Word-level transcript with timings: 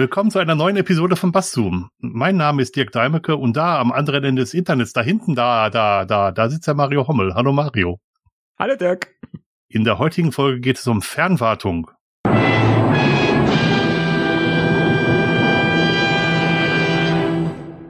Willkommen 0.00 0.30
zu 0.30 0.38
einer 0.38 0.54
neuen 0.54 0.78
Episode 0.78 1.14
von 1.14 1.30
Basszoom. 1.30 1.90
Mein 1.98 2.38
Name 2.38 2.62
ist 2.62 2.74
Dirk 2.74 2.90
Deimecke 2.90 3.36
und 3.36 3.54
da 3.54 3.78
am 3.78 3.92
anderen 3.92 4.24
Ende 4.24 4.40
des 4.40 4.54
Internets, 4.54 4.94
da 4.94 5.02
hinten, 5.02 5.34
da, 5.34 5.68
da, 5.68 6.06
da, 6.06 6.32
da 6.32 6.48
sitzt 6.48 6.66
der 6.66 6.72
Mario 6.72 7.06
Hommel. 7.06 7.34
Hallo 7.34 7.52
Mario. 7.52 8.00
Hallo 8.58 8.76
Dirk. 8.76 9.14
In 9.68 9.84
der 9.84 9.98
heutigen 9.98 10.32
Folge 10.32 10.60
geht 10.60 10.78
es 10.78 10.86
um 10.86 11.02
Fernwartung. 11.02 11.90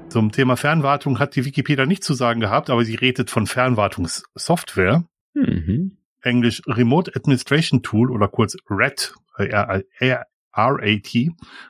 Zum 0.09 0.33
Thema 0.33 0.57
Fernwartung 0.57 1.21
hat 1.21 1.37
die 1.37 1.45
Wikipedia 1.45 1.87
nicht 1.87 2.03
zu 2.03 2.15
sagen 2.15 2.41
gehabt, 2.41 2.71
aber 2.71 2.85
sie 2.85 2.97
redet 2.97 3.31
von 3.31 3.47
Fernwartungssoftware. 3.47 5.05
Mhm. 5.35 5.97
Englisch 6.23 6.61
Remote 6.67 7.13
Administration 7.15 7.85
Tool 7.85 8.11
oder 8.11 8.27
kurz 8.27 8.57
RAT, 8.69 9.15
RAT, 10.53 11.13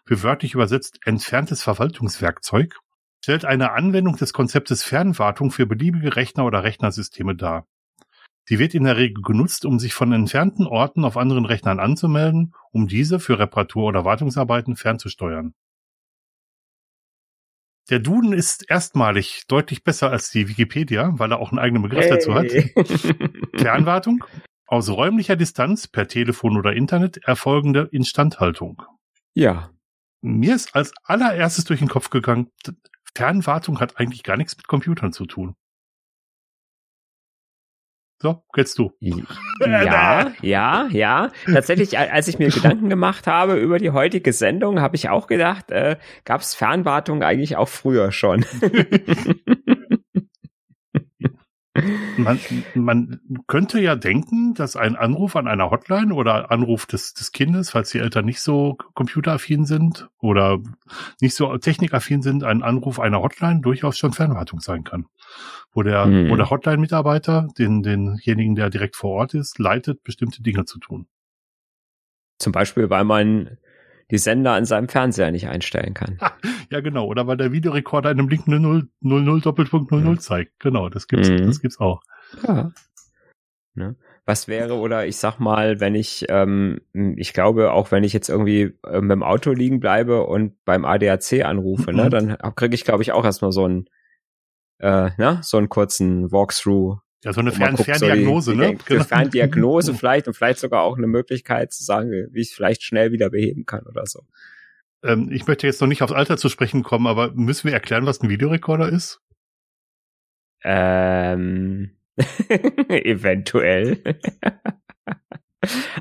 für 0.05 0.23
wörtlich 0.23 0.55
übersetzt 0.55 1.01
entferntes 1.05 1.63
Verwaltungswerkzeug, 1.63 2.79
stellt 3.23 3.45
eine 3.45 3.73
Anwendung 3.73 4.17
des 4.17 4.33
Konzeptes 4.33 4.83
Fernwartung 4.83 5.51
für 5.51 5.67
beliebige 5.67 6.17
Rechner 6.17 6.45
oder 6.45 6.65
Rechnersysteme 6.65 7.37
dar. 7.37 7.67
Sie 8.47 8.59
wird 8.59 8.75
in 8.75 8.85
der 8.85 8.97
Regel 8.97 9.23
genutzt, 9.23 9.65
um 9.65 9.79
sich 9.79 9.95
von 9.95 10.13
entfernten 10.13 10.67
Orten 10.67 11.05
auf 11.05 11.17
anderen 11.17 11.45
Rechnern 11.45 11.79
anzumelden, 11.79 12.55
um 12.73 12.89
diese 12.89 13.21
für 13.21 13.39
Reparatur- 13.39 13.89
oder 13.89 14.05
Wartungsarbeiten 14.05 14.77
fernzusteuern. 14.77 15.55
Der 17.91 17.99
Duden 17.99 18.33
ist 18.33 18.71
erstmalig 18.71 19.45
deutlich 19.49 19.83
besser 19.85 20.11
als 20.11 20.31
die 20.31 20.49
Wikipedia, 20.49 21.13
weil 21.15 21.33
er 21.33 21.41
auch 21.41 21.51
einen 21.51 21.59
eigenen 21.59 21.83
Begriff 21.83 22.05
hey. 22.05 22.11
dazu 22.11 22.35
hat. 22.35 22.51
Fernwartung, 23.57 24.25
aus 24.71 24.89
räumlicher 24.89 25.35
Distanz 25.35 25.89
per 25.89 26.07
Telefon 26.07 26.57
oder 26.57 26.73
Internet 26.73 27.19
erfolgende 27.25 27.89
Instandhaltung. 27.91 28.83
Ja. 29.35 29.71
Mir 30.23 30.55
ist 30.55 30.77
als 30.77 30.93
allererstes 31.03 31.65
durch 31.65 31.81
den 31.81 31.89
Kopf 31.89 32.11
gegangen, 32.11 32.51
Fernwartung 33.15 33.81
hat 33.81 33.99
eigentlich 33.99 34.23
gar 34.23 34.37
nichts 34.37 34.57
mit 34.57 34.69
Computern 34.69 35.13
zu 35.13 35.27
tun. 35.27 35.55
So, 38.23 38.45
kennst 38.53 38.79
du. 38.79 38.93
Ja, 39.61 40.33
ja, 40.41 40.89
ja. 40.91 41.31
Tatsächlich, 41.45 41.99
als 41.99 42.29
ich 42.29 42.39
mir 42.39 42.49
Gedanken 42.49 42.89
gemacht 42.89 43.27
habe 43.27 43.57
über 43.57 43.79
die 43.79 43.91
heutige 43.91 44.33
Sendung, 44.33 44.81
habe 44.81 44.97
ich 44.97 45.11
auch 45.11 45.27
gedacht, 45.27 45.71
äh, 45.71 45.97
gab 46.25 46.41
es 46.41 46.55
Fernwartung 46.55 47.23
eigentlich 47.23 47.57
auch 47.57 47.69
früher 47.69 48.11
schon. 48.11 48.47
Man, 52.17 52.39
man 52.75 53.21
könnte 53.47 53.81
ja 53.81 53.97
denken, 53.97 54.55
dass 54.55 54.77
ein 54.77 54.97
Anruf 54.97 55.37
an 55.37 55.47
einer 55.47 55.71
Hotline 55.71 56.15
oder 56.15 56.51
Anruf 56.51 56.87
des, 56.87 57.15
des 57.15 57.33
Kindes, 57.33 57.71
falls 57.71 57.91
die 57.91 57.99
Eltern 57.99 58.25
nicht 58.25 58.41
so 58.41 58.77
computeraffin 58.95 59.65
sind 59.65 60.09
oder 60.19 60.59
nicht 61.21 61.35
so 61.35 61.57
technikaffin 61.57 62.23
sind, 62.23 62.45
ein 62.45 62.63
Anruf 62.63 63.01
einer 63.01 63.21
Hotline 63.21 63.61
durchaus 63.61 63.99
schon 63.99 64.13
Fernwartung 64.13 64.61
sein 64.61 64.85
kann. 64.85 65.07
Wo 65.73 65.83
der, 65.83 66.07
mhm. 66.07 66.31
wo 66.31 66.37
der 66.37 66.51
Hotline-Mitarbeiter 66.51 67.49
den, 67.59 67.83
denjenigen, 67.83 68.55
der 68.55 68.71
direkt 68.71 68.97
vor 68.97 69.11
Ort 69.11 69.35
ist, 69.35 69.59
leitet, 69.59 70.03
bestimmte 70.03 70.43
Dinge 70.43 70.65
zu 70.65 70.79
tun. 70.79 71.07
Zum 72.39 72.53
Beispiel, 72.53 72.91
weil 72.91 73.05
man 73.05 73.59
die 74.11 74.19
Sender 74.19 74.53
an 74.53 74.65
seinem 74.65 74.89
Fernseher 74.89 75.31
nicht 75.31 75.49
einstellen 75.49 75.95
kann. 75.95 76.19
ja, 76.71 76.81
genau. 76.81 77.07
Oder 77.07 77.27
weil 77.27 77.37
der 77.37 77.53
Videorekorder 77.53 78.11
einem 78.11 78.29
Link 78.29 78.47
00, 78.49 78.89
00 79.01 79.41
Doppelpunkt 79.41 79.93
00 79.93 80.19
zeigt. 80.19 80.59
Genau, 80.61 80.89
das 80.89 81.09
gibt's, 81.09 81.29
mhm. 81.29 81.47
das 81.47 81.61
gibt's 81.61 81.81
auch. 81.81 82.03
Ja. 82.47 82.73
Ne? 83.75 83.97
Was 84.27 84.49
wäre, 84.49 84.75
oder 84.75 85.07
ich 85.07 85.17
sag 85.17 85.39
mal, 85.39 85.81
wenn 85.81 85.95
ich, 85.95 86.27
ähm, 86.29 86.81
ich 86.93 87.33
glaube, 87.33 87.73
auch 87.73 87.91
wenn 87.91 88.05
ich 88.05 88.13
jetzt 88.13 88.29
irgendwie 88.29 88.77
äh, 88.87 89.01
mit 89.01 89.11
dem 89.11 89.23
Auto 89.23 89.53
liegen 89.53 89.81
bleibe 89.81 90.25
und 90.25 90.63
beim 90.65 90.85
ADAC 90.85 91.45
anrufe, 91.45 91.93
ne, 91.93 92.05
mhm. 92.05 92.09
ne, 92.09 92.11
dann 92.11 92.55
kriege 92.55 92.75
ich, 92.75 92.85
glaube 92.85 93.03
ich, 93.03 93.13
auch 93.13 93.25
erstmal 93.25 93.53
so 93.53 93.65
einen, 93.65 93.87
äh, 94.79 95.11
ne, 95.17 95.39
so 95.43 95.57
einen 95.57 95.69
kurzen 95.69 96.31
Walkthrough 96.31 96.99
ja, 97.23 97.33
so 97.33 97.41
eine 97.41 97.53
Fern 97.53 97.75
guckt, 97.75 97.85
Ferndiagnose, 97.85 98.53
so 98.53 98.53
die, 98.53 98.59
ne? 98.59 98.77
Die, 98.77 98.85
genau. 98.85 99.05
Ferndiagnose 99.05 99.95
vielleicht 99.99 100.27
und 100.27 100.35
vielleicht 100.35 100.59
sogar 100.59 100.83
auch 100.83 100.97
eine 100.97 101.07
Möglichkeit 101.07 101.73
zu 101.73 101.85
sagen, 101.85 102.11
wie 102.11 102.41
ich 102.41 102.49
es 102.49 102.55
vielleicht 102.55 102.83
schnell 102.83 103.13
wieder 103.13 103.31
beheben 103.31 103.67
kann 103.67 103.87
oder 103.87 104.07
so. 104.07 104.23
Ähm, 105.03 105.31
ich 105.31 105.47
möchte 105.47 105.67
jetzt 105.67 105.81
noch 105.81 105.89
nicht 105.89 106.03
aufs 106.03 106.13
Alter 106.13 106.37
zu 106.37 106.49
sprechen 106.49 106.83
kommen, 106.83 107.07
aber 107.07 107.33
müssen 107.33 107.67
wir 107.67 107.75
erklären, 107.75 108.07
was 108.07 108.21
ein 108.21 108.29
Videorekorder 108.29 108.89
ist? 108.89 109.21
Ähm, 110.63 111.91
eventuell. 112.89 114.03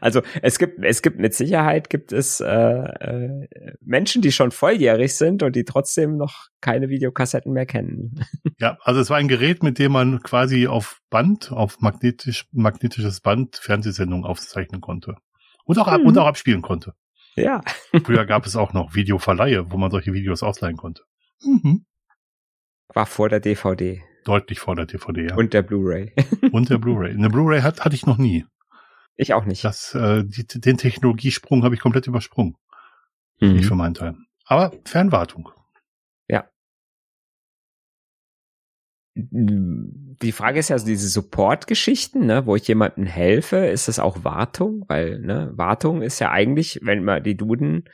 Also 0.02 0.22
es 0.42 0.58
gibt 0.58 0.84
es 0.84 1.02
gibt 1.02 1.20
mit 1.20 1.34
Sicherheit 1.34 1.90
gibt 1.90 2.14
es 2.14 2.40
äh, 2.40 2.48
äh, 2.48 3.48
Menschen, 3.82 4.22
die 4.22 4.32
schon 4.32 4.52
volljährig 4.52 5.16
sind 5.16 5.44
und 5.44 5.56
die 5.56 5.66
trotzdem 5.66 6.16
noch 6.16 6.48
keine 6.62 6.90
Videokassetten 6.90 7.52
mehr 7.52 7.66
kennen. 7.66 8.24
Ja, 8.58 8.78
also 8.82 9.00
es 9.00 9.10
war 9.10 9.18
ein 9.18 9.28
Gerät, 9.28 9.64
mit 9.64 9.80
dem 9.80 9.94
man 9.94 10.22
quasi 10.22 10.68
auf 10.68 11.00
Band, 11.10 11.52
auf 11.52 11.80
magnetisch 11.80 12.46
magnetisches 12.52 13.22
Band 13.22 13.56
Fernsehsendungen 13.56 14.26
aufzeichnen 14.26 14.82
konnte 14.82 15.16
und 15.66 15.78
auch 15.78 15.98
mhm. 15.98 16.06
und 16.06 16.18
auch 16.18 16.28
abspielen 16.28 16.62
konnte. 16.62 16.94
Ja. 17.36 17.62
Früher 18.04 18.26
gab 18.26 18.46
es 18.46 18.56
auch 18.56 18.74
noch 18.74 18.96
Videoverleihe, 18.96 19.72
wo 19.72 19.78
man 19.78 19.92
solche 19.92 20.14
Videos 20.14 20.44
ausleihen 20.44 20.78
konnte. 20.78 21.04
Mhm. 21.42 21.86
War 22.94 23.06
vor 23.06 23.30
der 23.30 23.40
DVD. 23.40 24.02
Deutlich 24.26 24.60
vor 24.60 24.76
der 24.76 24.86
DVD, 24.86 25.30
ja. 25.30 25.36
Und 25.36 25.54
der 25.54 25.62
Blu-ray. 25.62 26.14
Und 26.52 26.70
der 26.70 26.78
Blu-ray. 26.78 27.14
Eine 27.14 27.30
Blu-ray 27.30 27.62
hat, 27.62 27.86
hatte 27.86 27.96
ich 27.96 28.06
noch 28.06 28.18
nie. 28.18 28.46
Ich 29.20 29.34
auch 29.34 29.44
nicht. 29.44 29.66
Das, 29.66 29.94
äh, 29.96 30.24
die, 30.24 30.48
den 30.48 30.78
Technologiesprung 30.78 31.66
habe 31.66 31.76
ich 31.76 31.82
komplett 31.82 32.08
übersprungen. 32.08 32.56
Mhm. 33.42 33.58
Nicht 33.58 33.66
für 33.66 33.76
meinen 33.76 33.94
Teil. 33.94 34.16
Aber 34.46 34.72
Fernwartung. 34.86 35.50
Ja. 36.30 36.50
Die 39.16 40.32
Frage 40.32 40.60
ist 40.60 40.70
ja 40.70 40.76
also 40.76 40.86
diese 40.86 41.10
Support-Geschichten, 41.10 42.28
ne, 42.28 42.46
wo 42.46 42.56
ich 42.56 42.66
jemandem 42.70 43.06
helfe, 43.06 43.58
ist 43.58 43.90
das 43.90 44.00
auch 44.00 44.24
Wartung? 44.24 44.86
Weil, 44.88 45.20
ne, 45.20 45.52
Wartung 45.54 46.02
ist 46.02 46.20
ja 46.20 46.32
eigentlich, 46.32 46.80
wenn 46.82 47.04
man 47.04 47.22
die 47.22 47.36
Duden, 47.36 47.90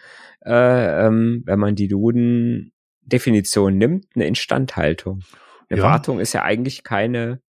äh, 0.46 1.07
ähm, 1.07 1.42
wenn 1.47 1.57
man 1.57 1.74
die 1.74 1.88
Duden-Definition 1.88 3.75
nimmt, 3.75 4.06
eine 4.13 4.28
Instandhaltung. 4.28 5.24
Eine 5.69 5.80
ja. 5.80 5.86
Wartung 5.88 6.19
ist 6.19 6.34
ja 6.34 6.44
eigentlich 6.44 6.84
keine 6.84 7.42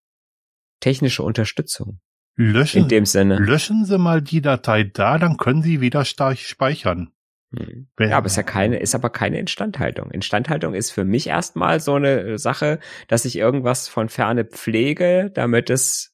technische 0.79 1.25
Unterstützung. 1.25 1.99
Löschen, 2.37 2.83
in 2.83 2.89
dem 2.89 3.07
Sinne. 3.07 3.39
Löschen 3.39 3.85
Sie 3.85 3.99
mal 3.99 4.21
die 4.21 4.41
Datei 4.41 4.85
da, 4.85 5.19
dann 5.19 5.37
können 5.37 5.63
Sie 5.63 5.81
wieder 5.81 6.05
speichern. 6.05 7.11
Hm. 7.57 7.87
Ja, 7.99 8.17
aber 8.17 8.27
ist 8.27 8.37
ja 8.37 8.43
keine, 8.43 8.79
ist 8.79 8.95
aber 8.95 9.11
keine 9.11 9.39
Instandhaltung. 9.39 10.11
Instandhaltung 10.11 10.75
ist 10.75 10.91
für 10.91 11.05
mich 11.05 11.29
erstmal 11.29 11.81
so 11.81 11.95
eine 11.95 12.39
Sache, 12.39 12.81
dass 13.09 13.25
ich 13.25 13.37
irgendwas 13.37 13.89
von 13.89 14.09
ferne 14.09 14.45
pflege, 14.45 15.31
damit 15.33 15.71
es 15.71 16.13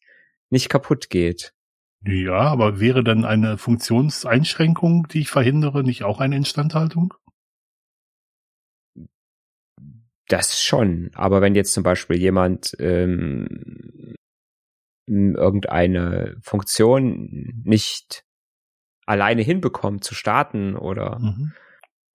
nicht 0.50 0.68
kaputt 0.68 1.10
geht. 1.10 1.54
Ja, 2.02 2.40
aber 2.40 2.80
wäre 2.80 3.04
dann 3.04 3.24
eine 3.24 3.58
Funktionseinschränkung, 3.58 5.08
die 5.08 5.20
ich 5.20 5.30
verhindere, 5.30 5.82
nicht 5.82 6.02
auch 6.02 6.20
eine 6.20 6.36
Instandhaltung? 6.36 7.14
Das 10.28 10.62
schon. 10.62 11.10
Aber 11.14 11.40
wenn 11.40 11.54
jetzt 11.54 11.72
zum 11.72 11.82
Beispiel 11.82 12.16
jemand 12.16 12.76
ähm, 12.78 14.14
irgendeine 15.10 16.36
Funktion 16.40 17.62
nicht 17.64 18.24
alleine 19.06 19.42
hinbekommt 19.42 20.04
zu 20.04 20.14
starten 20.14 20.76
oder 20.76 21.18
mhm. 21.18 21.52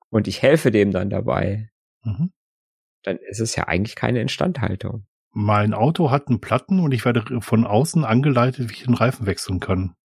und 0.10 0.28
ich 0.28 0.42
helfe 0.42 0.72
dem 0.72 0.92
dann 0.92 1.10
dabei, 1.10 1.70
mhm. 2.04 2.32
dann 3.04 3.18
ist 3.18 3.42
es 3.42 3.56
ja 3.56 3.68
eigentlich 3.68 3.96
keine 3.96 4.22
Instandhaltung. 4.22 5.06
Mein 5.32 5.74
Auto 5.74 6.12
hat 6.12 6.30
einen 6.30 6.40
Platten 6.40 6.80
und 6.80 6.94
ich 6.94 7.04
werde 7.04 7.42
von 7.42 7.66
außen 7.66 8.06
angeleitet, 8.06 8.70
wie 8.70 8.74
ich 8.74 8.84
den 8.84 8.94
Reifen 8.94 9.26
wechseln 9.26 9.60
kann. 9.60 9.96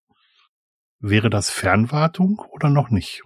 Wäre 0.98 1.30
das 1.30 1.50
Fernwartung 1.50 2.42
oder 2.50 2.68
noch 2.68 2.90
nicht? 2.90 3.22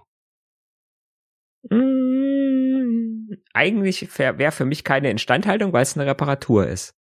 Mmh, 1.69 3.37
eigentlich 3.53 4.17
wäre 4.19 4.51
für 4.51 4.65
mich 4.65 4.83
keine 4.83 5.09
Instandhaltung, 5.09 5.73
weil 5.73 5.81
es 5.81 5.97
eine 5.97 6.05
Reparatur 6.05 6.67
ist. 6.67 6.93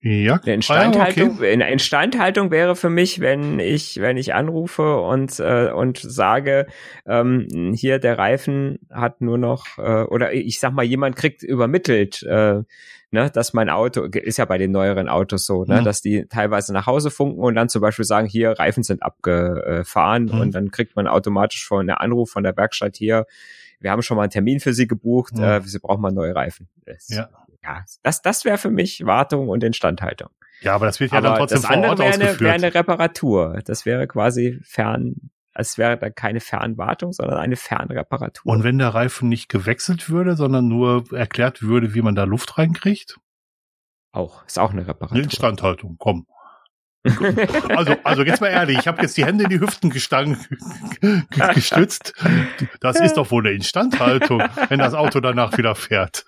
Ja, 0.00 0.38
eine 0.44 0.54
Instandhaltung, 0.54 1.30
ah, 1.30 1.34
okay. 1.38 1.52
eine 1.52 1.72
Instandhaltung 1.72 2.52
wäre 2.52 2.76
für 2.76 2.88
mich, 2.88 3.18
wenn 3.18 3.58
ich, 3.58 4.00
wenn 4.00 4.16
ich 4.16 4.32
anrufe 4.32 4.98
und 4.98 5.40
äh, 5.40 5.72
und 5.72 5.98
sage, 5.98 6.66
ähm, 7.04 7.48
hier 7.74 7.98
der 7.98 8.16
Reifen 8.16 8.78
hat 8.92 9.20
nur 9.20 9.38
noch 9.38 9.66
äh, 9.78 10.04
oder 10.04 10.32
ich 10.32 10.60
sag 10.60 10.72
mal, 10.72 10.84
jemand 10.84 11.16
kriegt 11.16 11.42
übermittelt, 11.42 12.22
äh, 12.22 12.62
ne, 13.10 13.30
dass 13.32 13.54
mein 13.54 13.68
Auto 13.70 14.04
ist 14.04 14.38
ja 14.38 14.44
bei 14.44 14.56
den 14.56 14.70
neueren 14.70 15.08
Autos 15.08 15.46
so, 15.46 15.64
ne, 15.64 15.80
mhm. 15.80 15.84
dass 15.84 16.00
die 16.00 16.26
teilweise 16.26 16.72
nach 16.72 16.86
Hause 16.86 17.10
funken 17.10 17.40
und 17.40 17.56
dann 17.56 17.68
zum 17.68 17.82
Beispiel 17.82 18.04
sagen, 18.04 18.28
hier 18.28 18.52
Reifen 18.52 18.84
sind 18.84 19.02
abgefahren 19.02 20.26
mhm. 20.26 20.40
und 20.40 20.54
dann 20.54 20.70
kriegt 20.70 20.94
man 20.94 21.08
automatisch 21.08 21.66
von 21.66 21.88
der 21.88 22.00
Anruf 22.00 22.30
von 22.30 22.44
der 22.44 22.56
Werkstatt 22.56 22.96
hier, 22.96 23.26
wir 23.80 23.90
haben 23.90 24.02
schon 24.02 24.16
mal 24.16 24.24
einen 24.24 24.30
Termin 24.30 24.60
für 24.60 24.74
Sie 24.74 24.86
gebucht, 24.86 25.36
mhm. 25.36 25.42
äh, 25.42 25.60
Sie 25.62 25.80
brauchen 25.80 26.02
mal 26.02 26.12
neue 26.12 26.36
Reifen. 26.36 26.68
Das, 26.84 27.08
ja 27.08 27.28
ja, 27.68 27.84
das, 28.02 28.22
das 28.22 28.44
wäre 28.44 28.58
für 28.58 28.70
mich 28.70 29.04
Wartung 29.04 29.48
und 29.48 29.62
Instandhaltung. 29.62 30.30
Ja, 30.60 30.74
aber 30.74 30.86
das 30.86 31.00
wird 31.00 31.12
ja 31.12 31.18
aber 31.18 31.28
dann 31.28 31.38
trotzdem 31.38 31.62
das 31.62 31.66
vor 31.66 31.76
Ort 31.76 31.98
wäre 31.98 32.14
eine, 32.14 32.40
wäre 32.40 32.52
eine 32.52 32.74
Reparatur. 32.74 33.60
Das 33.64 33.86
wäre 33.86 34.06
quasi 34.06 34.58
fern, 34.64 35.30
als 35.52 35.78
wäre 35.78 35.96
da 35.96 36.10
keine 36.10 36.40
Fernwartung, 36.40 37.12
sondern 37.12 37.38
eine 37.38 37.56
Fernreparatur. 37.56 38.50
Und 38.52 38.64
wenn 38.64 38.78
der 38.78 38.88
Reifen 38.88 39.28
nicht 39.28 39.48
gewechselt 39.48 40.08
würde, 40.08 40.34
sondern 40.34 40.66
nur 40.66 41.04
erklärt 41.12 41.62
würde, 41.62 41.94
wie 41.94 42.02
man 42.02 42.14
da 42.14 42.24
Luft 42.24 42.58
reinkriegt? 42.58 43.18
Auch, 44.10 44.44
ist 44.46 44.58
auch 44.58 44.72
eine 44.72 44.86
Reparatur. 44.86 45.22
Instandhaltung, 45.22 45.96
komm. 45.98 46.26
Also, 47.04 47.94
also 48.02 48.22
jetzt 48.22 48.40
mal 48.40 48.48
ehrlich, 48.48 48.78
ich 48.78 48.88
habe 48.88 49.02
jetzt 49.02 49.16
die 49.16 49.24
Hände 49.24 49.44
in 49.44 49.50
die 49.50 49.60
Hüften 49.60 49.90
gestangen, 49.90 50.36
gestützt. 51.54 52.12
Das 52.80 53.00
ist 53.00 53.14
doch 53.14 53.30
wohl 53.30 53.46
eine 53.46 53.54
Instandhaltung, 53.54 54.42
wenn 54.68 54.78
das 54.78 54.94
Auto 54.94 55.20
danach 55.20 55.56
wieder 55.56 55.74
fährt. 55.74 56.26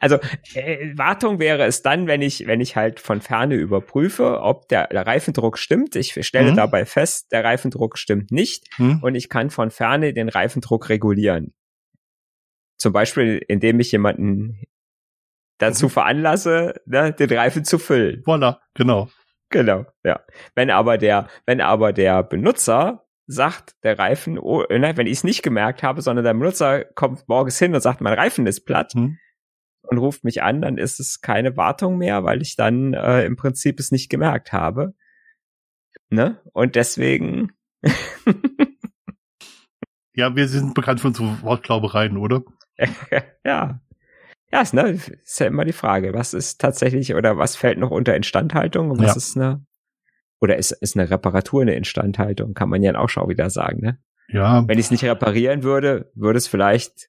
Also 0.00 0.18
äh, 0.54 0.96
Wartung 0.96 1.38
wäre 1.38 1.64
es 1.64 1.82
dann, 1.82 2.06
wenn 2.06 2.22
ich, 2.22 2.46
wenn 2.46 2.60
ich 2.60 2.76
halt 2.76 3.00
von 3.00 3.20
Ferne 3.20 3.54
überprüfe, 3.54 4.40
ob 4.40 4.68
der, 4.68 4.88
der 4.88 5.06
Reifendruck 5.06 5.58
stimmt. 5.58 5.96
Ich 5.96 6.14
stelle 6.26 6.52
mhm. 6.52 6.56
dabei 6.56 6.84
fest, 6.84 7.32
der 7.32 7.44
Reifendruck 7.44 7.98
stimmt 7.98 8.30
nicht 8.30 8.66
mhm. 8.78 9.00
und 9.02 9.14
ich 9.14 9.28
kann 9.28 9.50
von 9.50 9.70
Ferne 9.70 10.12
den 10.12 10.28
Reifendruck 10.28 10.88
regulieren. 10.88 11.54
Zum 12.76 12.92
Beispiel, 12.92 13.42
indem 13.48 13.80
ich 13.80 13.90
jemanden 13.90 14.62
dazu 15.58 15.86
mhm. 15.86 15.90
veranlasse, 15.90 16.74
ne, 16.86 17.12
den 17.12 17.30
Reifen 17.30 17.64
zu 17.64 17.78
füllen. 17.78 18.22
Voilà, 18.24 18.58
genau. 18.74 19.08
Genau, 19.50 19.86
ja. 20.04 20.20
Wenn 20.54 20.70
aber 20.70 20.98
der, 20.98 21.28
wenn 21.46 21.60
aber 21.60 21.92
der 21.92 22.22
Benutzer 22.22 23.06
sagt, 23.26 23.76
der 23.82 23.98
Reifen, 23.98 24.38
oh, 24.38 24.64
ne, 24.70 24.96
wenn 24.96 25.06
ich 25.06 25.18
es 25.18 25.24
nicht 25.24 25.42
gemerkt 25.42 25.82
habe, 25.82 26.02
sondern 26.02 26.24
der 26.24 26.34
Benutzer 26.34 26.84
kommt 26.84 27.28
morgens 27.28 27.58
hin 27.58 27.74
und 27.74 27.80
sagt, 27.80 28.00
mein 28.00 28.14
Reifen 28.14 28.46
ist 28.46 28.64
platt 28.64 28.92
hm. 28.92 29.18
und 29.82 29.98
ruft 29.98 30.24
mich 30.24 30.42
an, 30.42 30.62
dann 30.62 30.78
ist 30.78 31.00
es 31.00 31.20
keine 31.20 31.56
Wartung 31.56 31.98
mehr, 31.98 32.24
weil 32.24 32.42
ich 32.42 32.56
dann 32.56 32.94
äh, 32.94 33.24
im 33.24 33.36
Prinzip 33.36 33.80
es 33.80 33.90
nicht 33.90 34.08
gemerkt 34.08 34.52
habe. 34.52 34.94
Ne? 36.10 36.40
Und 36.52 36.74
deswegen. 36.74 37.52
ja, 40.14 40.34
wir 40.34 40.48
sind 40.48 40.74
bekannt 40.74 41.00
für 41.00 41.08
unsere 41.08 41.42
Wortglaubereien, 41.42 42.16
oder? 42.16 42.42
ja, 43.44 43.80
ja, 44.50 44.60
ist, 44.60 44.74
ne, 44.74 44.90
ist 44.90 45.40
ja 45.40 45.46
immer 45.46 45.64
die 45.64 45.72
Frage, 45.72 46.14
was 46.14 46.34
ist 46.34 46.60
tatsächlich 46.60 47.14
oder 47.14 47.36
was 47.36 47.56
fällt 47.56 47.78
noch 47.78 47.90
unter 47.90 48.16
Instandhaltung 48.16 48.90
und 48.90 48.98
was 48.98 49.08
ja. 49.08 49.16
ist 49.16 49.36
eine 49.36 49.66
oder 50.40 50.56
ist, 50.56 50.70
ist 50.70 50.96
eine 50.96 51.10
Reparatur 51.10 51.62
eine 51.62 51.74
Instandhaltung, 51.74 52.54
kann 52.54 52.68
man 52.68 52.82
ja 52.82 52.96
auch 52.98 53.08
schon 53.08 53.28
wieder 53.28 53.50
sagen, 53.50 53.80
ne? 53.80 53.98
Ja. 54.28 54.66
Wenn 54.68 54.78
ich 54.78 54.86
es 54.86 54.90
nicht 54.90 55.04
reparieren 55.04 55.62
würde, 55.62 56.12
würde 56.14 56.36
es 56.36 56.46
vielleicht 56.46 57.08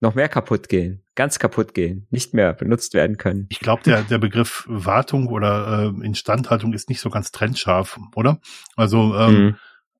noch 0.00 0.14
mehr 0.14 0.28
kaputt 0.28 0.68
gehen, 0.68 1.04
ganz 1.14 1.38
kaputt 1.38 1.74
gehen, 1.74 2.06
nicht 2.10 2.34
mehr 2.34 2.52
benutzt 2.54 2.94
werden 2.94 3.18
können. 3.18 3.46
Ich 3.50 3.60
glaube, 3.60 3.82
der, 3.82 4.02
der 4.02 4.18
Begriff 4.18 4.64
Wartung 4.66 5.28
oder 5.28 5.92
äh, 6.00 6.04
Instandhaltung 6.06 6.72
ist 6.72 6.88
nicht 6.88 7.00
so 7.00 7.10
ganz 7.10 7.30
trennscharf, 7.30 8.00
oder? 8.16 8.40
Also 8.76 9.14
ähm, 9.14 9.44
mhm. 9.44 9.56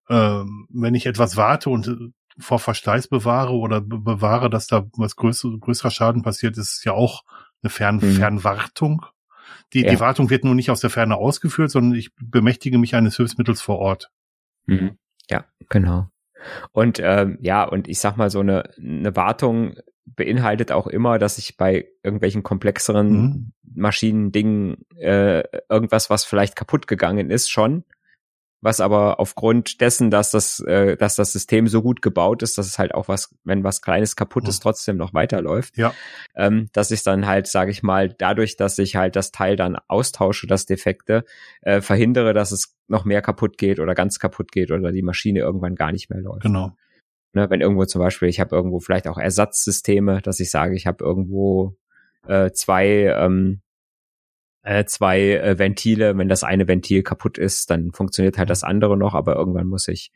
ähm, 0.08 0.66
wenn 0.70 0.94
ich 0.94 1.06
etwas 1.06 1.36
warte 1.36 1.70
und 1.70 2.12
vor 2.40 2.58
Verschleiß 2.58 3.08
bewahre 3.08 3.52
oder 3.52 3.80
bewahre, 3.80 4.50
dass 4.50 4.66
da 4.66 4.86
was 4.96 5.16
größer, 5.16 5.50
größerer 5.58 5.90
Schaden 5.90 6.22
passiert, 6.22 6.58
ist 6.58 6.84
ja 6.84 6.92
auch 6.92 7.24
eine 7.62 7.70
Fern 7.70 7.96
mhm. 7.96 8.12
Fernwartung. 8.12 9.06
Die, 9.72 9.82
ja. 9.82 9.90
die 9.90 10.00
Wartung 10.00 10.30
wird 10.30 10.44
nur 10.44 10.54
nicht 10.54 10.70
aus 10.70 10.80
der 10.80 10.90
Ferne 10.90 11.16
ausgeführt, 11.16 11.70
sondern 11.70 11.98
ich 11.98 12.10
bemächtige 12.16 12.78
mich 12.78 12.94
eines 12.94 13.16
Hilfsmittels 13.16 13.60
vor 13.60 13.78
Ort. 13.78 14.10
Mhm. 14.66 14.98
Ja, 15.28 15.44
genau. 15.68 16.08
Und 16.72 16.98
ähm, 17.02 17.38
ja, 17.40 17.64
und 17.64 17.86
ich 17.86 18.00
sag 18.00 18.16
mal, 18.16 18.30
so 18.30 18.40
eine, 18.40 18.70
eine 18.78 19.14
Wartung 19.14 19.74
beinhaltet 20.06 20.72
auch 20.72 20.86
immer, 20.86 21.18
dass 21.18 21.38
ich 21.38 21.56
bei 21.56 21.88
irgendwelchen 22.02 22.42
komplexeren 22.42 23.10
mhm. 23.10 23.52
Maschinen, 23.74 24.32
Dingen, 24.32 24.86
äh, 24.96 25.42
irgendwas, 25.68 26.10
was 26.10 26.24
vielleicht 26.24 26.56
kaputt 26.56 26.86
gegangen 26.86 27.30
ist, 27.30 27.50
schon 27.50 27.84
was 28.62 28.80
aber 28.80 29.20
aufgrund 29.20 29.80
dessen, 29.80 30.10
dass 30.10 30.30
das, 30.30 30.60
äh, 30.60 30.96
dass 30.96 31.16
das 31.16 31.32
System 31.32 31.66
so 31.66 31.82
gut 31.82 32.02
gebaut 32.02 32.42
ist, 32.42 32.58
dass 32.58 32.66
es 32.66 32.78
halt 32.78 32.94
auch 32.94 33.08
was, 33.08 33.34
wenn 33.44 33.64
was 33.64 33.80
Kleines 33.80 34.16
kaputt 34.16 34.46
ist, 34.48 34.60
mhm. 34.60 34.62
trotzdem 34.62 34.96
noch 34.96 35.14
weiterläuft. 35.14 35.78
Ja. 35.78 35.94
Ähm, 36.34 36.68
dass 36.72 36.90
ich 36.90 37.02
dann 37.02 37.26
halt, 37.26 37.46
sage 37.46 37.70
ich 37.70 37.82
mal, 37.82 38.10
dadurch, 38.10 38.56
dass 38.56 38.78
ich 38.78 38.96
halt 38.96 39.16
das 39.16 39.32
Teil 39.32 39.56
dann 39.56 39.76
austausche, 39.88 40.46
das 40.46 40.66
Defekte, 40.66 41.24
äh, 41.62 41.80
verhindere, 41.80 42.34
dass 42.34 42.52
es 42.52 42.76
noch 42.88 43.04
mehr 43.04 43.22
kaputt 43.22 43.56
geht 43.56 43.80
oder 43.80 43.94
ganz 43.94 44.18
kaputt 44.18 44.52
geht 44.52 44.70
oder 44.70 44.92
die 44.92 45.02
Maschine 45.02 45.40
irgendwann 45.40 45.74
gar 45.74 45.92
nicht 45.92 46.10
mehr 46.10 46.20
läuft. 46.20 46.42
Genau. 46.42 46.76
Ne, 47.32 47.48
wenn 47.48 47.60
irgendwo 47.60 47.84
zum 47.84 48.00
Beispiel, 48.00 48.28
ich 48.28 48.40
habe 48.40 48.56
irgendwo 48.56 48.80
vielleicht 48.80 49.06
auch 49.06 49.16
Ersatzsysteme, 49.16 50.20
dass 50.20 50.40
ich 50.40 50.50
sage, 50.50 50.74
ich 50.74 50.86
habe 50.86 51.04
irgendwo 51.04 51.76
äh, 52.26 52.50
zwei 52.50 53.14
ähm, 53.16 53.62
äh, 54.62 54.84
zwei 54.84 55.20
äh, 55.20 55.58
Ventile. 55.58 56.16
Wenn 56.16 56.28
das 56.28 56.44
eine 56.44 56.68
Ventil 56.68 57.02
kaputt 57.02 57.38
ist, 57.38 57.70
dann 57.70 57.92
funktioniert 57.92 58.38
halt 58.38 58.50
das 58.50 58.64
andere 58.64 58.96
noch, 58.96 59.14
aber 59.14 59.36
irgendwann 59.36 59.66
muss 59.66 59.88
ich 59.88 60.12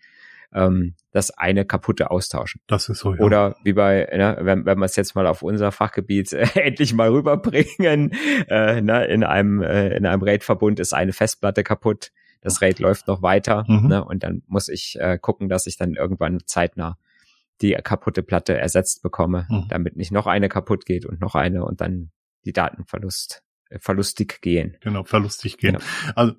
ähm, 0.52 0.94
das 1.10 1.30
eine 1.30 1.64
kaputte 1.64 2.10
austauschen. 2.10 2.60
Das 2.66 2.88
ist 2.88 3.00
so, 3.00 3.14
ja. 3.14 3.20
Oder 3.20 3.56
wie 3.64 3.72
bei, 3.72 4.08
ne, 4.16 4.38
wenn, 4.40 4.64
wenn 4.64 4.78
wir 4.78 4.84
es 4.84 4.96
jetzt 4.96 5.14
mal 5.14 5.26
auf 5.26 5.42
unser 5.42 5.72
Fachgebiet 5.72 6.32
äh, 6.32 6.46
endlich 6.54 6.94
mal 6.94 7.10
rüberbringen, 7.10 8.12
äh, 8.48 8.80
ne, 8.80 9.04
in 9.06 9.24
einem, 9.24 9.62
äh, 9.62 9.96
in 9.96 10.06
einem 10.06 10.22
RAID-Verbund 10.22 10.80
ist 10.80 10.94
eine 10.94 11.12
Festplatte 11.12 11.64
kaputt, 11.64 12.12
das 12.40 12.60
RAID 12.60 12.78
läuft 12.78 13.08
noch 13.08 13.22
weiter, 13.22 13.64
mhm. 13.66 13.88
ne, 13.88 14.04
und 14.04 14.22
dann 14.22 14.42
muss 14.46 14.68
ich 14.68 14.96
äh, 15.00 15.18
gucken, 15.18 15.48
dass 15.48 15.66
ich 15.66 15.76
dann 15.76 15.94
irgendwann 15.94 16.40
zeitnah 16.46 16.98
die 17.60 17.72
kaputte 17.72 18.22
Platte 18.22 18.58
ersetzt 18.58 19.02
bekomme, 19.02 19.46
mhm. 19.48 19.66
damit 19.68 19.96
nicht 19.96 20.12
noch 20.12 20.26
eine 20.26 20.48
kaputt 20.48 20.86
geht 20.86 21.06
und 21.06 21.20
noch 21.20 21.34
eine 21.34 21.64
und 21.64 21.80
dann 21.80 22.10
die 22.44 22.52
Datenverlust 22.52 23.43
verlustig 23.78 24.40
gehen. 24.40 24.76
Genau, 24.80 25.04
verlustig 25.04 25.58
gehen. 25.58 25.78
Genau. 25.78 25.84
Also, 26.14 26.34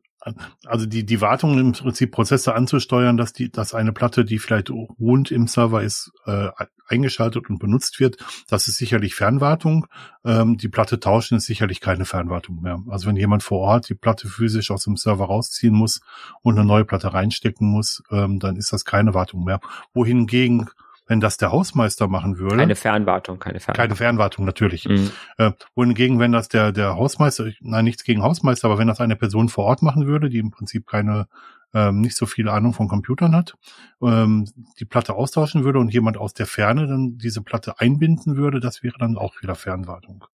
also 0.66 0.86
die, 0.88 1.06
die 1.06 1.22
Wartung 1.22 1.60
im 1.60 1.72
Prinzip 1.74 2.12
Prozesse 2.12 2.56
anzusteuern, 2.56 3.16
dass 3.16 3.32
die, 3.32 3.52
dass 3.52 3.76
eine 3.76 3.94
Platte, 3.94 4.26
die 4.26 4.40
vielleicht 4.40 4.72
ruhend 4.72 5.30
im 5.30 5.48
Server 5.48 5.84
ist, 5.84 6.12
äh, 6.26 6.50
eingeschaltet 6.88 7.50
und 7.50 7.60
benutzt 7.60 8.00
wird, 8.00 8.18
das 8.48 8.68
ist 8.68 8.78
sicherlich 8.78 9.16
Fernwartung. 9.16 9.88
Ähm, 10.24 10.58
die 10.58 10.68
Platte 10.68 11.00
tauschen 11.00 11.38
ist 11.38 11.46
sicherlich 11.46 11.80
keine 11.80 12.06
Fernwartung 12.06 12.62
mehr. 12.62 12.82
Also 12.90 13.08
wenn 13.08 13.16
jemand 13.16 13.44
vor 13.44 13.60
Ort 13.60 13.90
die 13.90 13.96
Platte 13.96 14.28
physisch 14.28 14.72
aus 14.72 14.84
dem 14.84 14.98
Server 14.98 15.26
rausziehen 15.26 15.76
muss 15.76 16.02
und 16.42 16.58
eine 16.58 16.68
neue 16.68 16.86
Platte 16.86 17.14
reinstecken 17.14 17.68
muss, 17.68 18.02
ähm, 18.12 18.40
dann 18.40 18.56
ist 18.56 18.74
das 18.74 18.84
keine 18.84 19.14
Wartung 19.14 19.44
mehr. 19.44 19.60
Wohingegen 19.94 20.70
wenn 21.08 21.20
das 21.20 21.38
der 21.38 21.52
Hausmeister 21.52 22.08
machen 22.08 22.38
würde. 22.38 22.58
Keine 22.58 22.76
Fernwartung, 22.76 23.40
keine 23.40 23.60
Fernwartung. 23.60 23.84
Keine 23.84 23.96
Fernwartung, 23.96 24.46
natürlich. 24.46 24.88
Mhm. 24.88 25.12
Äh, 25.38 25.52
wohingegen, 25.76 26.20
wenn 26.20 26.32
das 26.32 26.50
der, 26.50 26.72
der 26.72 26.96
Hausmeister, 26.96 27.52
nein, 27.62 27.86
nichts 27.86 28.04
gegen 28.04 28.24
Hausmeister, 28.24 28.68
aber 28.68 28.78
wenn 28.78 28.88
das 28.88 29.00
eine 29.00 29.16
Person 29.16 29.50
vor 29.50 29.66
Ort 29.66 29.82
machen 29.82 30.08
würde, 30.08 30.30
die 30.30 30.40
im 30.40 30.52
Prinzip 30.52 30.88
keine, 30.88 31.28
ähm, 31.74 32.02
nicht 32.02 32.16
so 32.16 32.26
viel 32.26 32.50
Ahnung 32.50 32.74
von 32.74 32.88
Computern 32.88 33.36
hat, 33.36 33.56
ähm, 34.02 34.48
die 34.80 34.86
Platte 34.86 35.14
austauschen 35.14 35.64
würde 35.64 35.80
und 35.80 35.94
jemand 35.94 36.18
aus 36.18 36.34
der 36.34 36.48
Ferne 36.48 36.88
dann 36.88 37.18
diese 37.18 37.42
Platte 37.42 37.80
einbinden 37.80 38.36
würde, 38.36 38.60
das 38.60 38.82
wäre 38.82 38.98
dann 38.98 39.18
auch 39.18 39.42
wieder 39.42 39.56
Fernwartung. 39.56 40.26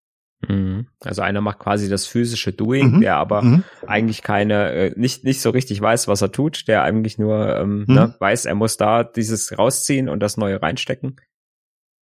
Mhm. 0.47 0.87
Also 1.01 1.21
einer 1.21 1.41
macht 1.41 1.59
quasi 1.59 1.89
das 1.89 2.05
physische 2.05 2.51
Doing, 2.51 2.95
mhm. 2.95 3.01
der 3.01 3.17
aber 3.17 3.41
mhm. 3.41 3.63
eigentlich 3.85 4.21
keine, 4.23 4.71
äh, 4.71 4.93
nicht, 4.95 5.23
nicht 5.23 5.41
so 5.41 5.49
richtig 5.51 5.81
weiß, 5.81 6.07
was 6.07 6.21
er 6.21 6.31
tut, 6.31 6.67
der 6.67 6.83
eigentlich 6.83 7.17
nur 7.17 7.55
ähm, 7.55 7.85
mhm. 7.87 7.93
ne, 7.93 8.15
weiß, 8.19 8.45
er 8.45 8.55
muss 8.55 8.77
da 8.77 9.03
dieses 9.03 9.57
rausziehen 9.57 10.09
und 10.09 10.19
das 10.19 10.37
neue 10.37 10.61
reinstecken. 10.61 11.17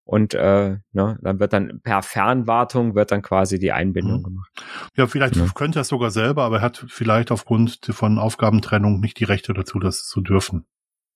Und 0.09 0.33
äh, 0.33 0.77
ne, 0.91 1.19
dann 1.21 1.39
wird 1.39 1.53
dann 1.53 1.81
per 1.83 2.01
Fernwartung 2.01 2.95
wird 2.95 3.11
dann 3.11 3.21
quasi 3.21 3.59
die 3.59 3.71
Einbindung 3.71 4.21
mhm. 4.21 4.23
gemacht. 4.23 4.51
Ja, 4.95 5.05
vielleicht 5.05 5.35
ja. 5.35 5.45
könnte 5.53 5.79
er 5.79 5.81
es 5.81 5.89
sogar 5.89 6.09
selber, 6.09 6.43
aber 6.43 6.57
er 6.57 6.61
hat 6.63 6.83
vielleicht 6.87 7.31
aufgrund 7.31 7.79
von 7.91 8.17
Aufgabentrennung 8.17 8.99
nicht 9.01 9.19
die 9.19 9.25
Rechte 9.25 9.53
dazu, 9.53 9.77
das 9.77 10.07
zu 10.07 10.21
dürfen. 10.21 10.65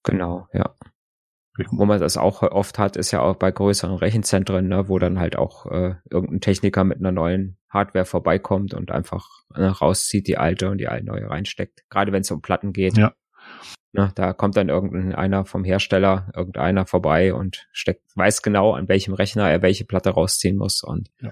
Genau, 0.04 0.48
ja. 0.54 0.76
Wo 1.70 1.86
man 1.86 2.00
das 2.00 2.18
auch 2.18 2.42
oft 2.42 2.80
hat, 2.80 2.98
ist 2.98 3.12
ja 3.12 3.22
auch 3.22 3.36
bei 3.36 3.52
größeren 3.52 3.96
Rechenzentren, 3.96 4.68
ne, 4.68 4.90
wo 4.90 4.98
dann 4.98 5.20
halt 5.20 5.36
auch 5.36 5.68
äh, 5.68 5.96
irgendein 6.10 6.42
Techniker 6.42 6.84
mit 6.84 6.98
einer 6.98 7.12
neuen 7.12 7.58
Hardware 7.70 8.06
vorbeikommt 8.06 8.74
und 8.74 8.92
einfach 8.92 9.28
ne, 9.56 9.68
rauszieht 9.70 10.28
die 10.28 10.38
alte 10.38 10.70
und 10.70 10.80
die 10.80 10.88
alte 10.88 11.06
neue 11.06 11.30
reinsteckt. 11.30 11.84
Gerade 11.90 12.12
wenn 12.12 12.22
es 12.22 12.32
um 12.32 12.42
Platten 12.42 12.74
geht. 12.74 12.98
Ja. 12.98 13.14
Ne, 13.92 14.12
da 14.16 14.34
kommt 14.34 14.58
dann 14.58 14.70
irgendeiner 14.70 15.46
vom 15.46 15.64
Hersteller, 15.64 16.32
irgendeiner 16.36 16.88
vorbei 16.88 17.36
und 17.36 17.68
steckt, 17.72 18.02
weiß 18.16 18.42
genau, 18.42 18.74
an 18.74 18.88
welchem 18.88 19.14
Rechner 19.14 19.48
er 19.48 19.62
welche 19.62 19.86
Platte 19.86 20.10
rausziehen 20.10 20.58
muss 20.58 20.82
und 20.82 21.12
ja 21.22 21.30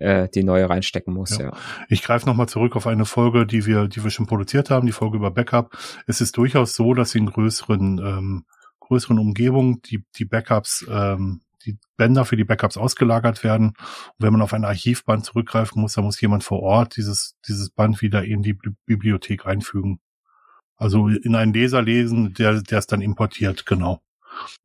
äh, 0.00 0.28
die 0.28 0.42
neue 0.42 0.68
reinstecken 0.68 1.12
muss. 1.12 1.38
Ja. 1.38 1.46
ja. 1.46 1.52
Ich 1.88 2.02
greife 2.02 2.26
nochmal 2.26 2.48
zurück 2.48 2.74
auf 2.74 2.86
eine 2.86 3.04
Folge, 3.04 3.46
die 3.46 3.66
wir, 3.66 3.86
die 3.86 4.02
wir 4.02 4.10
schon 4.10 4.26
produziert 4.26 4.70
haben, 4.70 4.86
die 4.86 4.92
Folge 4.92 5.18
über 5.18 5.30
Backup. 5.30 5.76
Es 6.06 6.20
ist 6.20 6.36
durchaus 6.36 6.74
so, 6.74 6.94
dass 6.94 7.14
in 7.14 7.26
größeren 7.26 7.98
ähm, 7.98 8.44
größeren 8.90 9.20
Umgebungen 9.20 9.80
die, 9.82 10.04
die 10.16 10.24
Backups, 10.24 10.84
ähm, 10.90 11.42
die 11.64 11.78
Bänder 11.96 12.24
für 12.24 12.36
die 12.36 12.44
Backups 12.44 12.76
ausgelagert 12.76 13.44
werden. 13.44 13.68
Und 13.68 14.14
wenn 14.18 14.32
man 14.32 14.42
auf 14.42 14.52
ein 14.52 14.64
Archivband 14.64 15.24
zurückgreifen 15.24 15.80
muss, 15.80 15.92
dann 15.92 16.04
muss 16.04 16.20
jemand 16.20 16.42
vor 16.42 16.60
Ort 16.60 16.96
dieses, 16.96 17.36
dieses 17.46 17.70
Band 17.70 18.02
wieder 18.02 18.24
in 18.24 18.42
die 18.42 18.58
Bibliothek 18.86 19.46
einfügen. 19.46 20.00
Also 20.76 21.08
in 21.08 21.36
einen 21.36 21.52
Leser 21.52 21.82
lesen, 21.82 22.34
der, 22.34 22.62
der 22.62 22.78
es 22.78 22.86
dann 22.86 23.00
importiert, 23.00 23.64
genau. 23.64 24.02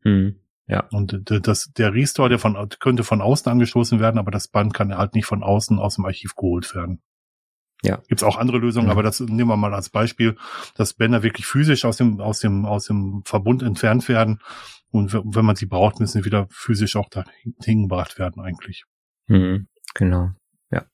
Hm, 0.01 0.39
ja. 0.65 0.87
Und 0.91 1.21
das, 1.25 1.71
der 1.77 1.93
Restore, 1.93 2.29
der 2.29 2.39
von, 2.39 2.57
könnte 2.79 3.03
von 3.03 3.21
außen 3.21 3.51
angestoßen 3.51 3.99
werden, 3.99 4.17
aber 4.17 4.31
das 4.31 4.47
Band 4.47 4.73
kann 4.73 4.97
halt 4.97 5.13
nicht 5.13 5.25
von 5.25 5.43
außen 5.43 5.77
aus 5.77 5.95
dem 5.95 6.05
Archiv 6.05 6.35
geholt 6.35 6.73
werden. 6.73 7.01
Ja. 7.83 7.97
Gibt 8.07 8.21
es 8.21 8.23
auch 8.23 8.37
andere 8.37 8.57
Lösungen, 8.57 8.87
ja. 8.87 8.93
aber 8.93 9.03
das 9.03 9.19
nehmen 9.19 9.49
wir 9.49 9.57
mal 9.57 9.73
als 9.73 9.89
Beispiel, 9.89 10.37
dass 10.75 10.93
Bänder 10.93 11.23
wirklich 11.23 11.45
physisch 11.45 11.85
aus 11.85 11.97
dem, 11.97 12.19
aus 12.19 12.39
dem, 12.39 12.65
aus 12.65 12.85
dem 12.85 13.23
Verbund 13.25 13.61
entfernt 13.63 14.07
werden. 14.07 14.41
Und 14.91 15.13
wenn 15.13 15.45
man 15.45 15.55
sie 15.55 15.65
braucht, 15.65 15.99
müssen 15.99 16.19
sie 16.19 16.25
wieder 16.25 16.47
physisch 16.49 16.95
auch 16.95 17.09
da 17.09 17.25
hingebracht 17.63 18.17
werden 18.17 18.41
eigentlich. 18.41 18.85
Mhm, 19.27 19.67
genau. 19.93 20.31
Ja. 20.71 20.85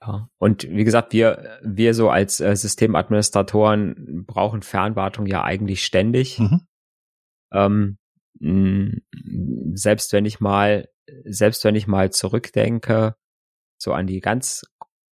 Ja. 0.00 0.28
Und 0.38 0.68
wie 0.70 0.84
gesagt, 0.84 1.12
wir, 1.12 1.58
wir 1.62 1.94
so 1.94 2.10
als 2.10 2.40
äh, 2.40 2.54
Systemadministratoren 2.54 4.24
brauchen 4.26 4.62
Fernwartung 4.62 5.26
ja 5.26 5.42
eigentlich 5.42 5.84
ständig. 5.84 6.38
Mhm. 6.38 6.60
Ähm, 7.52 7.98
mh, 8.38 8.98
selbst 9.74 10.12
wenn 10.12 10.24
ich 10.24 10.40
mal, 10.40 10.88
selbst 11.24 11.64
wenn 11.64 11.74
ich 11.74 11.86
mal 11.86 12.10
zurückdenke, 12.10 13.16
so 13.78 13.92
an 13.92 14.06
die 14.06 14.20
ganz 14.20 14.62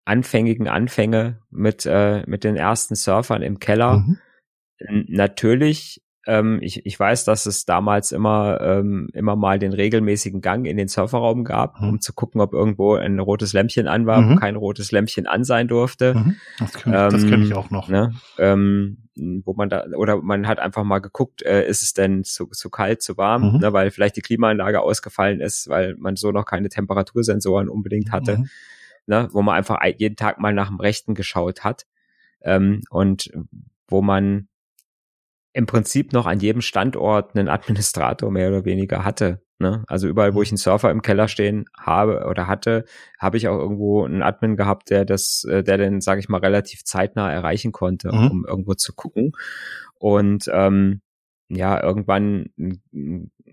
anfängigen 0.09 0.69
Anfänge 0.69 1.39
mit, 1.51 1.87
äh, 1.87 2.23
mit 2.27 2.43
den 2.43 2.57
ersten 2.57 2.95
Surfern 2.95 3.43
im 3.43 3.59
Keller. 3.59 3.99
Mhm. 3.99 4.19
Natürlich, 5.09 6.03
ähm, 6.27 6.59
ich, 6.63 6.87
ich 6.87 6.99
weiß, 6.99 7.25
dass 7.25 7.47
es 7.47 7.67
damals 7.67 8.13
immer, 8.13 8.61
ähm, 8.61 9.09
immer 9.13 9.37
mal 9.37 9.59
den 9.59 9.73
regelmäßigen 9.73 10.41
Gang 10.41 10.67
in 10.67 10.77
den 10.77 10.89
Surferraum 10.89 11.45
gab, 11.45 11.81
mhm. 11.81 11.89
um 11.89 12.01
zu 12.01 12.15
gucken, 12.15 12.41
ob 12.41 12.55
irgendwo 12.55 12.95
ein 12.95 13.19
rotes 13.19 13.53
Lämpchen 13.53 13.87
an 13.87 14.07
war, 14.07 14.23
mhm. 14.23 14.31
wo 14.31 14.37
kein 14.37 14.57
rotes 14.57 14.93
Lämpchen 14.93 15.27
an 15.27 15.45
sein 15.45 15.69
durfte. 15.69 16.15
Mhm. 16.15 16.37
Das 16.59 16.73
kenne 16.73 17.09
ich, 17.09 17.25
ähm, 17.25 17.31
kenn 17.31 17.43
ich 17.43 17.55
auch 17.55 17.71
noch. 17.71 17.89
Ne? 17.89 18.15
Ähm, 18.39 19.09
wo 19.45 19.53
man 19.55 19.69
da, 19.69 19.85
oder 19.97 20.23
man 20.23 20.47
hat 20.47 20.59
einfach 20.59 20.85
mal 20.85 21.01
geguckt, 21.01 21.43
äh, 21.43 21.67
ist 21.67 21.83
es 21.83 21.93
denn 21.93 22.25
zu, 22.25 22.47
zu 22.47 22.71
kalt, 22.71 23.03
zu 23.03 23.19
warm, 23.19 23.55
mhm. 23.55 23.59
ne, 23.59 23.73
weil 23.73 23.91
vielleicht 23.91 24.17
die 24.17 24.23
Klimaanlage 24.23 24.81
ausgefallen 24.81 25.41
ist, 25.41 25.69
weil 25.69 25.97
man 25.99 26.17
so 26.17 26.31
noch 26.31 26.45
keine 26.45 26.69
Temperatursensoren 26.69 27.69
unbedingt 27.69 28.13
hatte. 28.13 28.45
Mhm 29.09 29.13
ne, 29.23 29.29
wo 29.33 29.43
man 29.43 29.57
einfach 29.57 29.79
jeden 29.97 30.17
Tag 30.17 30.39
mal 30.39 30.53
nach 30.53 30.69
dem 30.69 30.79
Rechten 30.79 31.15
geschaut 31.15 31.65
hat 31.65 31.87
ähm, 32.43 32.83
und 32.91 33.33
wo 33.89 34.03
man 34.03 34.49
im 35.53 35.67
Prinzip 35.67 36.13
noch 36.13 36.27
an 36.27 36.39
jedem 36.41 36.61
Standort 36.61 37.35
einen 37.35 37.49
Administrator 37.49 38.31
mehr 38.31 38.49
oder 38.49 38.65
weniger 38.65 39.05
hatte. 39.05 39.43
Ne? 39.59 39.83
Also 39.89 40.07
überall, 40.07 40.35
wo 40.35 40.43
ich 40.43 40.51
einen 40.51 40.59
Surfer 40.59 40.91
im 40.91 41.03
Keller 41.03 41.27
stehen 41.27 41.65
habe 41.77 42.27
oder 42.29 42.47
hatte, 42.47 42.85
habe 43.19 43.39
ich 43.39 43.49
auch 43.49 43.59
irgendwo 43.59 44.05
einen 44.05 44.23
Admin 44.23 44.57
gehabt, 44.57 44.91
der 44.91 45.05
das, 45.05 45.45
äh, 45.51 45.65
der 45.65 45.79
den, 45.79 46.01
sage 46.01 46.21
ich 46.21 46.29
mal, 46.29 46.39
relativ 46.39 46.85
zeitnah 46.85 47.33
erreichen 47.33 47.73
konnte, 47.73 48.13
mhm. 48.13 48.31
um 48.31 48.47
irgendwo 48.47 48.75
zu 48.75 48.95
gucken. 48.95 49.33
Und 49.95 50.49
ähm, 50.53 51.01
ja, 51.49 51.83
irgendwann, 51.83 52.51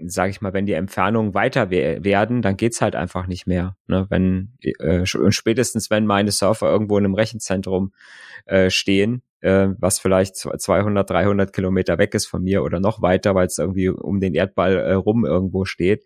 sage 0.04 0.30
ich 0.30 0.42
mal, 0.42 0.54
wenn 0.54 0.66
die 0.66 0.74
Entfernungen 0.74 1.34
weiter 1.34 1.72
we 1.72 2.04
werden, 2.04 2.42
dann 2.42 2.58
geht's 2.58 2.82
halt 2.82 2.96
einfach 2.96 3.28
nicht 3.28 3.48
mehr. 3.48 3.78
Ne? 3.88 4.06
Wenn 4.10 4.54
äh, 4.62 5.06
spätestens 5.06 5.90
wenn 5.90 6.06
meine 6.06 6.32
Surfer 6.32 6.70
irgendwo 6.70 6.98
in 6.98 7.06
einem 7.06 7.16
Rechenzentrum 7.16 7.94
äh, 8.46 8.70
stehen, 8.70 9.22
äh, 9.40 9.70
was 9.78 10.00
vielleicht 10.00 10.36
200, 10.36 11.10
300 11.10 11.54
Kilometer 11.54 11.98
weg 11.98 12.14
ist 12.14 12.26
von 12.26 12.44
mir 12.44 12.64
oder 12.64 12.80
noch 12.80 13.02
weiter, 13.02 13.36
weil 13.36 13.48
es 13.48 13.58
irgendwie 13.58 13.90
um 13.90 14.20
den 14.20 14.34
Erdball 14.34 14.76
äh, 14.78 14.94
rum 14.94 15.26
irgendwo 15.26 15.64
steht, 15.66 16.04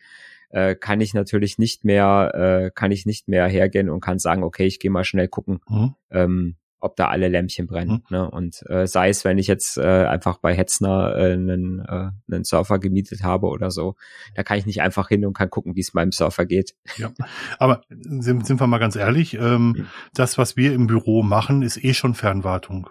äh, 0.50 0.76
kann 0.76 1.02
ich 1.02 1.14
natürlich 1.14 1.58
nicht 1.58 1.86
mehr, 1.86 2.32
äh, 2.36 2.72
kann 2.74 2.92
ich 2.92 3.06
nicht 3.06 3.28
mehr 3.28 3.48
hergehen 3.48 3.90
und 3.90 4.02
kann 4.02 4.20
sagen, 4.20 4.44
okay, 4.44 4.66
ich 4.66 4.80
gehe 4.80 4.92
mal 4.92 5.04
schnell 5.04 5.28
gucken. 5.28 5.60
Mhm. 5.68 5.96
Ähm, 6.12 6.56
ob 6.80 6.96
da 6.96 7.08
alle 7.08 7.28
Lämpchen 7.28 7.68
brennen. 7.68 8.04
Mhm. 8.10 8.18
Ne? 8.18 8.30
Und 8.30 8.64
äh, 8.70 8.88
sei 8.88 9.10
es, 9.10 9.26
wenn 9.26 9.38
ich 9.38 9.48
jetzt 9.48 9.78
äh, 9.78 10.06
einfach 10.06 10.38
bei 10.38 10.56
Hetzner 10.56 11.16
äh, 11.16 11.34
einen, 11.34 11.80
äh, 11.80 12.12
einen 12.32 12.44
Surfer 12.44 12.80
gemietet 12.80 13.24
habe 13.24 13.48
oder 13.48 13.72
so, 13.72 13.96
da 14.36 14.44
kann 14.44 14.58
ich 14.58 14.66
nicht 14.66 14.82
einfach 14.82 15.10
hin 15.10 15.26
und 15.26 15.34
kann 15.34 15.50
gucken, 15.50 15.76
wie 15.76 15.82
es 15.82 15.94
meinem 15.94 16.12
Surfer 16.12 16.46
geht. 16.46 16.76
Ja, 16.98 17.12
aber 17.58 17.82
sind, 17.90 18.46
sind 18.46 18.60
wir 18.60 18.68
mal 18.68 18.80
ganz 18.80 18.96
ehrlich, 18.96 19.36
ähm, 19.36 19.70
mhm. 19.70 19.88
das, 20.14 20.38
was 20.38 20.58
wir 20.58 20.74
im 20.74 20.88
Büro 20.88 21.24
machen, 21.24 21.62
ist 21.62 21.84
eh 21.84 21.94
schon 21.94 22.14
Fernwartung. 22.14 22.90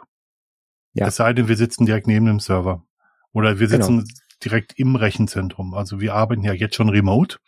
Ja. 0.93 1.09
Es 1.09 1.17
sei 1.17 1.33
denn, 1.33 1.49
wir 1.49 1.57
sitzen 1.57 1.87
direkt 1.87 2.07
neben 2.07 2.27
dem 2.27 2.41
Server. 2.41 2.85
Oder 3.33 3.61
wir 3.61 3.69
sitzen 3.69 3.99
genau 3.99 4.11
direkt 4.45 4.79
im 4.79 4.97
Rechenzentrum. 4.97 5.75
Also 5.75 6.01
wir 6.01 6.15
arbeiten 6.15 6.43
ja 6.43 6.53
jetzt 6.53 6.77
schon 6.77 6.89
remote. 6.89 7.39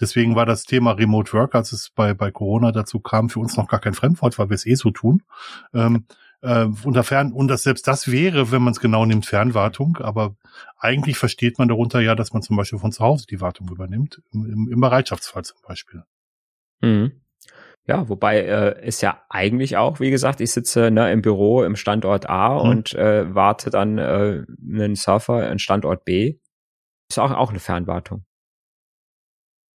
Deswegen 0.00 0.34
war 0.34 0.46
das 0.46 0.64
Thema 0.64 0.92
Remote 0.92 1.32
Work, 1.32 1.54
als 1.54 1.72
es 1.72 1.90
bei, 1.90 2.14
bei 2.14 2.30
Corona 2.30 2.72
dazu 2.72 3.00
kam, 3.00 3.28
für 3.28 3.40
uns 3.40 3.56
noch 3.56 3.68
gar 3.68 3.80
kein 3.80 3.94
Fremdwort, 3.94 4.38
weil 4.38 4.50
wir 4.50 4.54
es 4.54 4.66
eh 4.66 4.74
so 4.74 4.90
tun. 4.90 5.22
Ähm, 5.74 6.06
äh, 6.40 6.66
unter 6.84 7.02
Fern 7.02 7.32
und 7.32 7.48
das 7.48 7.62
selbst 7.62 7.86
das 7.88 8.10
wäre, 8.10 8.52
wenn 8.52 8.62
man 8.62 8.72
es 8.72 8.80
genau 8.80 9.04
nimmt, 9.04 9.26
Fernwartung. 9.26 9.98
Aber 9.98 10.36
eigentlich 10.78 11.18
versteht 11.18 11.58
man 11.58 11.68
darunter 11.68 12.00
ja, 12.00 12.14
dass 12.14 12.32
man 12.32 12.42
zum 12.42 12.56
Beispiel 12.56 12.78
von 12.78 12.92
zu 12.92 13.02
Hause 13.02 13.26
die 13.28 13.40
Wartung 13.40 13.68
übernimmt, 13.68 14.22
im, 14.32 14.68
im, 14.70 14.80
Bereitschaftsfall 14.80 15.44
zum 15.44 15.58
Beispiel. 15.66 16.04
Mhm. 16.80 17.20
Ja, 17.88 18.06
wobei 18.10 18.40
äh, 18.42 18.86
ist 18.86 19.00
ja 19.00 19.22
eigentlich 19.30 19.78
auch, 19.78 19.98
wie 19.98 20.10
gesagt, 20.10 20.42
ich 20.42 20.52
sitze 20.52 20.90
ne, 20.90 21.10
im 21.10 21.22
Büro 21.22 21.64
im 21.64 21.74
Standort 21.74 22.28
A 22.28 22.62
mhm. 22.62 22.70
und 22.70 22.92
äh, 22.92 23.34
warte 23.34 23.70
dann 23.70 23.96
äh, 23.96 24.44
einen 24.70 24.94
Surfer 24.94 25.50
in 25.50 25.58
Standort 25.58 26.04
B. 26.04 26.38
Ist 27.08 27.18
auch, 27.18 27.30
auch 27.30 27.48
eine 27.48 27.60
Fernwartung. 27.60 28.26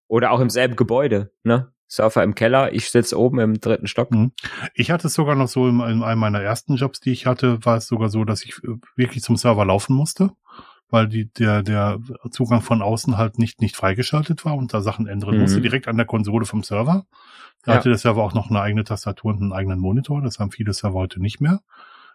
Oder 0.08 0.30
auch 0.30 0.38
im 0.38 0.48
selben 0.48 0.76
Gebäude, 0.76 1.32
ne? 1.42 1.72
Surfer 1.88 2.22
im 2.22 2.34
Keller, 2.34 2.72
ich 2.72 2.90
sitze 2.90 3.18
oben 3.18 3.40
im 3.40 3.60
dritten 3.60 3.88
Stock. 3.88 4.12
Mhm. 4.12 4.32
Ich 4.74 4.92
hatte 4.92 5.08
es 5.08 5.14
sogar 5.14 5.34
noch 5.34 5.48
so 5.48 5.66
in, 5.66 5.80
in 5.80 6.02
einem 6.04 6.20
meiner 6.20 6.40
ersten 6.40 6.76
Jobs, 6.76 7.00
die 7.00 7.10
ich 7.10 7.26
hatte, 7.26 7.64
war 7.64 7.76
es 7.76 7.88
sogar 7.88 8.10
so, 8.10 8.24
dass 8.24 8.44
ich 8.44 8.62
äh, 8.62 8.76
wirklich 8.94 9.24
zum 9.24 9.36
Server 9.36 9.64
laufen 9.64 9.94
musste 9.94 10.30
weil 10.90 11.08
die, 11.08 11.30
der, 11.32 11.62
der 11.62 11.98
Zugang 12.30 12.60
von 12.60 12.82
außen 12.82 13.16
halt 13.16 13.38
nicht, 13.38 13.60
nicht 13.60 13.76
freigeschaltet 13.76 14.44
war 14.44 14.56
und 14.56 14.72
da 14.72 14.80
Sachen 14.80 15.06
ändern 15.06 15.34
mhm. 15.34 15.42
musste, 15.42 15.60
direkt 15.60 15.88
an 15.88 15.96
der 15.96 16.06
Konsole 16.06 16.46
vom 16.46 16.62
Server. 16.62 17.06
Da 17.64 17.72
ja. 17.72 17.78
hatte 17.78 17.88
der 17.88 17.98
Server 17.98 18.22
auch 18.22 18.34
noch 18.34 18.50
eine 18.50 18.60
eigene 18.60 18.84
Tastatur 18.84 19.32
und 19.32 19.42
einen 19.42 19.52
eigenen 19.52 19.78
Monitor. 19.78 20.22
Das 20.22 20.38
haben 20.38 20.50
viele 20.50 20.72
Server 20.72 20.98
heute 20.98 21.20
nicht 21.20 21.40
mehr. 21.40 21.60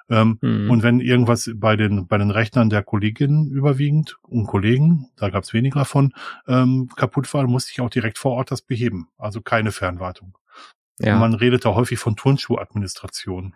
Ähm, 0.09 0.39
mhm. 0.41 0.71
Und 0.71 0.83
wenn 0.83 0.99
irgendwas 0.99 1.51
bei 1.55 1.75
den, 1.75 2.07
bei 2.07 2.17
den 2.17 2.31
Rechnern 2.31 2.69
der 2.69 2.83
Kolleginnen 2.83 3.49
überwiegend 3.51 4.17
und 4.23 4.47
Kollegen, 4.47 5.09
da 5.17 5.29
gab 5.29 5.43
es 5.43 5.53
weniger 5.53 5.85
von, 5.85 6.13
ähm, 6.47 6.89
kaputt 6.95 7.31
war, 7.33 7.45
musste 7.47 7.71
ich 7.71 7.81
auch 7.81 7.89
direkt 7.89 8.17
vor 8.17 8.33
Ort 8.33 8.51
das 8.51 8.61
beheben. 8.61 9.09
Also 9.17 9.41
keine 9.41 9.71
Fernwartung. 9.71 10.37
Ja. 10.99 11.13
Und 11.13 11.19
man 11.19 11.33
redet 11.35 11.65
da 11.65 11.75
häufig 11.75 11.99
von 11.99 12.15
Turnschuhadministration. 12.15 13.55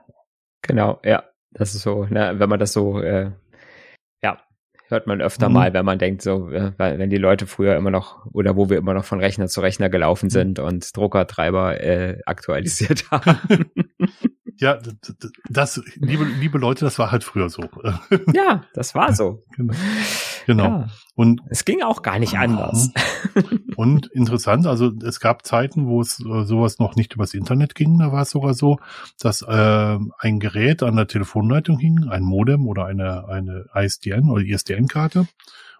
Genau, 0.61 0.99
ja. 1.03 1.23
Das 1.51 1.75
ist 1.75 1.83
so, 1.83 2.05
ne, 2.05 2.33
wenn 2.39 2.49
man 2.49 2.59
das 2.59 2.73
so 2.73 2.99
äh, 2.99 3.31
hört 4.87 5.07
man 5.07 5.21
öfter 5.21 5.49
mhm. 5.49 5.55
mal, 5.55 5.73
wenn 5.73 5.85
man 5.85 5.99
denkt, 5.99 6.21
so, 6.21 6.49
weil 6.49 6.99
wenn 6.99 7.09
die 7.09 7.17
Leute 7.17 7.47
früher 7.47 7.75
immer 7.75 7.91
noch 7.91 8.25
oder 8.33 8.55
wo 8.55 8.69
wir 8.69 8.77
immer 8.77 8.93
noch 8.93 9.05
von 9.05 9.19
Rechner 9.19 9.47
zu 9.47 9.61
Rechner 9.61 9.89
gelaufen 9.89 10.27
mhm. 10.27 10.31
sind 10.31 10.59
und 10.59 10.95
Druckertreiber 10.95 11.81
äh, 11.81 12.19
aktualisiert 12.25 13.05
haben. 13.11 13.39
Ja, 14.57 14.79
das, 15.49 15.81
liebe, 15.95 16.23
liebe 16.23 16.57
Leute, 16.57 16.85
das 16.85 16.99
war 16.99 17.11
halt 17.11 17.23
früher 17.23 17.49
so. 17.49 17.63
Ja, 18.33 18.63
das 18.73 18.95
war 18.95 19.13
so. 19.13 19.43
Genau. 19.55 19.73
Genau. 20.45 20.63
Ja. 20.63 20.87
Und 21.15 21.41
es 21.49 21.65
ging 21.65 21.81
auch 21.81 22.01
gar 22.01 22.19
nicht 22.19 22.37
anders. 22.37 22.91
Und 23.75 24.07
interessant, 24.07 24.67
also 24.67 24.91
es 25.03 25.19
gab 25.19 25.45
Zeiten, 25.45 25.87
wo 25.87 26.01
es 26.01 26.19
äh, 26.19 26.43
sowas 26.43 26.79
noch 26.79 26.95
nicht 26.95 27.13
übers 27.13 27.33
Internet 27.33 27.75
ging. 27.75 27.99
Da 27.99 28.11
war 28.11 28.23
es 28.23 28.31
sogar 28.31 28.53
so, 28.53 28.79
dass 29.19 29.41
äh, 29.41 29.99
ein 30.19 30.39
Gerät 30.39 30.83
an 30.83 30.95
der 30.95 31.07
Telefonleitung 31.07 31.79
hing, 31.79 32.07
ein 32.09 32.23
Modem 32.23 32.67
oder 32.67 32.85
eine, 32.85 33.27
eine 33.27 33.65
ISDN 33.75 34.29
oder 34.29 34.43
ISDN-Karte 34.43 35.27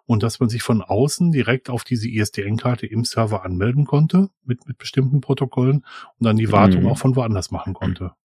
und 0.05 0.23
dass 0.23 0.39
man 0.39 0.49
sich 0.49 0.63
von 0.63 0.81
außen 0.81 1.31
direkt 1.31 1.69
auf 1.69 1.83
diese 1.83 2.09
ISDN-Karte 2.09 2.85
im 2.85 3.05
Server 3.05 3.45
anmelden 3.45 3.85
konnte 3.85 4.29
mit, 4.43 4.67
mit 4.67 4.77
bestimmten 4.77 5.21
Protokollen 5.21 5.85
und 6.19 6.25
dann 6.25 6.37
die 6.37 6.51
Wartung 6.51 6.83
mhm. 6.83 6.89
auch 6.89 6.97
von 6.97 7.15
woanders 7.15 7.51
machen 7.51 7.73
konnte. 7.73 8.11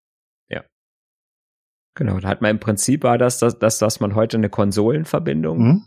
Genau, 1.97 2.19
da 2.19 2.27
hat 2.27 2.41
man 2.41 2.51
im 2.51 2.59
Prinzip 2.59 3.03
war 3.03 3.17
das, 3.17 3.39
dass, 3.39 3.57
dass, 3.57 3.79
dass 3.79 3.99
man 3.99 4.13
heute 4.13 4.37
eine 4.37 4.49
Konsolenverbindung 4.49 5.57
mhm. 5.57 5.83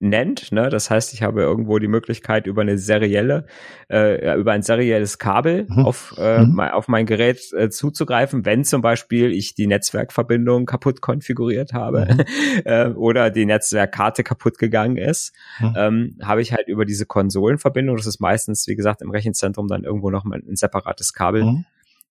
Nennt. 0.00 0.50
Ne? 0.50 0.70
Das 0.70 0.90
heißt, 0.90 1.12
ich 1.12 1.22
habe 1.22 1.42
irgendwo 1.42 1.78
die 1.78 1.88
Möglichkeit, 1.88 2.46
über 2.46 2.62
eine 2.62 2.78
serielle, 2.78 3.46
äh, 3.88 4.38
über 4.38 4.52
ein 4.52 4.62
serielles 4.62 5.18
Kabel 5.18 5.66
mhm. 5.68 5.84
auf, 5.84 6.14
äh, 6.18 6.40
mhm. 6.40 6.58
auf 6.58 6.88
mein 6.88 7.06
Gerät 7.06 7.52
äh, 7.52 7.68
zuzugreifen, 7.68 8.44
wenn 8.44 8.64
zum 8.64 8.80
Beispiel 8.82 9.30
ich 9.30 9.54
die 9.54 9.66
Netzwerkverbindung 9.66 10.66
kaputt 10.66 11.00
konfiguriert 11.02 11.74
habe 11.74 12.08
mhm. 12.10 12.24
äh, 12.64 12.88
oder 12.88 13.30
die 13.30 13.44
Netzwerkkarte 13.46 14.24
kaputt 14.24 14.58
gegangen 14.58 14.96
ist, 14.96 15.34
mhm. 15.60 15.74
ähm, 15.76 16.18
habe 16.22 16.42
ich 16.42 16.52
halt 16.52 16.68
über 16.68 16.86
diese 16.86 17.06
Konsolenverbindung, 17.06 17.96
das 17.96 18.06
ist 18.06 18.20
meistens, 18.20 18.66
wie 18.66 18.76
gesagt, 18.76 19.02
im 19.02 19.10
Rechenzentrum 19.10 19.68
dann 19.68 19.84
irgendwo 19.84 20.10
noch 20.10 20.24
mal 20.24 20.40
ein 20.40 20.56
separates 20.56 21.12
Kabel 21.12 21.44
mhm 21.44 21.64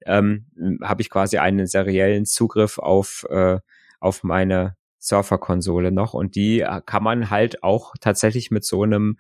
ähm, 0.06 0.46
habe 0.82 1.02
ich 1.02 1.10
quasi 1.10 1.38
einen 1.38 1.68
seriellen 1.68 2.26
Zugriff 2.26 2.78
auf, 2.78 3.26
äh, 3.30 3.60
auf 4.00 4.24
meine 4.24 4.76
Surfer-Konsole 5.00 5.92
noch 5.92 6.14
und 6.14 6.36
die 6.36 6.62
äh, 6.62 6.82
kann 6.86 7.04
man 7.04 7.30
halt 7.30 7.64
auch 7.64 7.96
tatsächlich 8.00 8.52
mit 8.52 8.64
so 8.66 8.84
einem 8.84 9.18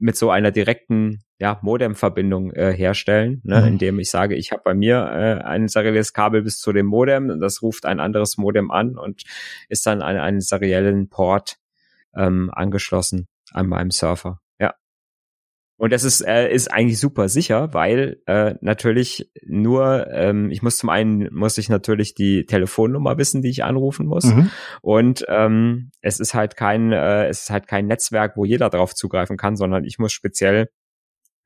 mit 0.00 0.16
so 0.16 0.30
einer 0.30 0.52
direkten 0.52 1.24
ja, 1.40 1.58
Modem-Verbindung 1.62 2.52
äh, 2.52 2.72
herstellen, 2.72 3.40
ne, 3.44 3.60
mhm. 3.60 3.66
indem 3.66 3.98
ich 3.98 4.10
sage, 4.10 4.34
ich 4.34 4.52
habe 4.52 4.62
bei 4.64 4.74
mir 4.74 4.96
äh, 4.96 5.44
ein 5.44 5.68
serielles 5.68 6.12
Kabel 6.12 6.42
bis 6.42 6.58
zu 6.58 6.72
dem 6.72 6.86
Modem, 6.86 7.40
das 7.40 7.62
ruft 7.62 7.84
ein 7.84 8.00
anderes 8.00 8.38
Modem 8.38 8.70
an 8.70 8.96
und 8.96 9.22
ist 9.68 9.86
dann 9.86 10.02
an 10.02 10.16
einen 10.16 10.40
seriellen 10.40 11.08
Port 11.08 11.58
ähm, 12.14 12.50
angeschlossen 12.52 13.28
an 13.52 13.66
meinem 13.66 13.90
Surfer. 13.90 14.40
Und 15.78 15.92
das 15.92 16.02
ist, 16.02 16.20
äh, 16.22 16.52
ist 16.52 16.72
eigentlich 16.72 16.98
super 16.98 17.28
sicher, 17.28 17.72
weil 17.72 18.20
äh, 18.26 18.56
natürlich 18.60 19.30
nur, 19.46 20.08
ähm, 20.10 20.50
ich 20.50 20.60
muss 20.60 20.76
zum 20.76 20.88
einen, 20.88 21.32
muss 21.32 21.56
ich 21.56 21.68
natürlich 21.68 22.14
die 22.14 22.46
Telefonnummer 22.46 23.16
wissen, 23.16 23.42
die 23.42 23.48
ich 23.48 23.62
anrufen 23.62 24.06
muss. 24.06 24.24
Mhm. 24.24 24.50
Und 24.82 25.24
ähm, 25.28 25.92
es 26.00 26.18
ist 26.18 26.34
halt 26.34 26.56
kein, 26.56 26.90
äh, 26.90 27.28
es 27.28 27.42
ist 27.42 27.50
halt 27.50 27.68
kein 27.68 27.86
Netzwerk, 27.86 28.36
wo 28.36 28.44
jeder 28.44 28.70
darauf 28.70 28.92
zugreifen 28.92 29.36
kann, 29.36 29.54
sondern 29.56 29.84
ich 29.84 30.00
muss 30.00 30.12
speziell 30.12 30.68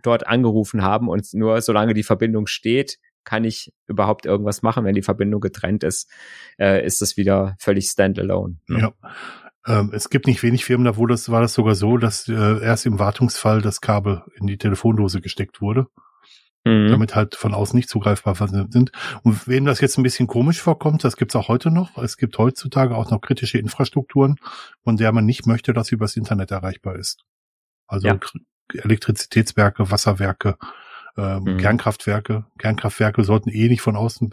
dort 0.02 0.26
angerufen 0.26 0.82
haben 0.82 1.08
und 1.10 1.32
nur 1.34 1.60
solange 1.60 1.92
die 1.92 2.02
Verbindung 2.02 2.46
steht, 2.46 2.98
kann 3.24 3.44
ich 3.44 3.72
überhaupt 3.86 4.26
irgendwas 4.26 4.62
machen. 4.62 4.84
Wenn 4.84 4.94
die 4.94 5.02
Verbindung 5.02 5.40
getrennt 5.40 5.84
ist, 5.84 6.10
äh, 6.58 6.84
ist 6.84 7.02
das 7.02 7.16
wieder 7.16 7.54
völlig 7.58 7.86
standalone. 7.86 8.56
Ne? 8.66 8.80
Ja. 8.80 8.92
Ähm, 9.66 9.90
es 9.92 10.10
gibt 10.10 10.26
nicht 10.26 10.42
wenig 10.42 10.64
Firmen, 10.64 10.84
da 10.84 10.96
wo 10.96 11.06
das 11.06 11.30
war 11.30 11.40
das 11.40 11.54
sogar 11.54 11.74
so, 11.74 11.96
dass 11.96 12.28
äh, 12.28 12.62
erst 12.62 12.86
im 12.86 12.98
Wartungsfall 12.98 13.62
das 13.62 13.80
Kabel 13.80 14.22
in 14.34 14.46
die 14.46 14.58
Telefondose 14.58 15.20
gesteckt 15.20 15.60
wurde. 15.60 15.86
Mhm. 16.64 16.88
Damit 16.88 17.14
halt 17.16 17.34
von 17.34 17.54
außen 17.54 17.76
nicht 17.76 17.88
zugreifbar 17.88 18.36
sind. 18.36 18.92
Und 19.22 19.48
wem 19.48 19.64
das 19.64 19.80
jetzt 19.80 19.98
ein 19.98 20.04
bisschen 20.04 20.28
komisch 20.28 20.60
vorkommt, 20.60 21.02
das 21.02 21.16
gibt's 21.16 21.34
auch 21.34 21.48
heute 21.48 21.70
noch. 21.70 21.98
Es 21.98 22.16
gibt 22.16 22.38
heutzutage 22.38 22.96
auch 22.96 23.10
noch 23.10 23.20
kritische 23.20 23.58
Infrastrukturen, 23.58 24.36
von 24.84 24.96
der 24.96 25.10
man 25.12 25.24
nicht 25.24 25.46
möchte, 25.46 25.72
dass 25.72 25.88
sie 25.88 25.96
übers 25.96 26.16
Internet 26.16 26.52
erreichbar 26.52 26.96
ist. 26.96 27.24
Also 27.88 28.08
ja. 28.08 28.20
Elektrizitätswerke, 28.74 29.90
Wasserwerke, 29.90 30.56
ähm, 31.16 31.44
mhm. 31.44 31.58
Kernkraftwerke. 31.58 32.46
Kernkraftwerke 32.58 33.24
sollten 33.24 33.50
eh 33.50 33.68
nicht 33.68 33.82
von 33.82 33.96
außen 33.96 34.30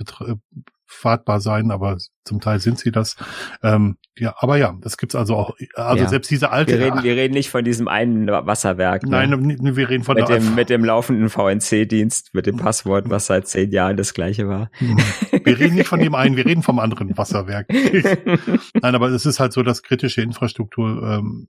fahrtbar 0.89 1.39
sein, 1.39 1.69
aber 1.69 1.98
zum 2.25 2.41
Teil 2.41 2.59
sind 2.59 2.79
sie 2.79 2.91
das. 2.91 3.15
Ähm, 3.62 3.98
ja, 4.17 4.33
aber 4.38 4.57
ja, 4.57 4.75
das 4.81 4.98
gibt's 4.98 5.15
also 5.15 5.36
auch. 5.36 5.55
Also 5.75 6.03
ja. 6.03 6.09
selbst 6.09 6.31
diese 6.31 6.51
alte. 6.51 6.77
Wir 6.77 6.86
reden, 6.86 7.03
wir 7.03 7.15
reden 7.15 7.33
nicht 7.36 7.50
von 7.50 7.63
diesem 7.63 7.88
einen 7.88 8.27
Wasserwerk. 8.27 9.03
Ne? 9.03 9.12
Nein, 9.12 9.75
wir 9.75 9.89
reden 9.89 10.03
von 10.03 10.15
mit 10.15 10.27
dem 10.27 10.55
mit 10.55 10.69
dem 10.69 10.83
laufenden 10.83 11.29
VNC-Dienst 11.29 12.33
mit 12.33 12.48
dem 12.48 12.57
Passwort, 12.57 13.09
was 13.09 13.27
seit 13.27 13.48
zehn 13.48 13.71
Jahren 13.71 13.98
das 13.98 14.13
gleiche 14.13 14.48
war. 14.48 14.71
Mhm. 14.79 14.98
Wir 15.43 15.59
reden 15.59 15.75
nicht 15.75 15.88
von 15.88 16.00
dem 16.00 16.15
einen, 16.15 16.36
wir 16.36 16.45
reden 16.45 16.63
vom 16.63 16.79
anderen 16.79 17.15
Wasserwerk. 17.17 17.69
Nein, 18.81 18.95
aber 18.95 19.09
es 19.09 19.25
ist 19.25 19.39
halt 19.39 19.53
so, 19.53 19.62
dass 19.62 19.83
kritische 19.83 20.21
Infrastruktur 20.21 21.03
ähm, 21.03 21.48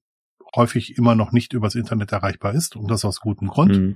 häufig 0.55 0.97
immer 0.97 1.15
noch 1.15 1.33
nicht 1.33 1.53
übers 1.53 1.75
Internet 1.75 2.13
erreichbar 2.13 2.55
ist 2.55 2.77
und 2.77 2.91
das 2.91 3.05
aus 3.05 3.21
gutem 3.21 3.49
Grund. 3.49 3.77
Mhm. 3.77 3.95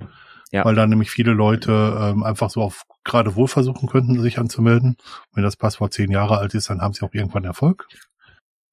Ja. 0.51 0.63
Weil 0.63 0.75
da 0.75 0.85
nämlich 0.85 1.09
viele 1.09 1.33
Leute 1.33 1.97
ähm, 1.99 2.23
einfach 2.23 2.49
so 2.49 2.61
auf 2.61 2.83
gerade 3.03 3.35
wohl 3.35 3.47
versuchen 3.47 3.89
könnten, 3.89 4.21
sich 4.21 4.37
anzumelden. 4.37 4.95
Wenn 5.33 5.43
das 5.43 5.57
Passwort 5.57 5.93
zehn 5.93 6.11
Jahre 6.11 6.37
alt 6.37 6.53
ist, 6.53 6.69
dann 6.69 6.81
haben 6.81 6.93
sie 6.93 7.03
auch 7.05 7.13
irgendwann 7.13 7.43
Erfolg. 7.43 7.87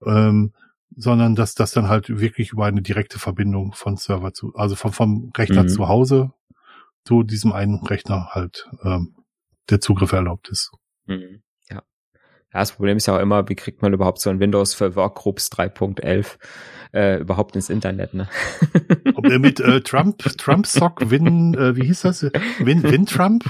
Ähm, 0.05 0.53
sondern 0.95 1.35
dass 1.35 1.55
das 1.55 1.73
dann 1.73 1.89
halt 1.89 2.09
wirklich 2.09 2.51
über 2.51 2.67
eine 2.67 2.83
direkte 2.83 3.19
Verbindung 3.19 3.73
von 3.73 3.97
Server 3.97 4.35
zu, 4.35 4.55
also 4.55 4.77
vom, 4.77 4.93
vom 4.93 5.33
Rechner 5.37 5.65
mhm. 5.65 5.69
zu 5.69 5.89
Hause 5.89 6.33
zu 7.05 7.23
diesem 7.23 7.53
einen 7.53 7.85
Rechner 7.85 8.29
halt 8.31 8.69
ähm, 8.85 9.17
der 9.71 9.81
Zugriff 9.81 10.13
erlaubt 10.13 10.51
ist. 10.51 10.73
Mhm. 11.07 11.43
Ja. 12.53 12.61
Das 12.61 12.73
Problem 12.73 12.97
ist 12.97 13.07
ja 13.07 13.17
auch 13.17 13.21
immer, 13.21 13.49
wie 13.49 13.55
kriegt 13.55 13.83
man 13.83 13.93
überhaupt 13.93 14.21
so 14.21 14.31
ein 14.31 14.41
Windows 14.41 14.75
für 14.75 14.95
Workgroups 14.95 15.51
3.11 15.53 16.39
äh, 16.93 17.21
überhaupt 17.21 17.57
ins 17.57 17.71
Internet, 17.71 18.15
ne? 18.15 18.29
Ob 19.15 19.27
der 19.27 19.39
mit 19.39 19.61
äh, 19.61 19.81
Trump, 19.81 20.19
Trump 20.19 20.67
Sock 20.67 21.11
Win, 21.11 21.55
äh, 21.55 21.77
wie 21.77 21.87
hieß 21.87 22.03
das? 22.03 22.23
Win, 22.59 22.83
Win 22.83 23.07
Trump? 23.07 23.45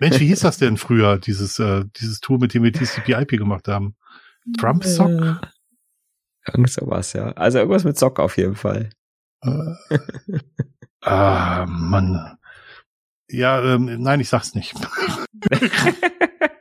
Mensch, 0.00 0.18
wie 0.20 0.28
hieß 0.28 0.40
das 0.40 0.58
denn 0.58 0.78
früher, 0.78 1.18
dieses, 1.18 1.58
äh, 1.58 1.84
dieses 2.00 2.20
Tool, 2.20 2.38
mit 2.38 2.54
dem 2.54 2.62
wir 2.62 2.72
TCP/IP 2.72 3.36
gemacht 3.36 3.68
haben? 3.68 3.96
Trump 4.58 4.84
Sock? 4.84 5.10
Äh, 5.10 5.34
irgend 6.46 6.70
sowas, 6.70 7.12
ja. 7.12 7.32
Also 7.32 7.58
irgendwas 7.58 7.84
mit 7.84 7.98
Sock 7.98 8.18
auf 8.18 8.38
jeden 8.38 8.54
Fall. 8.54 8.90
Äh, 9.42 9.98
ah, 11.02 11.66
Mann. 11.68 12.38
Ja, 13.30 13.62
ähm, 13.62 14.00
nein, 14.02 14.20
ich 14.20 14.30
sag's 14.30 14.54
nicht. 14.54 14.74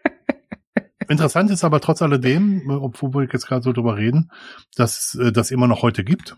Interessant 1.09 1.51
ist 1.51 1.63
aber 1.63 1.79
trotz 1.81 2.01
alledem, 2.01 2.69
obwohl 2.69 3.13
wir 3.13 3.23
jetzt 3.31 3.47
gerade 3.47 3.63
so 3.63 3.73
drüber 3.73 3.97
reden, 3.97 4.31
dass 4.75 5.15
es 5.15 5.33
das 5.33 5.51
immer 5.51 5.67
noch 5.67 5.81
heute 5.81 6.03
gibt. 6.03 6.37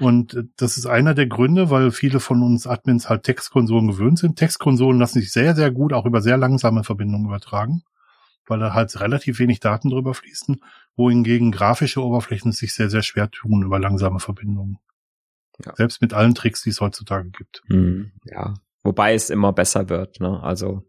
Und 0.00 0.34
äh, 0.34 0.44
das 0.56 0.78
ist 0.78 0.86
einer 0.86 1.14
der 1.14 1.26
Gründe, 1.26 1.70
weil 1.70 1.92
viele 1.92 2.20
von 2.20 2.42
uns 2.42 2.66
Admins 2.66 3.08
halt 3.08 3.22
Textkonsolen 3.22 3.88
gewöhnt 3.88 4.18
sind. 4.18 4.36
Textkonsolen 4.36 4.98
lassen 4.98 5.20
sich 5.20 5.30
sehr, 5.30 5.54
sehr 5.54 5.70
gut 5.70 5.92
auch 5.92 6.06
über 6.06 6.22
sehr 6.22 6.38
langsame 6.38 6.82
Verbindungen 6.82 7.26
übertragen, 7.26 7.82
weil 8.46 8.58
da 8.58 8.72
halt 8.72 8.98
relativ 8.98 9.38
wenig 9.38 9.60
Daten 9.60 9.90
drüber 9.90 10.14
fließen, 10.14 10.62
wohingegen 10.96 11.52
grafische 11.52 12.02
Oberflächen 12.02 12.52
sich 12.52 12.72
sehr, 12.72 12.88
sehr 12.88 13.02
schwer 13.02 13.30
tun 13.30 13.62
über 13.62 13.78
langsame 13.78 14.20
Verbindungen. 14.20 14.78
Ja. 15.64 15.76
Selbst 15.76 16.00
mit 16.00 16.14
allen 16.14 16.34
Tricks, 16.34 16.62
die 16.62 16.70
es 16.70 16.80
heutzutage 16.80 17.28
gibt. 17.28 17.62
Hm, 17.66 18.12
ja, 18.24 18.54
wobei 18.82 19.12
es 19.12 19.28
immer 19.28 19.52
besser 19.52 19.90
wird. 19.90 20.20
Ne? 20.20 20.42
Also 20.42 20.86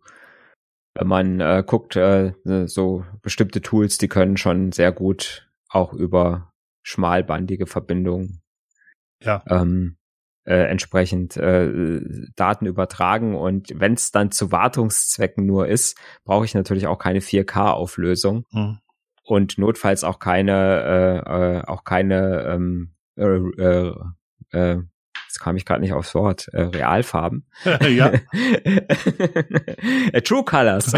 wenn 0.94 1.08
man 1.08 1.40
äh, 1.40 1.64
guckt, 1.66 1.96
äh, 1.96 2.34
so 2.66 3.06
bestimmte 3.22 3.62
Tools, 3.62 3.98
die 3.98 4.08
können 4.08 4.38
schon 4.38 4.72
sehr 4.72 4.92
gut 4.92 5.50
auch 5.70 5.94
über 5.94 6.52
schmalbandige 6.84 7.68
Verbindungen 7.68 8.42
ja. 9.22 9.44
ähm, 9.48 9.98
äh, 10.44 10.64
entsprechend 10.64 11.38
äh, 11.38 12.02
Daten 12.36 12.66
übertragen. 12.66 13.36
Und 13.36 13.70
wenn 13.74 13.94
es 13.94 14.12
dann 14.12 14.32
zu 14.32 14.52
Wartungszwecken 14.52 15.46
nur 15.46 15.68
ist, 15.68 15.98
brauche 16.24 16.46
ich 16.46 16.54
natürlich 16.54 16.88
auch 16.88 16.98
keine 16.98 17.20
4K-Auflösung 17.20 18.46
mhm. 18.52 18.80
und 19.24 19.58
notfalls 19.58 20.04
auch 20.04 20.20
keine 20.20 21.24
äh, 21.26 21.58
äh, 21.58 21.64
auch 21.66 21.84
keine 21.84 22.44
ähm, 22.48 22.94
äh, 23.16 23.24
äh, 23.24 23.94
äh 24.52 24.82
jetzt 25.32 25.40
kam 25.40 25.56
ich 25.56 25.66
gerade 25.66 25.82
nicht 25.82 25.94
aufs 25.94 26.14
Wort, 26.14 26.50
äh, 26.52 26.64
Realfarben. 26.64 27.46
ja. 27.90 28.12
Äh, 30.14 30.22
True 30.22 30.44
Colors. 30.44 30.94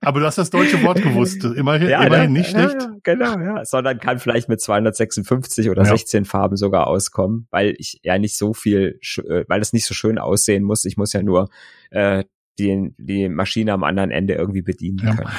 Aber 0.00 0.20
du 0.20 0.26
hast 0.26 0.38
das 0.38 0.50
deutsche 0.50 0.82
Wort 0.82 1.02
gewusst. 1.02 1.44
Immerhin, 1.44 1.88
ja, 1.88 2.02
immerhin 2.02 2.32
nicht 2.32 2.52
ja, 2.52 2.70
schlecht. 2.70 2.88
genau, 3.02 3.38
ja. 3.38 3.64
Sondern 3.64 3.98
kann 3.98 4.18
vielleicht 4.18 4.48
mit 4.48 4.60
256 4.60 5.68
oder 5.70 5.82
ja. 5.82 5.90
16 5.90 6.24
Farben 6.24 6.56
sogar 6.56 6.86
auskommen, 6.86 7.46
weil 7.50 7.74
ich 7.78 8.00
ja 8.02 8.18
nicht 8.18 8.36
so 8.36 8.54
viel, 8.54 8.98
äh, 9.16 9.44
weil 9.48 9.60
es 9.60 9.72
nicht 9.72 9.86
so 9.86 9.94
schön 9.94 10.18
aussehen 10.18 10.62
muss. 10.62 10.84
Ich 10.84 10.96
muss 10.96 11.12
ja 11.12 11.22
nur 11.22 11.50
äh, 11.90 12.24
die, 12.58 12.94
die 12.98 13.28
Maschine 13.28 13.72
am 13.72 13.84
anderen 13.84 14.10
Ende 14.10 14.34
irgendwie 14.34 14.62
bedienen 14.62 14.98
ja. 14.98 15.16
können. 15.16 15.30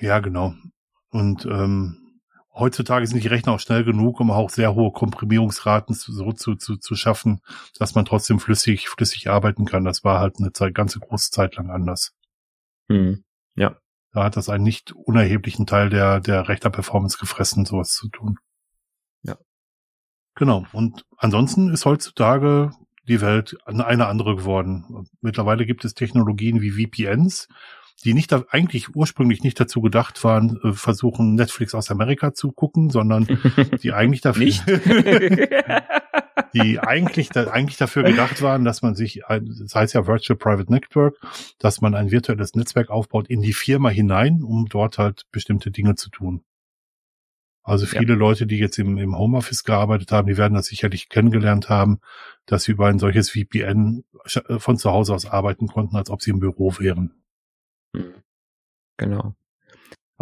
Ja, 0.00 0.18
genau. 0.20 0.54
Und 1.10 1.46
ähm, 1.46 2.01
heutzutage 2.54 3.06
sind 3.06 3.22
die 3.22 3.28
Rechner 3.28 3.52
auch 3.52 3.60
schnell 3.60 3.84
genug, 3.84 4.20
um 4.20 4.30
auch 4.30 4.50
sehr 4.50 4.74
hohe 4.74 4.92
Komprimierungsraten 4.92 5.94
so 5.94 6.32
zu, 6.32 6.54
zu, 6.54 6.76
zu 6.76 6.94
schaffen, 6.94 7.40
dass 7.78 7.94
man 7.94 8.04
trotzdem 8.04 8.40
flüssig, 8.40 8.88
flüssig 8.88 9.30
arbeiten 9.30 9.64
kann. 9.64 9.84
Das 9.84 10.04
war 10.04 10.20
halt 10.20 10.36
eine 10.38 10.52
Zeit, 10.52 10.74
ganze 10.74 11.00
große 11.00 11.30
Zeit 11.30 11.56
lang 11.56 11.70
anders. 11.70 12.12
Hm. 12.88 13.24
Ja. 13.54 13.76
Da 14.12 14.24
hat 14.24 14.36
das 14.36 14.50
einen 14.50 14.64
nicht 14.64 14.92
unerheblichen 14.92 15.66
Teil 15.66 15.88
der, 15.88 16.20
der 16.20 16.46
Rechner-Performance 16.46 17.16
gefressen, 17.18 17.64
sowas 17.64 17.92
zu 17.92 18.08
tun. 18.08 18.38
Ja. 19.22 19.38
Genau. 20.34 20.66
Und 20.72 21.06
ansonsten 21.16 21.70
ist 21.70 21.86
heutzutage 21.86 22.72
die 23.08 23.22
Welt 23.22 23.56
eine 23.64 24.06
andere 24.06 24.36
geworden. 24.36 25.08
Mittlerweile 25.22 25.64
gibt 25.64 25.84
es 25.84 25.94
Technologien 25.94 26.60
wie 26.60 26.72
VPNs, 26.72 27.48
die 28.04 28.14
nicht 28.14 28.32
da, 28.32 28.44
eigentlich 28.50 28.94
ursprünglich 28.94 29.42
nicht 29.42 29.58
dazu 29.60 29.80
gedacht 29.80 30.22
waren, 30.24 30.58
äh, 30.62 30.72
versuchen 30.72 31.34
Netflix 31.34 31.74
aus 31.74 31.90
Amerika 31.90 32.34
zu 32.34 32.52
gucken, 32.52 32.90
sondern 32.90 33.26
die 33.82 33.92
eigentlich 33.92 34.20
dafür 34.20 34.46
die 36.54 36.80
eigentlich 36.80 37.28
da, 37.30 37.48
eigentlich 37.48 37.78
dafür 37.78 38.02
gedacht 38.02 38.42
waren, 38.42 38.64
dass 38.64 38.82
man 38.82 38.94
sich 38.94 39.26
ein, 39.26 39.54
das 39.60 39.74
heißt 39.74 39.94
ja 39.94 40.06
Virtual 40.06 40.36
Private 40.36 40.70
Network, 40.70 41.16
dass 41.58 41.80
man 41.80 41.94
ein 41.94 42.10
virtuelles 42.10 42.54
Netzwerk 42.54 42.90
aufbaut 42.90 43.28
in 43.28 43.40
die 43.40 43.52
Firma 43.52 43.88
hinein, 43.88 44.42
um 44.42 44.66
dort 44.66 44.98
halt 44.98 45.22
bestimmte 45.30 45.70
Dinge 45.70 45.94
zu 45.94 46.10
tun. 46.10 46.42
Also 47.64 47.86
viele 47.86 48.14
ja. 48.14 48.18
Leute, 48.18 48.46
die 48.46 48.58
jetzt 48.58 48.78
im, 48.78 48.98
im 48.98 49.16
Homeoffice 49.16 49.62
gearbeitet 49.62 50.10
haben, 50.10 50.26
die 50.26 50.36
werden 50.36 50.54
das 50.54 50.66
sicherlich 50.66 51.08
kennengelernt 51.08 51.68
haben, 51.68 52.00
dass 52.44 52.64
sie 52.64 52.72
über 52.72 52.88
ein 52.88 52.98
solches 52.98 53.30
VPN 53.30 54.04
von 54.58 54.76
zu 54.76 54.90
Hause 54.90 55.14
aus 55.14 55.26
arbeiten 55.26 55.68
konnten, 55.68 55.96
als 55.96 56.10
ob 56.10 56.22
sie 56.22 56.30
im 56.30 56.40
Büro 56.40 56.74
wären. 56.78 57.21
Genau. 58.96 59.34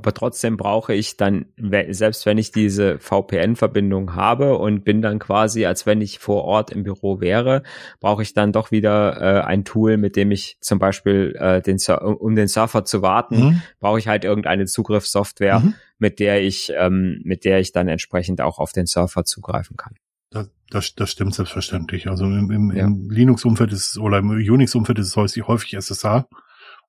Aber 0.00 0.14
trotzdem 0.14 0.56
brauche 0.56 0.94
ich 0.94 1.18
dann, 1.18 1.44
selbst 1.90 2.24
wenn 2.24 2.38
ich 2.38 2.52
diese 2.52 2.98
VPN-Verbindung 2.98 4.14
habe 4.14 4.56
und 4.56 4.82
bin 4.82 5.02
dann 5.02 5.18
quasi, 5.18 5.66
als 5.66 5.84
wenn 5.84 6.00
ich 6.00 6.18
vor 6.18 6.44
Ort 6.44 6.70
im 6.70 6.84
Büro 6.84 7.20
wäre, 7.20 7.64
brauche 8.00 8.22
ich 8.22 8.32
dann 8.32 8.50
doch 8.50 8.70
wieder 8.70 9.20
äh, 9.20 9.42
ein 9.42 9.66
Tool, 9.66 9.98
mit 9.98 10.16
dem 10.16 10.30
ich 10.30 10.56
zum 10.62 10.78
Beispiel 10.78 11.36
äh, 11.38 11.60
den 11.60 11.76
um 11.98 12.34
den 12.34 12.48
Surfer 12.48 12.86
zu 12.86 13.02
warten, 13.02 13.40
mhm. 13.40 13.62
brauche 13.78 13.98
ich 13.98 14.08
halt 14.08 14.24
irgendeine 14.24 14.64
Zugriffssoftware, 14.64 15.60
mhm. 15.60 15.74
mit 15.98 16.18
der 16.18 16.42
ich, 16.42 16.72
ähm, 16.74 17.20
mit 17.24 17.44
der 17.44 17.60
ich 17.60 17.72
dann 17.72 17.86
entsprechend 17.86 18.40
auch 18.40 18.58
auf 18.58 18.72
den 18.72 18.86
Surfer 18.86 19.24
zugreifen 19.24 19.76
kann. 19.76 19.96
Das, 20.30 20.48
das, 20.70 20.94
das 20.94 21.10
stimmt 21.10 21.34
selbstverständlich. 21.34 22.08
Also 22.08 22.24
im, 22.24 22.50
im, 22.50 22.74
ja. 22.74 22.86
im 22.86 23.10
Linux-Umfeld 23.10 23.70
ist 23.72 23.90
es 23.90 23.98
oder 23.98 24.16
im 24.16 24.30
Unix-Umfeld 24.30 24.98
ist 24.98 25.08
es 25.08 25.16
häufig, 25.16 25.46
häufig 25.46 25.74
SSH 25.74 26.24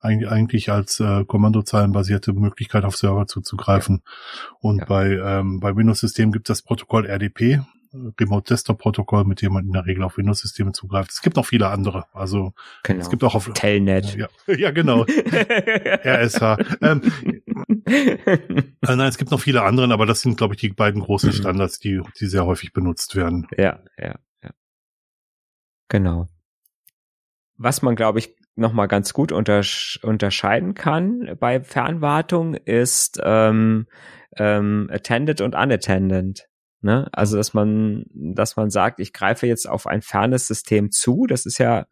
eigentlich 0.01 0.71
als 0.71 0.99
äh, 0.99 1.25
kommandozeilenbasierte 1.25 2.33
Möglichkeit 2.33 2.83
auf 2.83 2.97
Server 2.97 3.27
zuzugreifen. 3.27 4.01
Und 4.59 4.79
ja. 4.79 4.85
bei, 4.85 5.07
ähm, 5.11 5.59
bei 5.59 5.75
Windows-Systemen 5.75 6.31
gibt 6.31 6.49
es 6.49 6.57
das 6.57 6.63
Protokoll 6.63 7.05
RDP, 7.05 7.61
Remote 7.93 8.53
Desktop 8.53 8.79
Protokoll, 8.79 9.25
mit 9.25 9.41
dem 9.41 9.53
man 9.53 9.65
in 9.65 9.73
der 9.73 9.85
Regel 9.85 10.03
auf 10.03 10.17
Windows-Systeme 10.17 10.71
zugreift. 10.71 11.11
Es 11.11 11.21
gibt 11.21 11.35
noch 11.35 11.45
viele 11.45 11.67
andere. 11.67 12.05
Also 12.13 12.53
genau. 12.83 13.01
es 13.01 13.09
gibt 13.09 13.23
auch 13.23 13.35
auf 13.35 13.51
Telnet. 13.53 14.15
Ja, 14.15 14.27
ja 14.47 14.71
genau. 14.71 15.03
RSH. 16.05 16.57
Ähm, 16.81 17.01
äh, 17.85 18.65
nein, 18.81 18.99
es 19.01 19.17
gibt 19.17 19.31
noch 19.31 19.41
viele 19.41 19.63
andere, 19.63 19.91
aber 19.91 20.05
das 20.05 20.21
sind, 20.21 20.37
glaube 20.37 20.55
ich, 20.55 20.61
die 20.61 20.69
beiden 20.69 21.01
großen 21.01 21.29
mhm. 21.29 21.33
Standards, 21.33 21.79
die, 21.79 22.01
die 22.19 22.27
sehr 22.27 22.45
häufig 22.45 22.71
benutzt 22.71 23.15
werden. 23.15 23.47
Ja, 23.57 23.79
ja, 23.97 24.15
ja. 24.41 24.51
Genau. 25.89 26.29
Was 27.57 27.81
man, 27.81 27.95
glaube 27.95 28.19
ich, 28.19 28.35
nochmal 28.55 28.87
ganz 28.87 29.13
gut 29.13 29.31
untersch 29.31 29.99
unterscheiden 30.03 30.73
kann 30.73 31.35
bei 31.39 31.61
Fernwartung 31.61 32.55
ist 32.55 33.19
ähm, 33.23 33.87
ähm, 34.37 34.89
attended 34.91 35.41
und 35.41 35.55
unattended. 35.55 36.47
Ne? 36.83 37.07
Also 37.11 37.37
dass 37.37 37.53
man, 37.53 38.05
dass 38.13 38.55
man 38.55 38.71
sagt, 38.71 38.99
ich 38.99 39.13
greife 39.13 39.45
jetzt 39.45 39.69
auf 39.69 39.85
ein 39.85 40.01
fernes 40.01 40.47
System 40.47 40.89
zu. 40.91 41.27
Das 41.27 41.45
ist 41.45 41.59
ja, 41.59 41.85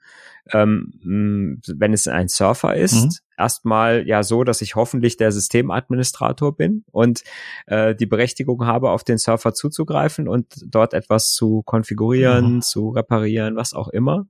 ähm, 0.51 1.61
wenn 1.67 1.93
es 1.93 2.07
ein 2.07 2.27
Surfer 2.27 2.75
ist, 2.75 3.05
mhm. 3.05 3.11
erstmal 3.37 4.07
ja 4.07 4.23
so, 4.23 4.43
dass 4.43 4.61
ich 4.63 4.75
hoffentlich 4.75 5.15
der 5.15 5.31
Systemadministrator 5.31 6.57
bin 6.57 6.85
und 6.91 7.23
äh, 7.67 7.93
die 7.93 8.07
Berechtigung 8.07 8.65
habe, 8.65 8.89
auf 8.89 9.03
den 9.03 9.19
Surfer 9.19 9.53
zuzugreifen 9.53 10.27
und 10.27 10.47
dort 10.65 10.95
etwas 10.95 11.33
zu 11.33 11.61
konfigurieren, 11.61 12.55
mhm. 12.55 12.61
zu 12.61 12.89
reparieren, 12.89 13.57
was 13.57 13.75
auch 13.75 13.89
immer. 13.89 14.25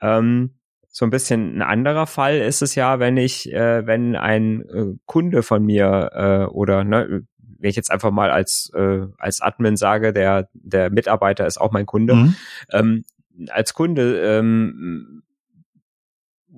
Ähm, 0.00 0.56
so 0.96 1.04
ein 1.04 1.10
bisschen 1.10 1.58
ein 1.58 1.62
anderer 1.62 2.06
Fall 2.06 2.38
ist 2.38 2.62
es 2.62 2.74
ja, 2.74 2.98
wenn 2.98 3.18
ich, 3.18 3.52
äh, 3.52 3.86
wenn 3.86 4.16
ein 4.16 4.62
äh, 4.62 4.94
Kunde 5.04 5.42
von 5.42 5.62
mir 5.62 6.10
äh, 6.14 6.50
oder 6.50 6.84
ne, 6.84 7.26
wenn 7.36 7.68
ich 7.68 7.76
jetzt 7.76 7.90
einfach 7.90 8.10
mal 8.10 8.30
als 8.30 8.72
äh, 8.74 9.02
als 9.18 9.42
Admin 9.42 9.76
sage, 9.76 10.14
der 10.14 10.48
der 10.54 10.88
Mitarbeiter 10.88 11.46
ist 11.46 11.60
auch 11.60 11.70
mein 11.70 11.84
Kunde, 11.84 12.14
mhm. 12.14 12.36
ähm, 12.72 13.04
als 13.50 13.74
Kunde 13.74 14.38
ähm, 14.38 15.22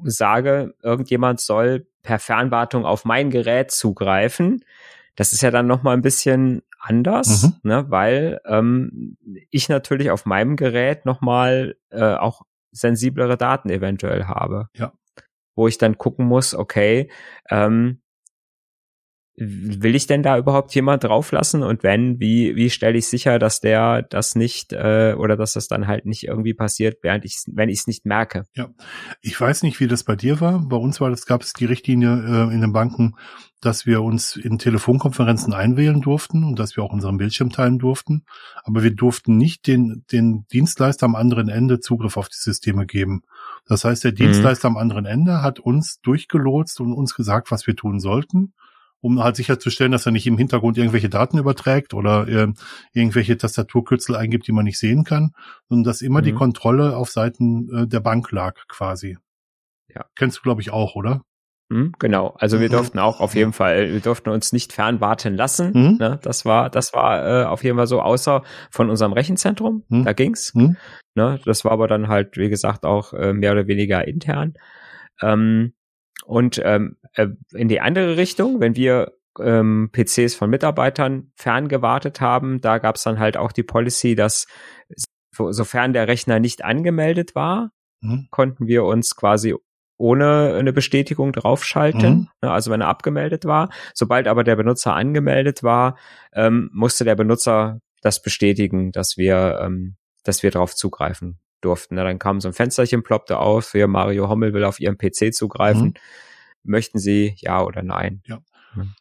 sage, 0.04 0.72
irgendjemand 0.84 1.40
soll 1.40 1.88
per 2.04 2.20
Fernwartung 2.20 2.84
auf 2.84 3.04
mein 3.04 3.30
Gerät 3.30 3.72
zugreifen, 3.72 4.64
das 5.16 5.32
ist 5.32 5.42
ja 5.42 5.50
dann 5.50 5.66
noch 5.66 5.82
mal 5.82 5.94
ein 5.94 6.02
bisschen 6.02 6.62
anders, 6.78 7.42
mhm. 7.42 7.54
ne, 7.64 7.86
weil 7.88 8.40
ähm, 8.44 9.16
ich 9.50 9.68
natürlich 9.68 10.12
auf 10.12 10.26
meinem 10.26 10.54
Gerät 10.54 11.06
noch 11.06 11.22
mal 11.22 11.74
äh, 11.90 12.14
auch 12.14 12.42
sensiblere 12.72 13.36
Daten 13.36 13.70
eventuell 13.70 14.24
habe. 14.24 14.68
Ja. 14.74 14.92
Wo 15.56 15.66
ich 15.68 15.78
dann 15.78 15.98
gucken 15.98 16.26
muss, 16.26 16.54
okay, 16.54 17.10
ähm, 17.50 18.00
will 19.38 19.94
ich 19.94 20.06
denn 20.06 20.22
da 20.22 20.36
überhaupt 20.36 20.74
jemand 20.74 21.04
drauflassen 21.04 21.62
und 21.62 21.82
wenn, 21.82 22.18
wie, 22.18 22.56
wie 22.56 22.70
stelle 22.70 22.98
ich 22.98 23.06
sicher, 23.06 23.38
dass 23.38 23.60
der 23.60 24.02
das 24.02 24.34
nicht 24.34 24.72
äh, 24.72 25.14
oder 25.16 25.36
dass 25.36 25.52
das 25.52 25.68
dann 25.68 25.86
halt 25.86 26.06
nicht 26.06 26.24
irgendwie 26.24 26.54
passiert, 26.54 26.98
während 27.02 27.24
ich 27.24 27.38
wenn 27.46 27.68
ich 27.68 27.80
es 27.80 27.86
nicht 27.86 28.04
merke. 28.04 28.44
Ja, 28.54 28.68
ich 29.20 29.40
weiß 29.40 29.62
nicht, 29.62 29.78
wie 29.80 29.86
das 29.86 30.04
bei 30.04 30.16
dir 30.16 30.40
war. 30.40 30.60
Bei 30.60 30.76
uns 30.76 31.00
war 31.00 31.10
das 31.10 31.26
gab 31.26 31.42
es 31.42 31.52
die 31.52 31.66
Richtlinie 31.66 32.48
äh, 32.50 32.54
in 32.54 32.60
den 32.60 32.72
Banken, 32.72 33.14
dass 33.60 33.86
wir 33.86 34.02
uns 34.02 34.36
in 34.36 34.58
Telefonkonferenzen 34.58 35.52
einwählen 35.52 36.00
durften 36.00 36.44
und 36.44 36.58
dass 36.58 36.76
wir 36.76 36.82
auch 36.82 36.92
unseren 36.92 37.18
Bildschirm 37.18 37.50
teilen 37.50 37.78
durften, 37.78 38.24
aber 38.64 38.82
wir 38.82 38.94
durften 38.94 39.36
nicht 39.36 39.66
den 39.66 40.04
den 40.10 40.46
Dienstleister 40.52 41.06
am 41.06 41.14
anderen 41.14 41.48
Ende 41.48 41.80
Zugriff 41.80 42.16
auf 42.16 42.28
die 42.28 42.38
Systeme 42.38 42.86
geben. 42.86 43.22
Das 43.66 43.84
heißt, 43.84 44.02
der 44.02 44.12
mhm. 44.12 44.16
Dienstleister 44.16 44.68
am 44.68 44.76
anderen 44.76 45.06
Ende 45.06 45.42
hat 45.42 45.60
uns 45.60 46.00
durchgelotst 46.00 46.80
und 46.80 46.92
uns 46.92 47.14
gesagt, 47.14 47.50
was 47.50 47.66
wir 47.66 47.76
tun 47.76 48.00
sollten 48.00 48.52
um 49.00 49.22
halt 49.22 49.36
sicherzustellen, 49.36 49.92
dass 49.92 50.06
er 50.06 50.12
nicht 50.12 50.26
im 50.26 50.38
Hintergrund 50.38 50.76
irgendwelche 50.76 51.08
Daten 51.08 51.38
überträgt 51.38 51.94
oder 51.94 52.26
äh, 52.26 52.52
irgendwelche 52.92 53.36
Tastaturkürzel 53.36 54.16
eingibt, 54.16 54.46
die 54.46 54.52
man 54.52 54.64
nicht 54.64 54.78
sehen 54.78 55.04
kann, 55.04 55.32
sondern 55.68 55.84
dass 55.84 56.02
immer 56.02 56.20
mhm. 56.20 56.24
die 56.24 56.32
Kontrolle 56.32 56.96
auf 56.96 57.10
Seiten 57.10 57.68
äh, 57.74 57.86
der 57.86 58.00
Bank 58.00 58.30
lag 58.32 58.54
quasi. 58.68 59.18
Ja. 59.94 60.04
Kennst 60.16 60.38
du, 60.38 60.42
glaube 60.42 60.60
ich, 60.60 60.70
auch, 60.70 60.94
oder? 60.96 61.22
Mhm, 61.70 61.92
genau. 61.98 62.34
Also 62.38 62.60
wir 62.60 62.68
mhm. 62.68 62.72
durften 62.72 62.98
auch 62.98 63.20
auf 63.20 63.34
jeden 63.34 63.52
Fall, 63.52 63.92
wir 63.92 64.00
durften 64.00 64.30
uns 64.30 64.52
nicht 64.52 64.72
fernwarten 64.72 65.34
lassen. 65.34 65.72
Mhm. 65.74 65.96
Ne? 65.98 66.18
Das 66.22 66.44
war, 66.44 66.70
das 66.70 66.94
war 66.94 67.42
äh, 67.42 67.44
auf 67.44 67.62
jeden 67.62 67.76
Fall 67.76 67.86
so, 67.86 68.00
außer 68.00 68.42
von 68.70 68.88
unserem 68.90 69.12
Rechenzentrum. 69.12 69.84
Mhm. 69.88 70.04
Da 70.04 70.12
ging's. 70.12 70.54
Mhm. 70.54 70.76
Ne? 71.14 71.40
Das 71.44 71.64
war 71.64 71.72
aber 71.72 71.86
dann 71.86 72.08
halt, 72.08 72.36
wie 72.36 72.48
gesagt, 72.48 72.84
auch 72.86 73.12
äh, 73.12 73.32
mehr 73.32 73.52
oder 73.52 73.66
weniger 73.66 74.06
intern. 74.08 74.54
Ähm, 75.20 75.74
und 76.28 76.60
ähm, 76.62 76.98
äh, 77.14 77.28
in 77.54 77.68
die 77.68 77.80
andere 77.80 78.18
Richtung, 78.18 78.60
wenn 78.60 78.76
wir 78.76 79.14
ähm, 79.40 79.88
PCs 79.92 80.34
von 80.34 80.50
Mitarbeitern 80.50 81.32
ferngewartet 81.36 82.20
haben, 82.20 82.60
da 82.60 82.76
gab 82.76 82.96
es 82.96 83.02
dann 83.02 83.18
halt 83.18 83.38
auch 83.38 83.50
die 83.50 83.62
Policy, 83.62 84.14
dass 84.14 84.46
sofern 85.32 85.94
der 85.94 86.06
Rechner 86.06 86.38
nicht 86.38 86.62
angemeldet 86.64 87.34
war, 87.34 87.70
mhm. 88.02 88.28
konnten 88.30 88.66
wir 88.66 88.84
uns 88.84 89.16
quasi 89.16 89.54
ohne 89.96 90.54
eine 90.54 90.74
Bestätigung 90.74 91.32
draufschalten, 91.32 92.10
mhm. 92.10 92.28
Ne, 92.42 92.50
also 92.50 92.70
wenn 92.70 92.82
er 92.82 92.88
abgemeldet 92.88 93.46
war. 93.46 93.70
Sobald 93.94 94.28
aber 94.28 94.44
der 94.44 94.56
Benutzer 94.56 94.94
angemeldet 94.94 95.62
war, 95.62 95.96
ähm, 96.34 96.68
musste 96.74 97.04
der 97.04 97.14
Benutzer 97.14 97.80
das 98.02 98.20
bestätigen, 98.20 98.92
dass 98.92 99.16
wir, 99.16 99.60
ähm, 99.62 99.96
dass 100.24 100.42
wir 100.42 100.50
darauf 100.50 100.74
zugreifen 100.74 101.38
durften. 101.60 101.96
Na, 101.96 102.04
dann 102.04 102.18
kam 102.18 102.40
so 102.40 102.48
ein 102.48 102.54
Fensterchen, 102.54 103.02
ploppte 103.02 103.38
auf, 103.38 103.66
für 103.66 103.86
Mario 103.86 104.28
Hommel 104.28 104.52
will 104.52 104.64
auf 104.64 104.80
ihrem 104.80 104.98
PC 104.98 105.32
zugreifen. 105.34 105.88
Mhm. 105.88 105.94
Möchten 106.64 106.98
Sie 106.98 107.34
ja 107.38 107.62
oder 107.62 107.82
nein? 107.82 108.22
Ja. 108.26 108.40
Mhm. 108.74 108.94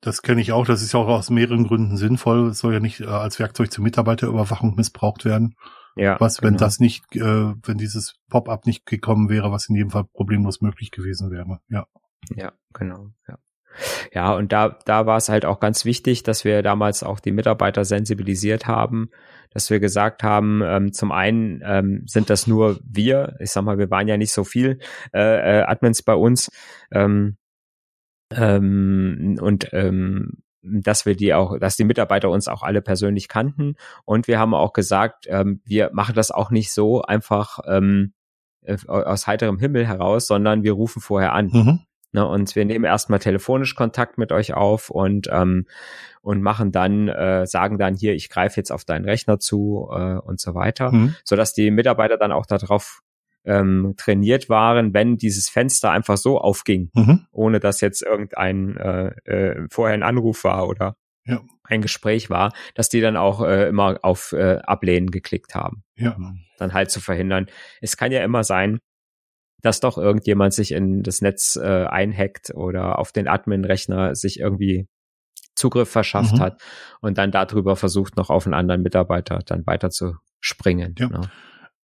Das 0.00 0.22
kenne 0.22 0.40
ich 0.40 0.52
auch. 0.52 0.66
Das 0.66 0.82
ist 0.82 0.92
ja 0.92 1.00
auch 1.00 1.08
aus 1.08 1.30
mehreren 1.30 1.66
Gründen 1.66 1.96
sinnvoll. 1.96 2.48
Es 2.48 2.60
soll 2.60 2.72
ja 2.72 2.80
nicht 2.80 3.00
äh, 3.00 3.06
als 3.06 3.38
Werkzeug 3.38 3.70
zur 3.70 3.84
Mitarbeiterüberwachung 3.84 4.74
missbraucht 4.74 5.24
werden. 5.24 5.54
Ja. 5.96 6.18
Was, 6.20 6.42
wenn 6.42 6.54
genau. 6.54 6.60
das 6.60 6.78
nicht, 6.78 7.04
äh, 7.16 7.20
wenn 7.20 7.78
dieses 7.78 8.16
Pop-up 8.28 8.66
nicht 8.66 8.86
gekommen 8.86 9.28
wäre, 9.28 9.50
was 9.50 9.68
in 9.68 9.76
jedem 9.76 9.90
Fall 9.90 10.04
problemlos 10.04 10.60
möglich 10.60 10.90
gewesen 10.90 11.30
wäre. 11.30 11.60
Ja. 11.68 11.86
Ja, 12.34 12.52
genau. 12.72 13.10
Ja. 13.28 13.38
Ja, 14.12 14.34
und 14.34 14.52
da, 14.52 14.78
da 14.84 15.06
war 15.06 15.16
es 15.16 15.28
halt 15.28 15.44
auch 15.44 15.60
ganz 15.60 15.84
wichtig, 15.84 16.22
dass 16.22 16.44
wir 16.44 16.62
damals 16.62 17.02
auch 17.02 17.20
die 17.20 17.32
Mitarbeiter 17.32 17.84
sensibilisiert 17.84 18.66
haben, 18.66 19.10
dass 19.50 19.70
wir 19.70 19.80
gesagt 19.80 20.22
haben, 20.22 20.62
ähm, 20.64 20.92
zum 20.92 21.12
einen 21.12 21.62
ähm, 21.64 22.02
sind 22.06 22.30
das 22.30 22.46
nur 22.46 22.78
wir, 22.84 23.36
ich 23.40 23.50
sag 23.50 23.64
mal, 23.64 23.78
wir 23.78 23.90
waren 23.90 24.08
ja 24.08 24.16
nicht 24.16 24.32
so 24.32 24.44
viel 24.44 24.80
äh, 25.14 25.60
äh, 25.60 25.62
Admins 25.62 26.02
bei 26.02 26.14
uns 26.14 26.50
ähm, 26.92 27.36
ähm, 28.34 29.38
und 29.40 29.72
ähm, 29.72 30.42
dass 30.62 31.06
wir 31.06 31.16
die 31.16 31.32
auch, 31.32 31.58
dass 31.58 31.76
die 31.76 31.84
Mitarbeiter 31.84 32.28
uns 32.28 32.48
auch 32.48 32.62
alle 32.62 32.82
persönlich 32.82 33.28
kannten 33.28 33.76
und 34.04 34.26
wir 34.26 34.38
haben 34.38 34.52
auch 34.52 34.72
gesagt, 34.72 35.26
ähm, 35.28 35.60
wir 35.64 35.90
machen 35.92 36.14
das 36.14 36.30
auch 36.30 36.50
nicht 36.50 36.72
so 36.72 37.02
einfach 37.02 37.60
ähm, 37.66 38.12
äh, 38.62 38.76
aus 38.86 39.26
heiterem 39.26 39.58
Himmel 39.58 39.86
heraus, 39.86 40.26
sondern 40.26 40.64
wir 40.64 40.72
rufen 40.72 41.00
vorher 41.00 41.32
an. 41.32 41.50
Mhm. 41.52 41.80
Ne, 42.16 42.26
und 42.26 42.56
wir 42.56 42.64
nehmen 42.64 42.86
erstmal 42.86 43.18
telefonisch 43.18 43.74
Kontakt 43.74 44.16
mit 44.16 44.32
euch 44.32 44.54
auf 44.54 44.88
und, 44.88 45.28
ähm, 45.30 45.66
und 46.22 46.40
machen 46.40 46.72
dann, 46.72 47.08
äh, 47.08 47.46
sagen 47.46 47.76
dann 47.76 47.94
hier, 47.94 48.14
ich 48.14 48.30
greife 48.30 48.58
jetzt 48.58 48.72
auf 48.72 48.86
deinen 48.86 49.04
Rechner 49.04 49.38
zu 49.38 49.86
äh, 49.92 50.14
und 50.14 50.40
so 50.40 50.54
weiter, 50.54 50.92
mhm. 50.92 51.14
sodass 51.24 51.52
die 51.52 51.70
Mitarbeiter 51.70 52.16
dann 52.16 52.32
auch 52.32 52.46
darauf 52.46 53.02
ähm, 53.44 53.92
trainiert 53.98 54.48
waren, 54.48 54.94
wenn 54.94 55.18
dieses 55.18 55.50
Fenster 55.50 55.90
einfach 55.90 56.16
so 56.16 56.40
aufging, 56.40 56.88
mhm. 56.94 57.26
ohne 57.32 57.60
dass 57.60 57.82
jetzt 57.82 58.00
irgendein 58.00 58.78
äh, 58.78 59.08
äh, 59.30 59.66
vorher 59.70 59.92
ein 59.92 60.02
Anruf 60.02 60.42
war 60.44 60.68
oder 60.68 60.96
ja. 61.26 61.42
ein 61.64 61.82
Gespräch 61.82 62.30
war, 62.30 62.54
dass 62.74 62.88
die 62.88 63.02
dann 63.02 63.18
auch 63.18 63.42
äh, 63.42 63.68
immer 63.68 63.98
auf 64.00 64.32
äh, 64.32 64.56
Ablehnen 64.64 65.10
geklickt 65.10 65.54
haben. 65.54 65.84
Ja. 65.96 66.16
Dann 66.56 66.72
halt 66.72 66.90
zu 66.90 67.02
verhindern. 67.02 67.48
Es 67.82 67.98
kann 67.98 68.10
ja 68.10 68.24
immer 68.24 68.42
sein, 68.42 68.78
dass 69.62 69.80
doch 69.80 69.98
irgendjemand 69.98 70.54
sich 70.54 70.72
in 70.72 71.02
das 71.02 71.22
Netz 71.22 71.56
äh, 71.56 71.84
einhackt 71.84 72.52
oder 72.54 72.98
auf 72.98 73.12
den 73.12 73.28
Admin-Rechner 73.28 74.14
sich 74.14 74.38
irgendwie 74.40 74.86
Zugriff 75.54 75.90
verschafft 75.90 76.34
mhm. 76.36 76.40
hat 76.40 76.60
und 77.00 77.18
dann 77.18 77.32
darüber 77.32 77.76
versucht, 77.76 78.16
noch 78.16 78.30
auf 78.30 78.46
einen 78.46 78.54
anderen 78.54 78.82
Mitarbeiter 78.82 79.40
dann 79.44 79.66
weiter 79.66 79.90
zu 79.90 80.14
springen. 80.40 80.94
Ja. 80.98 81.08
Ne? 81.08 81.20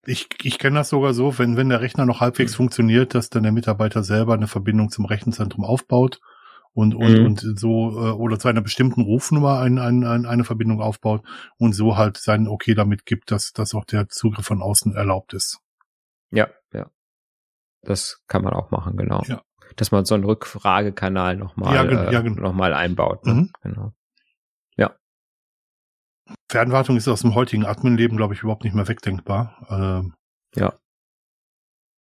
Ich, 0.04 0.28
ich 0.42 0.58
kenne 0.58 0.76
das 0.76 0.90
sogar 0.90 1.14
so, 1.14 1.38
wenn, 1.38 1.56
wenn 1.56 1.68
der 1.68 1.80
Rechner 1.80 2.06
noch 2.06 2.20
halbwegs 2.20 2.52
mhm. 2.52 2.56
funktioniert, 2.56 3.14
dass 3.14 3.30
dann 3.30 3.44
der 3.44 3.52
Mitarbeiter 3.52 4.02
selber 4.02 4.34
eine 4.34 4.48
Verbindung 4.48 4.90
zum 4.90 5.04
Rechenzentrum 5.06 5.64
aufbaut 5.64 6.20
und, 6.74 6.94
und, 6.94 7.18
mhm. 7.18 7.26
und 7.26 7.58
so, 7.58 7.90
äh, 7.90 8.10
oder 8.10 8.38
zu 8.38 8.48
einer 8.48 8.62
bestimmten 8.62 9.02
Rufnummer 9.02 9.60
ein, 9.60 9.78
ein, 9.78 10.04
ein, 10.04 10.26
eine 10.26 10.44
Verbindung 10.44 10.80
aufbaut 10.80 11.22
und 11.56 11.72
so 11.74 11.96
halt 11.96 12.16
sein 12.16 12.48
Okay 12.48 12.74
damit 12.74 13.06
gibt, 13.06 13.30
dass, 13.30 13.52
dass 13.52 13.74
auch 13.74 13.84
der 13.84 14.08
Zugriff 14.08 14.46
von 14.46 14.62
außen 14.62 14.94
erlaubt 14.94 15.34
ist. 15.34 15.60
Ja, 16.30 16.48
ja. 16.48 16.48
Das 17.82 18.22
kann 18.28 18.42
man 18.42 18.52
auch 18.52 18.70
machen, 18.70 18.96
genau. 18.96 19.22
Ja. 19.26 19.42
Dass 19.76 19.90
man 19.90 20.04
so 20.04 20.14
einen 20.14 20.24
Rückfragekanal 20.24 21.36
nochmal 21.36 21.74
ja, 21.74 21.84
äh, 21.84 22.12
ja, 22.12 22.20
genau. 22.20 22.52
noch 22.52 22.60
einbaut. 22.60 23.26
Ne? 23.26 23.34
Mhm. 23.34 23.52
Genau. 23.62 23.92
Ja. 24.76 24.96
Fernwartung 26.50 26.96
ist 26.96 27.08
aus 27.08 27.22
dem 27.22 27.34
heutigen 27.34 27.64
Admin-Leben, 27.64 28.16
glaube 28.16 28.34
ich, 28.34 28.42
überhaupt 28.42 28.64
nicht 28.64 28.74
mehr 28.74 28.88
wegdenkbar. 28.88 29.66
Ähm, 29.70 30.14
ja. 30.54 30.74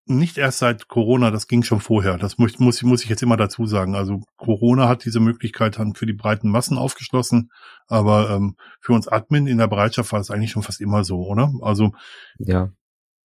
nicht 0.05 0.37
erst 0.37 0.59
seit 0.59 0.89
Corona, 0.89 1.31
das 1.31 1.47
ging 1.47 1.63
schon 1.63 1.79
vorher. 1.79 2.17
Das 2.17 2.37
muss, 2.37 2.59
muss, 2.59 2.83
muss 2.83 3.03
ich 3.03 3.09
jetzt 3.09 3.23
immer 3.23 3.37
dazu 3.37 3.65
sagen. 3.65 3.95
Also 3.95 4.21
Corona 4.35 4.89
hat 4.89 5.05
diese 5.05 5.21
Möglichkeit 5.21 5.79
dann 5.79 5.95
für 5.95 6.05
die 6.05 6.13
breiten 6.13 6.49
Massen 6.49 6.77
aufgeschlossen, 6.77 7.49
aber 7.87 8.29
ähm, 8.29 8.55
für 8.81 8.93
uns 8.93 9.07
Admin 9.07 9.47
in 9.47 9.57
der 9.57 9.67
Bereitschaft 9.67 10.11
war 10.11 10.19
es 10.19 10.29
eigentlich 10.29 10.51
schon 10.51 10.63
fast 10.63 10.81
immer 10.81 11.03
so, 11.05 11.25
oder? 11.25 11.53
Also 11.61 11.93
ja, 12.37 12.71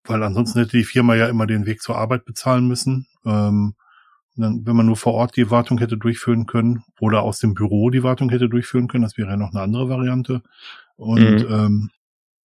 weil 0.09 0.23
ansonsten 0.23 0.61
hätte 0.61 0.77
die 0.77 0.85
Firma 0.85 1.15
ja 1.15 1.29
immer 1.29 1.47
den 1.47 1.67
Weg 1.67 1.83
zur 1.83 1.97
Arbeit 1.97 2.25
bezahlen 2.25 2.67
müssen. 2.67 3.07
Ähm, 3.25 3.75
dann, 4.37 4.67
wenn 4.67 4.77
man 4.77 4.87
nur 4.87 4.97
vor 4.97 5.15
Ort 5.15 5.37
die 5.37 5.51
Wartung 5.51 5.79
hätte 5.79 5.97
durchführen 5.97 6.47
können 6.47 6.85
oder 7.01 7.23
aus 7.23 7.39
dem 7.39 7.55
Büro 7.55 7.91
die 7.91 8.03
Wartung 8.03 8.29
hätte 8.29 8.49
durchführen 8.49 8.87
können, 8.87 9.03
das 9.03 9.17
wäre 9.17 9.31
ja 9.31 9.37
noch 9.37 9.53
eine 9.53 9.63
andere 9.63 9.89
Variante. 9.89 10.43
Und 10.97 11.19
mhm. 11.19 11.47
ähm, 11.51 11.91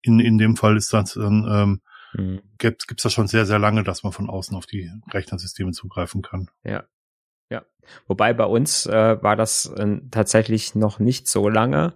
in, 0.00 0.20
in 0.20 0.38
dem 0.38 0.56
Fall 0.56 0.76
ist 0.76 0.92
das 0.92 1.14
dann 1.14 1.46
ähm, 1.48 1.80
mhm. 2.14 2.40
gibt 2.58 2.90
es 2.90 3.02
das 3.02 3.12
schon 3.12 3.26
sehr, 3.26 3.46
sehr 3.46 3.58
lange, 3.58 3.84
dass 3.84 4.02
man 4.02 4.12
von 4.12 4.30
außen 4.30 4.56
auf 4.56 4.66
die 4.66 4.90
Rechnersysteme 5.12 5.72
zugreifen 5.72 6.22
kann. 6.22 6.50
Ja. 6.64 6.84
Ja. 7.50 7.62
Wobei 8.06 8.32
bei 8.32 8.44
uns 8.44 8.86
äh, 8.86 9.22
war 9.22 9.36
das 9.36 9.66
äh, 9.66 9.98
tatsächlich 10.10 10.74
noch 10.74 10.98
nicht 10.98 11.28
so 11.28 11.48
lange, 11.48 11.92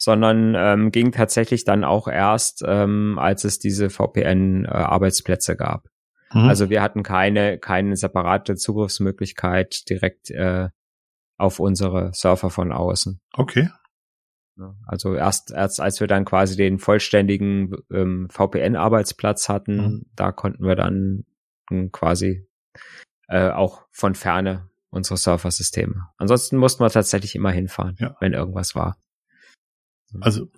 sondern 0.00 0.54
ähm, 0.56 0.90
ging 0.92 1.12
tatsächlich 1.12 1.64
dann 1.64 1.84
auch 1.84 2.08
erst, 2.08 2.64
ähm, 2.66 3.18
als 3.18 3.44
es 3.44 3.58
diese 3.58 3.90
VPN-Arbeitsplätze 3.90 5.52
äh, 5.52 5.56
gab. 5.56 5.88
Mhm. 6.32 6.48
Also 6.48 6.70
wir 6.70 6.80
hatten 6.80 7.02
keine, 7.02 7.58
keine 7.58 7.94
separate 7.96 8.56
Zugriffsmöglichkeit 8.56 9.88
direkt 9.90 10.30
äh, 10.30 10.70
auf 11.36 11.60
unsere 11.60 12.12
Server 12.14 12.48
von 12.48 12.72
außen. 12.72 13.20
Okay. 13.34 13.68
Also 14.86 15.14
erst, 15.14 15.52
erst 15.52 15.80
als 15.80 16.00
wir 16.00 16.06
dann 16.06 16.24
quasi 16.24 16.56
den 16.56 16.78
vollständigen 16.78 17.76
ähm, 17.92 18.28
VPN-Arbeitsplatz 18.30 19.50
hatten, 19.50 19.76
mhm. 19.76 20.06
da 20.16 20.32
konnten 20.32 20.64
wir 20.64 20.76
dann 20.76 21.24
ähm, 21.70 21.92
quasi 21.92 22.46
äh, 23.28 23.50
auch 23.50 23.82
von 23.90 24.14
ferne 24.14 24.70
unsere 24.88 25.18
Surfer-Systeme. 25.18 26.08
Ansonsten 26.16 26.56
mussten 26.56 26.82
wir 26.82 26.90
tatsächlich 26.90 27.34
immer 27.34 27.50
hinfahren, 27.50 27.96
ja. 27.98 28.16
wenn 28.20 28.32
irgendwas 28.32 28.74
war. 28.74 28.96
Also, 30.20 30.48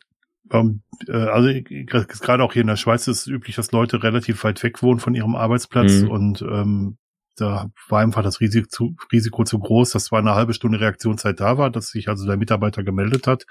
ähm, 0.50 0.82
äh, 1.08 1.12
also 1.12 1.48
gerade 1.62 2.42
auch 2.42 2.52
hier 2.52 2.62
in 2.62 2.68
der 2.68 2.76
Schweiz 2.76 3.06
ist 3.08 3.20
es 3.22 3.26
üblich, 3.26 3.56
dass 3.56 3.72
Leute 3.72 4.02
relativ 4.02 4.44
weit 4.44 4.62
weg 4.62 4.82
wohnen 4.82 5.00
von 5.00 5.14
ihrem 5.14 5.34
Arbeitsplatz 5.34 6.02
mhm. 6.02 6.10
und 6.10 6.42
ähm, 6.42 6.98
da 7.36 7.70
war 7.88 8.00
einfach 8.00 8.22
das 8.22 8.40
Risiko 8.40 8.68
zu, 8.68 8.96
Risiko 9.10 9.44
zu 9.44 9.58
groß, 9.58 9.90
dass 9.90 10.04
zwar 10.04 10.18
eine 10.18 10.34
halbe 10.34 10.52
Stunde 10.52 10.80
Reaktionszeit 10.80 11.40
da 11.40 11.56
war, 11.56 11.70
dass 11.70 11.88
sich 11.88 12.08
also 12.08 12.26
der 12.26 12.36
Mitarbeiter 12.36 12.82
gemeldet 12.82 13.26
hat, 13.26 13.46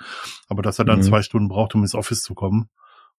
aber 0.48 0.62
dass 0.62 0.80
er 0.80 0.86
dann 0.86 1.00
mhm. 1.00 1.04
zwei 1.04 1.22
Stunden 1.22 1.50
braucht, 1.50 1.74
um 1.74 1.82
ins 1.82 1.96
Office 1.96 2.22
zu 2.22 2.36
kommen. 2.36 2.70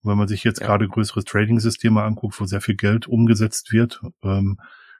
Und 0.02 0.10
wenn 0.10 0.18
man 0.18 0.28
sich 0.28 0.44
jetzt 0.44 0.60
ja. 0.60 0.66
gerade 0.66 0.88
größere 0.88 1.24
Trading-Systeme 1.24 2.02
anguckt, 2.02 2.40
wo 2.40 2.44
sehr 2.44 2.60
viel 2.60 2.76
Geld 2.76 3.08
umgesetzt 3.08 3.72
wird, 3.72 4.00
ähm, 4.22 4.58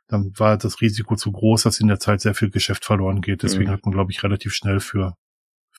dann 0.09 0.33
war 0.37 0.57
das 0.59 0.81
Risiko 0.81 1.17
zu 1.17 1.33
groß, 1.33 1.63
dass 1.63 1.81
in 1.81 1.89
der 1.89 2.01
Zeit 2.01 2.21
sehr 2.21 2.35
viel 2.35 2.51
Geschäft 2.51 2.85
verloren 2.85 3.21
geht. 3.21 3.43
Deswegen 3.43 3.71
mhm. 3.71 3.75
hat 3.75 3.85
man, 3.85 3.93
glaube 3.93 4.11
ich, 4.11 4.23
relativ 4.23 4.53
schnell 4.53 4.81
für 4.81 5.15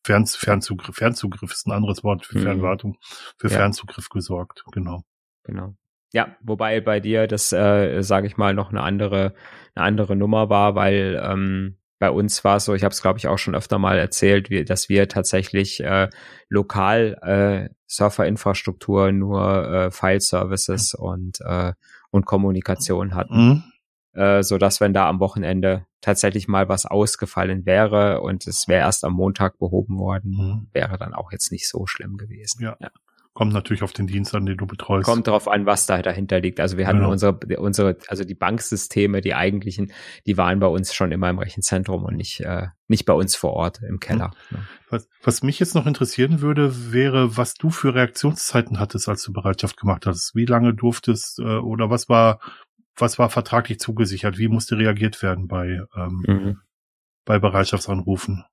Fern 0.03 0.25
Fernzugriff, 0.25 0.95
Fernzugriff 0.95 1.51
ist 1.51 1.67
ein 1.67 1.71
anderes 1.71 2.03
Wort 2.03 2.25
für 2.25 2.37
mhm. 2.37 2.43
Fernwartung, 2.43 2.97
für 3.37 3.47
ja. 3.47 3.57
Fernzugriff 3.57 4.09
gesorgt, 4.09 4.63
genau. 4.71 5.03
Genau. 5.43 5.75
Ja, 6.11 6.35
wobei 6.41 6.79
bei 6.79 6.99
dir 6.99 7.27
das, 7.27 7.51
äh, 7.51 8.01
sage 8.01 8.27
ich 8.27 8.37
mal, 8.37 8.53
noch 8.53 8.69
eine 8.69 8.81
andere, 8.81 9.33
eine 9.73 9.85
andere 9.85 10.15
Nummer 10.15 10.49
war, 10.49 10.75
weil 10.75 11.21
ähm, 11.23 11.77
bei 11.99 12.11
uns 12.11 12.43
war 12.43 12.57
es 12.57 12.65
so, 12.65 12.75
ich 12.75 12.83
habe 12.83 12.93
es 12.93 13.01
glaube 13.01 13.17
ich 13.17 13.27
auch 13.27 13.37
schon 13.37 13.55
öfter 13.55 13.79
mal 13.79 13.97
erzählt, 13.97 14.49
wie, 14.49 14.63
dass 14.63 14.89
wir 14.89 15.07
tatsächlich 15.07 15.79
äh, 15.83 16.09
lokal 16.49 17.17
äh, 17.21 17.73
Serverinfrastruktur 17.87 19.11
nur 19.11 19.67
äh, 19.67 19.91
File-Services 19.91 20.93
und 20.93 21.39
äh, 21.41 21.73
und 22.11 22.25
Kommunikation 22.25 23.15
hatten. 23.15 23.47
Mhm. 23.47 23.63
Äh, 24.13 24.43
so 24.43 24.57
dass 24.57 24.79
wenn 24.79 24.93
da 24.93 25.09
am 25.09 25.19
Wochenende 25.19 25.85
tatsächlich 26.01 26.47
mal 26.47 26.69
was 26.69 26.85
ausgefallen 26.85 27.65
wäre 27.65 28.21
und 28.21 28.45
es 28.45 28.67
wäre 28.67 28.81
erst 28.81 29.03
am 29.05 29.13
Montag 29.13 29.57
behoben 29.57 29.97
worden, 29.97 30.31
mhm. 30.31 30.67
wäre 30.71 30.97
dann 30.97 31.13
auch 31.13 31.31
jetzt 31.31 31.51
nicht 31.51 31.67
so 31.67 31.87
schlimm 31.87 32.17
gewesen. 32.17 32.63
Ja. 32.63 32.77
ja. 32.79 32.91
Kommt 33.33 33.51
natürlich 33.51 33.81
auf 33.81 33.93
den 33.93 34.05
Dienst 34.05 34.35
an, 34.35 34.45
den 34.45 34.57
du 34.57 34.67
betreust. 34.67 35.05
Kommt 35.05 35.25
darauf 35.25 35.47
an, 35.47 35.65
was 35.65 35.87
da 35.87 35.99
dahinter 36.03 36.39
liegt. 36.39 36.59
Also 36.59 36.77
wir 36.77 36.85
hatten 36.85 36.99
genau. 36.99 37.09
unsere, 37.09 37.39
unsere, 37.57 37.97
also 38.07 38.23
die 38.23 38.35
Banksysteme, 38.35 39.21
die 39.21 39.33
eigentlichen, 39.33 39.91
die 40.27 40.37
waren 40.37 40.59
bei 40.59 40.67
uns 40.67 40.93
schon 40.93 41.11
immer 41.11 41.31
im 41.31 41.39
Rechenzentrum 41.39 42.03
und 42.03 42.15
nicht, 42.15 42.41
äh, 42.41 42.67
nicht 42.87 43.05
bei 43.05 43.13
uns 43.13 43.35
vor 43.35 43.53
Ort 43.53 43.81
im 43.81 43.99
Keller. 43.99 44.33
Mhm. 44.51 44.57
Was, 44.91 45.09
was 45.23 45.41
mich 45.41 45.57
jetzt 45.57 45.73
noch 45.73 45.87
interessieren 45.87 46.41
würde, 46.41 46.93
wäre, 46.93 47.35
was 47.35 47.55
du 47.55 47.71
für 47.71 47.95
Reaktionszeiten 47.95 48.79
hattest, 48.79 49.09
als 49.09 49.23
du 49.23 49.33
Bereitschaft 49.33 49.77
gemacht 49.77 50.05
hast. 50.05 50.35
Wie 50.35 50.45
lange 50.45 50.75
durftest 50.75 51.39
äh, 51.39 51.57
oder 51.57 51.89
was 51.89 52.09
war, 52.09 52.39
was 52.95 53.19
war 53.19 53.29
vertraglich 53.29 53.79
zugesichert? 53.79 54.37
Wie 54.37 54.47
musste 54.47 54.77
reagiert 54.77 55.21
werden 55.21 55.47
bei, 55.47 55.81
ähm, 55.95 56.23
mhm. 56.27 56.61
bei 57.25 57.39
Bereitschaftsanrufen? 57.39 58.45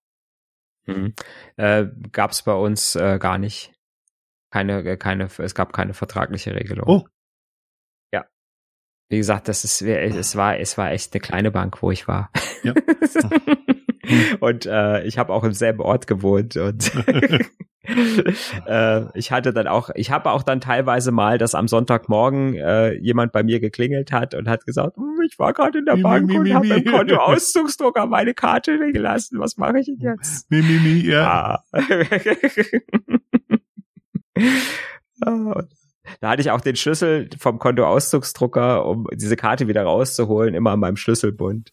Mhm. 0.87 1.15
Äh, 1.57 1.87
Gab 2.13 2.31
es 2.33 2.43
bei 2.43 2.55
uns 2.55 2.97
äh, 2.97 3.19
gar 3.19 3.39
nicht. 3.39 3.73
Keine, 4.51 4.83
äh, 4.85 4.97
keine, 4.97 5.29
es 5.39 5.55
gab 5.55 5.73
keine 5.73 5.95
vertragliche 5.95 6.55
Regelung. 6.55 6.89
Oh. 6.89 7.07
Ja. 8.13 8.27
Wie 9.09 9.19
gesagt, 9.19 9.49
das 9.49 9.65
ist, 9.65 9.83
es 9.83 10.37
war, 10.37 10.59
es 10.59 10.77
war 10.79 10.91
echt 10.91 11.13
eine 11.13 11.21
kleine 11.21 11.51
Bank, 11.51 11.83
wo 11.83 11.91
ich 11.91 12.09
war. 12.09 12.31
Ja. 12.63 12.75
und 14.41 14.67
äh, 14.67 15.03
ich 15.05 15.19
habe 15.19 15.33
auch 15.33 15.45
im 15.45 15.53
selben 15.53 15.81
Ort 15.81 16.07
gewohnt 16.07 16.57
und 16.57 16.93
äh, 18.67 19.19
ich 19.19 19.33
hatte 19.33 19.53
dann 19.53 19.67
auch, 19.67 19.91
ich 19.95 20.11
habe 20.11 20.31
auch 20.31 20.43
dann 20.43 20.61
teilweise 20.61 21.13
mal, 21.13 21.39
dass 21.39 21.55
am 21.55 21.67
Sonntagmorgen 21.67 22.55
äh, 22.55 22.93
jemand 22.95 23.33
bei 23.33 23.43
mir 23.43 23.61
geklingelt 23.61 24.13
hat 24.13 24.35
und 24.35 24.49
hat 24.49 24.67
gesagt, 24.67 24.97
hm, 24.97 25.21
ich 25.27 25.39
war 25.39 25.53
gerade 25.53 25.79
in 25.79 25.87
der 25.87 25.97
mi, 25.97 26.03
Bank 26.03 26.27
mi, 26.27 26.39
mi, 26.39 26.51
und 26.51 26.55
habe 26.55 26.69
im 26.69 26.85
Kontoauszugsdrucker 26.85 28.07
meine 28.07 28.35
Karte 28.35 28.79
gelassen. 28.93 29.39
Was 29.39 29.57
mache 29.57 29.81
ich 29.81 29.87
denn 29.87 29.99
jetzt? 29.99 30.51
Mi, 30.51 30.63
mi, 30.63 30.79
mi, 30.81 31.01
ja. 31.01 31.63
Ah. 35.23 35.65
Da 36.21 36.31
hatte 36.31 36.41
ich 36.43 36.51
auch 36.51 36.61
den 36.61 36.77
Schlüssel 36.77 37.29
vom 37.39 37.59
Kontoauszugsdrucker, 37.59 38.87
um 38.87 39.07
diese 39.13 39.37
Karte 39.37 39.69
wieder 39.69 39.83
rauszuholen, 39.83 40.55
immer 40.55 40.71
an 40.71 40.81
meinem 40.81 40.97
Schlüsselbund. 40.97 41.73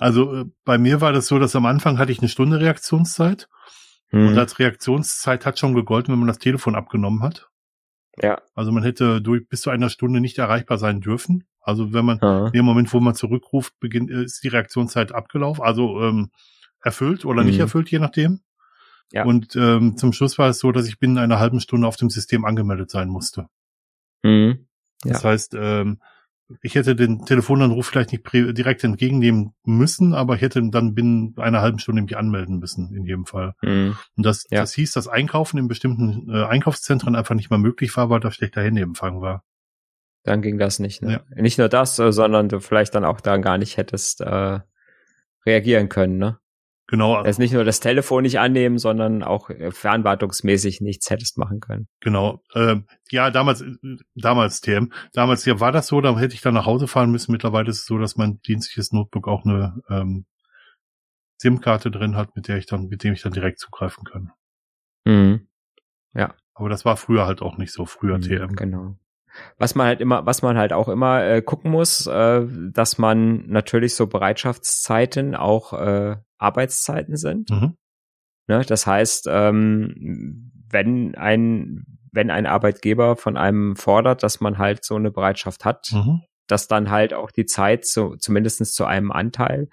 Also 0.00 0.34
äh, 0.34 0.44
bei 0.64 0.78
mir 0.78 1.00
war 1.00 1.12
das 1.12 1.26
so, 1.26 1.38
dass 1.38 1.54
am 1.54 1.66
Anfang 1.66 1.98
hatte 1.98 2.10
ich 2.10 2.20
eine 2.20 2.28
Stunde 2.28 2.60
Reaktionszeit. 2.60 3.48
Hm. 4.08 4.28
Und 4.28 4.38
als 4.38 4.58
Reaktionszeit 4.58 5.46
hat 5.46 5.58
schon 5.58 5.74
gegolten, 5.74 6.12
wenn 6.12 6.18
man 6.18 6.28
das 6.28 6.38
Telefon 6.38 6.74
abgenommen 6.74 7.22
hat. 7.22 7.48
Ja. 8.20 8.40
Also 8.54 8.72
man 8.72 8.82
hätte 8.82 9.20
durch 9.20 9.48
bis 9.48 9.60
zu 9.60 9.70
einer 9.70 9.90
Stunde 9.90 10.20
nicht 10.20 10.38
erreichbar 10.38 10.78
sein 10.78 11.00
dürfen. 11.00 11.44
Also 11.60 11.92
wenn 11.92 12.06
man 12.06 12.18
ja. 12.20 12.46
in 12.46 12.52
dem 12.52 12.64
Moment, 12.64 12.92
wo 12.92 13.00
man 13.00 13.14
zurückruft, 13.14 13.78
beginnt, 13.78 14.10
ist 14.10 14.42
die 14.42 14.48
Reaktionszeit 14.48 15.12
abgelaufen, 15.12 15.62
also 15.62 16.00
ähm, 16.02 16.30
erfüllt 16.82 17.24
oder 17.24 17.42
hm. 17.42 17.48
nicht 17.48 17.60
erfüllt, 17.60 17.90
je 17.90 17.98
nachdem. 17.98 18.40
Ja. 19.12 19.24
Und 19.24 19.54
ähm, 19.56 19.96
zum 19.96 20.12
Schluss 20.12 20.38
war 20.38 20.48
es 20.48 20.60
so, 20.60 20.72
dass 20.72 20.88
ich 20.88 20.98
binnen 20.98 21.18
einer 21.18 21.38
halben 21.38 21.60
Stunde 21.60 21.86
auf 21.86 21.96
dem 21.96 22.10
System 22.10 22.44
angemeldet 22.44 22.90
sein 22.90 23.08
musste. 23.08 23.48
Mhm. 24.22 24.66
Ja. 25.04 25.12
Das 25.12 25.24
heißt, 25.24 25.54
ähm, 25.58 26.00
ich 26.62 26.74
hätte 26.74 26.96
den 26.96 27.24
Telefonanruf 27.24 27.86
vielleicht 27.86 28.12
nicht 28.12 28.24
direkt 28.32 28.82
entgegennehmen 28.84 29.54
müssen, 29.64 30.14
aber 30.14 30.34
ich 30.34 30.42
hätte 30.42 30.62
dann 30.70 30.94
binnen 30.94 31.34
einer 31.36 31.60
halben 31.60 31.78
Stunde 31.78 32.02
mich 32.02 32.16
anmelden 32.16 32.58
müssen, 32.58 32.94
in 32.94 33.04
jedem 33.04 33.26
Fall. 33.26 33.54
Mhm. 33.62 33.96
Und 34.16 34.26
das, 34.26 34.46
ja. 34.50 34.60
das 34.60 34.74
hieß, 34.74 34.92
dass 34.92 35.08
Einkaufen 35.08 35.58
in 35.58 35.68
bestimmten 35.68 36.28
äh, 36.30 36.44
Einkaufszentren 36.44 37.16
einfach 37.16 37.34
nicht 37.34 37.50
mehr 37.50 37.58
möglich 37.58 37.96
war, 37.96 38.10
weil 38.10 38.20
da 38.20 38.30
schlechter 38.30 38.62
Handyempfang 38.62 39.20
war. 39.20 39.44
Dann 40.22 40.42
ging 40.42 40.58
das 40.58 40.78
nicht. 40.78 41.02
Ne? 41.02 41.12
Ja. 41.12 41.42
Nicht 41.42 41.58
nur 41.58 41.68
das, 41.68 41.98
äh, 41.98 42.12
sondern 42.12 42.48
du 42.48 42.60
vielleicht 42.60 42.94
dann 42.94 43.04
auch 43.04 43.20
da 43.20 43.36
gar 43.38 43.58
nicht 43.58 43.76
hättest 43.76 44.20
äh, 44.20 44.60
reagieren 45.46 45.88
können, 45.88 46.18
ne? 46.18 46.38
Genau. 46.90 47.14
Also 47.14 47.40
nicht 47.40 47.52
nur 47.52 47.62
das 47.62 47.78
Telefon 47.78 48.24
nicht 48.24 48.40
annehmen, 48.40 48.76
sondern 48.76 49.22
auch 49.22 49.48
äh, 49.48 49.70
fernwartungsmäßig 49.70 50.80
nichts 50.80 51.08
hättest 51.08 51.38
machen 51.38 51.60
können. 51.60 51.86
Genau. 52.00 52.42
Ähm, 52.52 52.84
ja, 53.12 53.30
damals, 53.30 53.64
damals 54.16 54.60
TM, 54.60 54.92
damals 55.12 55.44
ja 55.44 55.60
war 55.60 55.70
das 55.70 55.86
so, 55.86 56.00
da 56.00 56.18
hätte 56.18 56.34
ich 56.34 56.40
dann 56.40 56.54
nach 56.54 56.66
Hause 56.66 56.88
fahren 56.88 57.12
müssen. 57.12 57.30
Mittlerweile 57.30 57.70
ist 57.70 57.78
es 57.78 57.86
so, 57.86 57.96
dass 57.96 58.16
mein 58.16 58.40
dienstliches 58.42 58.90
Notebook 58.90 59.28
auch 59.28 59.44
eine 59.44 59.80
ähm, 59.88 60.26
SIM-Karte 61.40 61.92
drin 61.92 62.16
hat, 62.16 62.34
mit 62.34 62.48
der 62.48 62.56
ich 62.56 62.66
dann, 62.66 62.88
mit 62.88 63.04
dem 63.04 63.12
ich 63.12 63.22
dann 63.22 63.32
direkt 63.32 63.60
zugreifen 63.60 64.02
kann. 64.02 64.32
Mhm. 65.04 65.46
Ja. 66.12 66.34
Aber 66.54 66.70
das 66.70 66.84
war 66.84 66.96
früher 66.96 67.24
halt 67.24 67.40
auch 67.40 67.56
nicht 67.56 67.72
so, 67.72 67.86
früher 67.86 68.18
mhm, 68.18 68.22
TM. 68.22 68.56
Genau. 68.56 68.98
Was 69.58 69.74
man 69.74 69.86
halt 69.86 70.00
immer, 70.00 70.26
was 70.26 70.42
man 70.42 70.56
halt 70.58 70.72
auch 70.72 70.88
immer 70.88 71.24
äh, 71.24 71.42
gucken 71.42 71.70
muss, 71.70 72.06
äh, 72.06 72.46
dass 72.72 72.98
man 72.98 73.46
natürlich 73.48 73.94
so 73.94 74.06
Bereitschaftszeiten 74.06 75.34
auch 75.34 75.72
äh, 75.72 76.16
Arbeitszeiten 76.38 77.16
sind. 77.16 77.50
Mhm. 77.50 77.76
Ne, 78.48 78.64
das 78.66 78.86
heißt, 78.86 79.28
ähm, 79.30 80.50
wenn 80.68 81.14
ein 81.14 81.84
wenn 82.12 82.30
ein 82.30 82.46
Arbeitgeber 82.46 83.16
von 83.16 83.36
einem 83.36 83.76
fordert, 83.76 84.22
dass 84.22 84.40
man 84.40 84.58
halt 84.58 84.84
so 84.84 84.96
eine 84.96 85.12
Bereitschaft 85.12 85.64
hat, 85.64 85.90
mhm. 85.92 86.22
dass 86.48 86.66
dann 86.66 86.90
halt 86.90 87.14
auch 87.14 87.30
die 87.30 87.46
Zeit 87.46 87.86
so 87.86 88.16
zumindestens 88.16 88.72
zu 88.72 88.84
einem 88.84 89.12
Anteil 89.12 89.68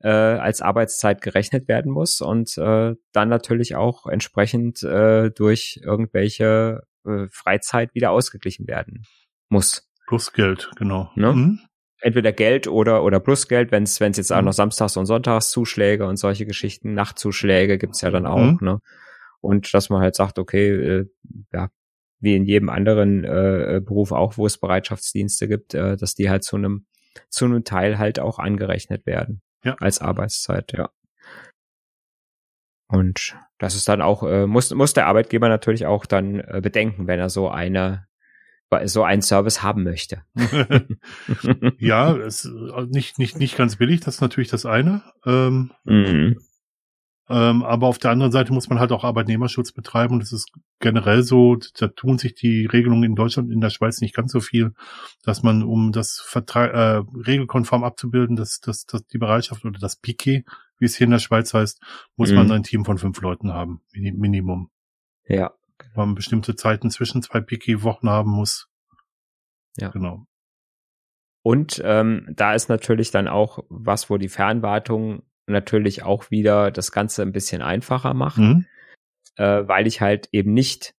äh, 0.00 0.08
als 0.08 0.62
Arbeitszeit 0.62 1.20
gerechnet 1.20 1.68
werden 1.68 1.92
muss 1.92 2.20
und 2.20 2.56
äh, 2.58 2.94
dann 3.12 3.28
natürlich 3.28 3.76
auch 3.76 4.06
entsprechend 4.06 4.82
äh, 4.82 5.30
durch 5.30 5.80
irgendwelche 5.82 6.82
äh, 7.04 7.26
Freizeit 7.30 7.94
wieder 7.94 8.10
ausgeglichen 8.10 8.66
werden 8.66 9.04
muss. 9.48 9.88
Plus 10.06 10.32
Geld, 10.32 10.70
genau. 10.76 11.10
Ne? 11.14 11.32
Mhm. 11.32 11.60
Entweder 12.00 12.32
Geld 12.32 12.68
oder, 12.68 13.02
oder 13.02 13.20
plus 13.20 13.48
Geld, 13.48 13.72
wenn 13.72 13.84
es 13.84 13.98
jetzt 13.98 14.32
auch 14.32 14.40
mhm. 14.40 14.46
noch 14.46 14.52
Samstags- 14.52 14.96
und 14.96 15.06
Sonntagszuschläge 15.06 16.06
und 16.06 16.16
solche 16.16 16.44
Geschichten, 16.44 16.92
Nachtzuschläge 16.94 17.78
gibt's 17.78 18.02
ja 18.02 18.10
dann 18.10 18.26
auch, 18.26 18.38
mhm. 18.38 18.58
ne? 18.60 18.78
Und 19.40 19.74
dass 19.74 19.90
man 19.90 20.00
halt 20.00 20.14
sagt, 20.14 20.38
okay, 20.38 20.70
äh, 20.70 21.06
ja, 21.52 21.68
wie 22.18 22.34
in 22.34 22.44
jedem 22.44 22.70
anderen 22.70 23.24
äh, 23.24 23.80
Beruf 23.84 24.12
auch, 24.12 24.38
wo 24.38 24.46
es 24.46 24.58
Bereitschaftsdienste 24.58 25.48
gibt, 25.48 25.74
äh, 25.74 25.96
dass 25.96 26.14
die 26.14 26.30
halt 26.30 26.44
zu 26.44 26.56
einem 26.56 26.86
zu 27.28 27.44
einem 27.44 27.64
Teil 27.64 27.98
halt 27.98 28.18
auch 28.18 28.38
angerechnet 28.38 29.06
werden 29.06 29.42
ja. 29.62 29.76
als 29.78 30.00
Arbeitszeit, 30.00 30.72
ja. 30.72 30.90
Und 32.88 33.36
das 33.58 33.74
ist 33.74 33.88
dann 33.88 34.02
auch, 34.02 34.22
äh, 34.22 34.46
muss, 34.46 34.72
muss 34.74 34.92
der 34.92 35.06
Arbeitgeber 35.06 35.48
natürlich 35.48 35.86
auch 35.86 36.06
dann 36.06 36.40
äh, 36.40 36.60
bedenken, 36.62 37.06
wenn 37.06 37.18
er 37.18 37.30
so 37.30 37.48
eine, 37.48 38.06
so 38.84 39.04
einen 39.04 39.22
Service 39.22 39.62
haben 39.62 39.84
möchte. 39.84 40.22
ja, 41.78 42.14
es, 42.16 42.44
äh, 42.44 42.86
nicht, 42.88 43.18
nicht, 43.18 43.38
nicht 43.38 43.56
ganz 43.56 43.76
billig, 43.76 44.00
das 44.00 44.16
ist 44.16 44.20
natürlich 44.20 44.50
das 44.50 44.66
eine. 44.66 45.02
Ähm, 45.24 45.72
mhm. 45.84 46.38
ähm, 47.28 47.62
aber 47.62 47.86
auf 47.86 47.98
der 47.98 48.10
anderen 48.10 48.32
Seite 48.32 48.52
muss 48.52 48.68
man 48.68 48.80
halt 48.80 48.92
auch 48.92 49.04
Arbeitnehmerschutz 49.04 49.72
betreiben 49.72 50.14
und 50.14 50.22
es 50.22 50.32
ist 50.32 50.50
generell 50.80 51.22
so, 51.22 51.56
da 51.78 51.88
tun 51.88 52.18
sich 52.18 52.34
die 52.34 52.66
Regelungen 52.66 53.04
in 53.04 53.14
Deutschland, 53.14 53.50
in 53.50 53.60
der 53.60 53.70
Schweiz 53.70 54.00
nicht 54.00 54.14
ganz 54.14 54.30
so 54.32 54.40
viel, 54.40 54.72
dass 55.22 55.42
man, 55.42 55.62
um 55.62 55.92
das 55.92 56.22
Vertrag, 56.26 56.74
äh, 56.74 57.02
regelkonform 57.26 57.82
abzubilden, 57.82 58.36
dass, 58.36 58.60
dass, 58.60 58.84
dass 58.84 59.06
die 59.06 59.18
Bereitschaft 59.18 59.64
oder 59.64 59.78
das 59.78 59.96
Piquet 59.96 60.44
wie 60.78 60.84
es 60.84 60.96
hier 60.96 61.06
in 61.06 61.12
der 61.12 61.18
Schweiz 61.18 61.54
heißt, 61.54 61.82
muss 62.16 62.30
mhm. 62.30 62.36
man 62.36 62.52
ein 62.52 62.62
Team 62.62 62.84
von 62.84 62.98
fünf 62.98 63.20
Leuten 63.20 63.52
haben, 63.52 63.82
Minimum. 63.92 64.70
Ja. 65.26 65.54
Weil 65.94 66.06
man 66.06 66.14
bestimmte 66.14 66.56
Zeiten 66.56 66.90
zwischen 66.90 67.22
zwei 67.22 67.40
Piki-Wochen 67.40 68.08
haben 68.08 68.30
muss. 68.30 68.68
Ja. 69.76 69.88
Genau. 69.88 70.26
Und 71.42 71.80
ähm, 71.84 72.26
da 72.34 72.54
ist 72.54 72.68
natürlich 72.68 73.10
dann 73.10 73.28
auch 73.28 73.64
was, 73.68 74.08
wo 74.08 74.16
die 74.16 74.28
Fernwartung 74.28 75.22
natürlich 75.46 76.02
auch 76.02 76.30
wieder 76.30 76.70
das 76.70 76.90
Ganze 76.90 77.22
ein 77.22 77.32
bisschen 77.32 77.60
einfacher 77.60 78.14
macht, 78.14 78.38
mhm. 78.38 78.66
äh, 79.36 79.68
weil 79.68 79.86
ich 79.86 80.00
halt 80.00 80.28
eben 80.32 80.54
nicht 80.54 80.94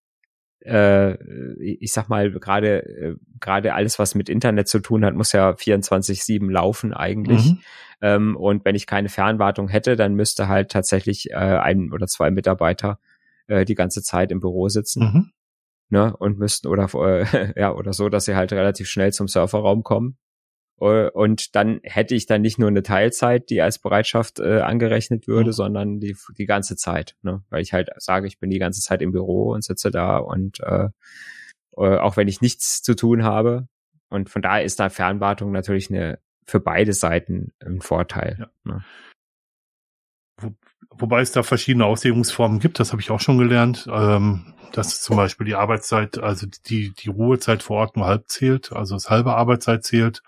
äh, 0.65 1.15
ich 1.61 1.91
sag 1.93 2.09
mal, 2.09 2.31
gerade 2.31 2.83
äh, 2.83 3.15
gerade 3.39 3.73
alles, 3.73 3.99
was 3.99 4.15
mit 4.15 4.29
Internet 4.29 4.67
zu 4.67 4.79
tun 4.79 5.05
hat, 5.05 5.13
muss 5.13 5.31
ja 5.31 5.51
24-7 5.51 6.49
laufen 6.51 6.93
eigentlich. 6.93 7.51
Mhm. 7.51 7.59
Ähm, 8.01 8.35
und 8.35 8.65
wenn 8.65 8.75
ich 8.75 8.87
keine 8.87 9.09
Fernwartung 9.09 9.67
hätte, 9.67 9.95
dann 9.95 10.15
müsste 10.15 10.47
halt 10.47 10.71
tatsächlich 10.71 11.31
äh, 11.31 11.35
ein 11.35 11.91
oder 11.93 12.07
zwei 12.07 12.31
Mitarbeiter 12.31 12.99
äh, 13.47 13.65
die 13.65 13.75
ganze 13.75 14.01
Zeit 14.01 14.31
im 14.31 14.39
Büro 14.39 14.67
sitzen. 14.69 15.03
Mhm. 15.03 15.31
Ne, 15.89 16.17
und 16.17 16.39
müssten 16.39 16.67
oder 16.67 16.89
äh, 16.95 17.53
ja 17.59 17.73
oder 17.73 17.93
so, 17.93 18.09
dass 18.09 18.25
sie 18.25 18.35
halt 18.35 18.51
relativ 18.51 18.87
schnell 18.87 19.13
zum 19.13 19.27
Surferraum 19.27 19.83
kommen 19.83 20.17
und 20.77 21.55
dann 21.55 21.79
hätte 21.83 22.15
ich 22.15 22.25
dann 22.25 22.41
nicht 22.41 22.59
nur 22.59 22.67
eine 22.67 22.83
Teilzeit, 22.83 23.49
die 23.49 23.61
als 23.61 23.79
Bereitschaft 23.79 24.39
äh, 24.39 24.59
angerechnet 24.59 25.27
würde, 25.27 25.51
mhm. 25.51 25.53
sondern 25.53 25.99
die, 25.99 26.17
die 26.37 26.45
ganze 26.45 26.75
Zeit. 26.75 27.15
Ne? 27.21 27.43
Weil 27.49 27.61
ich 27.61 27.71
halt 27.71 27.89
sage, 27.97 28.27
ich 28.27 28.39
bin 28.39 28.49
die 28.49 28.59
ganze 28.59 28.81
Zeit 28.81 29.01
im 29.01 29.11
Büro 29.11 29.53
und 29.53 29.63
sitze 29.63 29.89
da 29.89 30.17
und 30.17 30.59
äh, 30.59 30.89
äh, 31.77 31.97
auch 31.97 32.17
wenn 32.17 32.27
ich 32.27 32.41
nichts 32.41 32.81
zu 32.81 32.93
tun 32.95 33.23
habe. 33.23 33.67
Und 34.09 34.29
von 34.29 34.41
daher 34.41 34.63
ist 34.63 34.79
da 34.79 34.89
Fernwartung 34.89 35.51
natürlich 35.51 35.89
eine 35.89 36.19
für 36.45 36.59
beide 36.59 36.93
Seiten 36.93 37.53
ein 37.65 37.81
Vorteil. 37.81 38.37
Ja. 38.39 38.73
Ne? 38.73 38.85
Wo, 40.37 40.51
wobei 40.91 41.21
es 41.21 41.31
da 41.31 41.43
verschiedene 41.43 41.85
Auslegungsformen 41.85 42.59
gibt, 42.59 42.79
das 42.79 42.91
habe 42.91 43.01
ich 43.01 43.11
auch 43.11 43.21
schon 43.21 43.37
gelernt. 43.37 43.87
Ähm, 43.89 44.53
dass 44.73 45.01
zum 45.01 45.15
Beispiel 45.15 45.47
die 45.47 45.55
Arbeitszeit, 45.55 46.17
also 46.17 46.47
die, 46.65 46.93
die 46.93 47.09
Ruhezeit 47.09 47.63
vor 47.63 47.77
Ort 47.77 47.95
nur 47.95 48.07
halb 48.07 48.27
zählt, 48.27 48.73
also 48.73 48.95
das 48.95 49.09
halbe 49.09 49.33
Arbeitszeit 49.33 49.85
zählt 49.85 50.21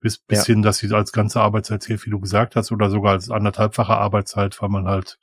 bis, 0.00 0.18
bis 0.18 0.46
ja. 0.46 0.54
hin, 0.54 0.62
dass 0.62 0.78
sie 0.78 0.92
als 0.92 1.12
ganze 1.12 1.40
Arbeitszeit 1.40 1.82
zählt, 1.82 2.04
wie 2.06 2.10
du 2.10 2.20
gesagt 2.20 2.56
hast, 2.56 2.72
oder 2.72 2.90
sogar 2.90 3.12
als 3.12 3.30
anderthalbfache 3.30 3.94
Arbeitszeit, 3.94 4.60
weil 4.62 4.68
man 4.68 4.86
halt 4.86 5.18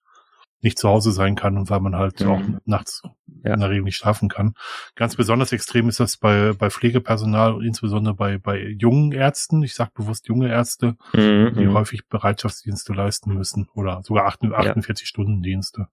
nicht 0.66 0.80
zu 0.80 0.90
Hause 0.90 1.12
sein 1.12 1.36
kann 1.36 1.58
und 1.58 1.70
weil 1.70 1.80
man 1.80 1.96
halt 1.96 2.22
mhm. 2.22 2.28
auch 2.28 2.42
nachts 2.66 3.04
ja. 3.44 3.54
in 3.54 3.60
der 3.60 3.70
Regel 3.70 3.84
nicht 3.84 3.98
schlafen 3.98 4.30
kann. 4.30 4.56
Ganz 4.96 5.16
besonders 5.16 5.52
extrem 5.52 5.88
ist 5.88 6.00
das 6.00 6.18
bei, 6.18 6.54
bei 6.54 6.70
Pflegepersonal 6.70 7.54
und 7.54 7.64
insbesondere 7.64 8.16
bei, 8.16 8.38
bei 8.38 8.60
jungen 8.80 9.12
Ärzten. 9.12 9.62
Ich 9.64 9.76
sage 9.76 9.92
bewusst 9.94 10.28
junge 10.28 10.50
Ärzte, 10.50 10.98
mhm. 11.14 11.54
die 11.58 11.68
häufig 11.68 12.08
Bereitschaftsdienste 12.08 12.94
leisten 12.94 13.34
müssen 13.34 13.70
oder 13.76 14.02
sogar 14.04 14.26
48 14.26 14.88
ja. 14.88 15.08
Stunden 15.08 15.44
Dienste. 15.44 15.88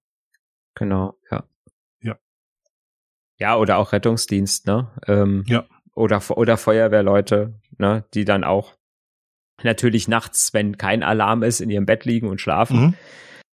Genau, 0.74 1.18
ja. 1.30 1.44
Ja. 2.00 2.16
Ja, 3.38 3.56
oder 3.56 3.76
auch 3.76 3.92
Rettungsdienst, 3.92 4.66
ne? 4.66 4.90
Ähm, 5.06 5.44
ja. 5.46 5.66
Oder, 5.94 6.22
oder 6.30 6.56
Feuerwehrleute, 6.56 7.60
ne, 7.78 8.04
die 8.14 8.24
dann 8.24 8.44
auch 8.44 8.74
natürlich 9.62 10.08
nachts, 10.08 10.52
wenn 10.54 10.76
kein 10.76 11.02
Alarm 11.02 11.42
ist, 11.42 11.60
in 11.60 11.70
ihrem 11.70 11.86
Bett 11.86 12.04
liegen 12.04 12.28
und 12.28 12.40
schlafen. 12.40 12.80
Mhm. 12.80 12.94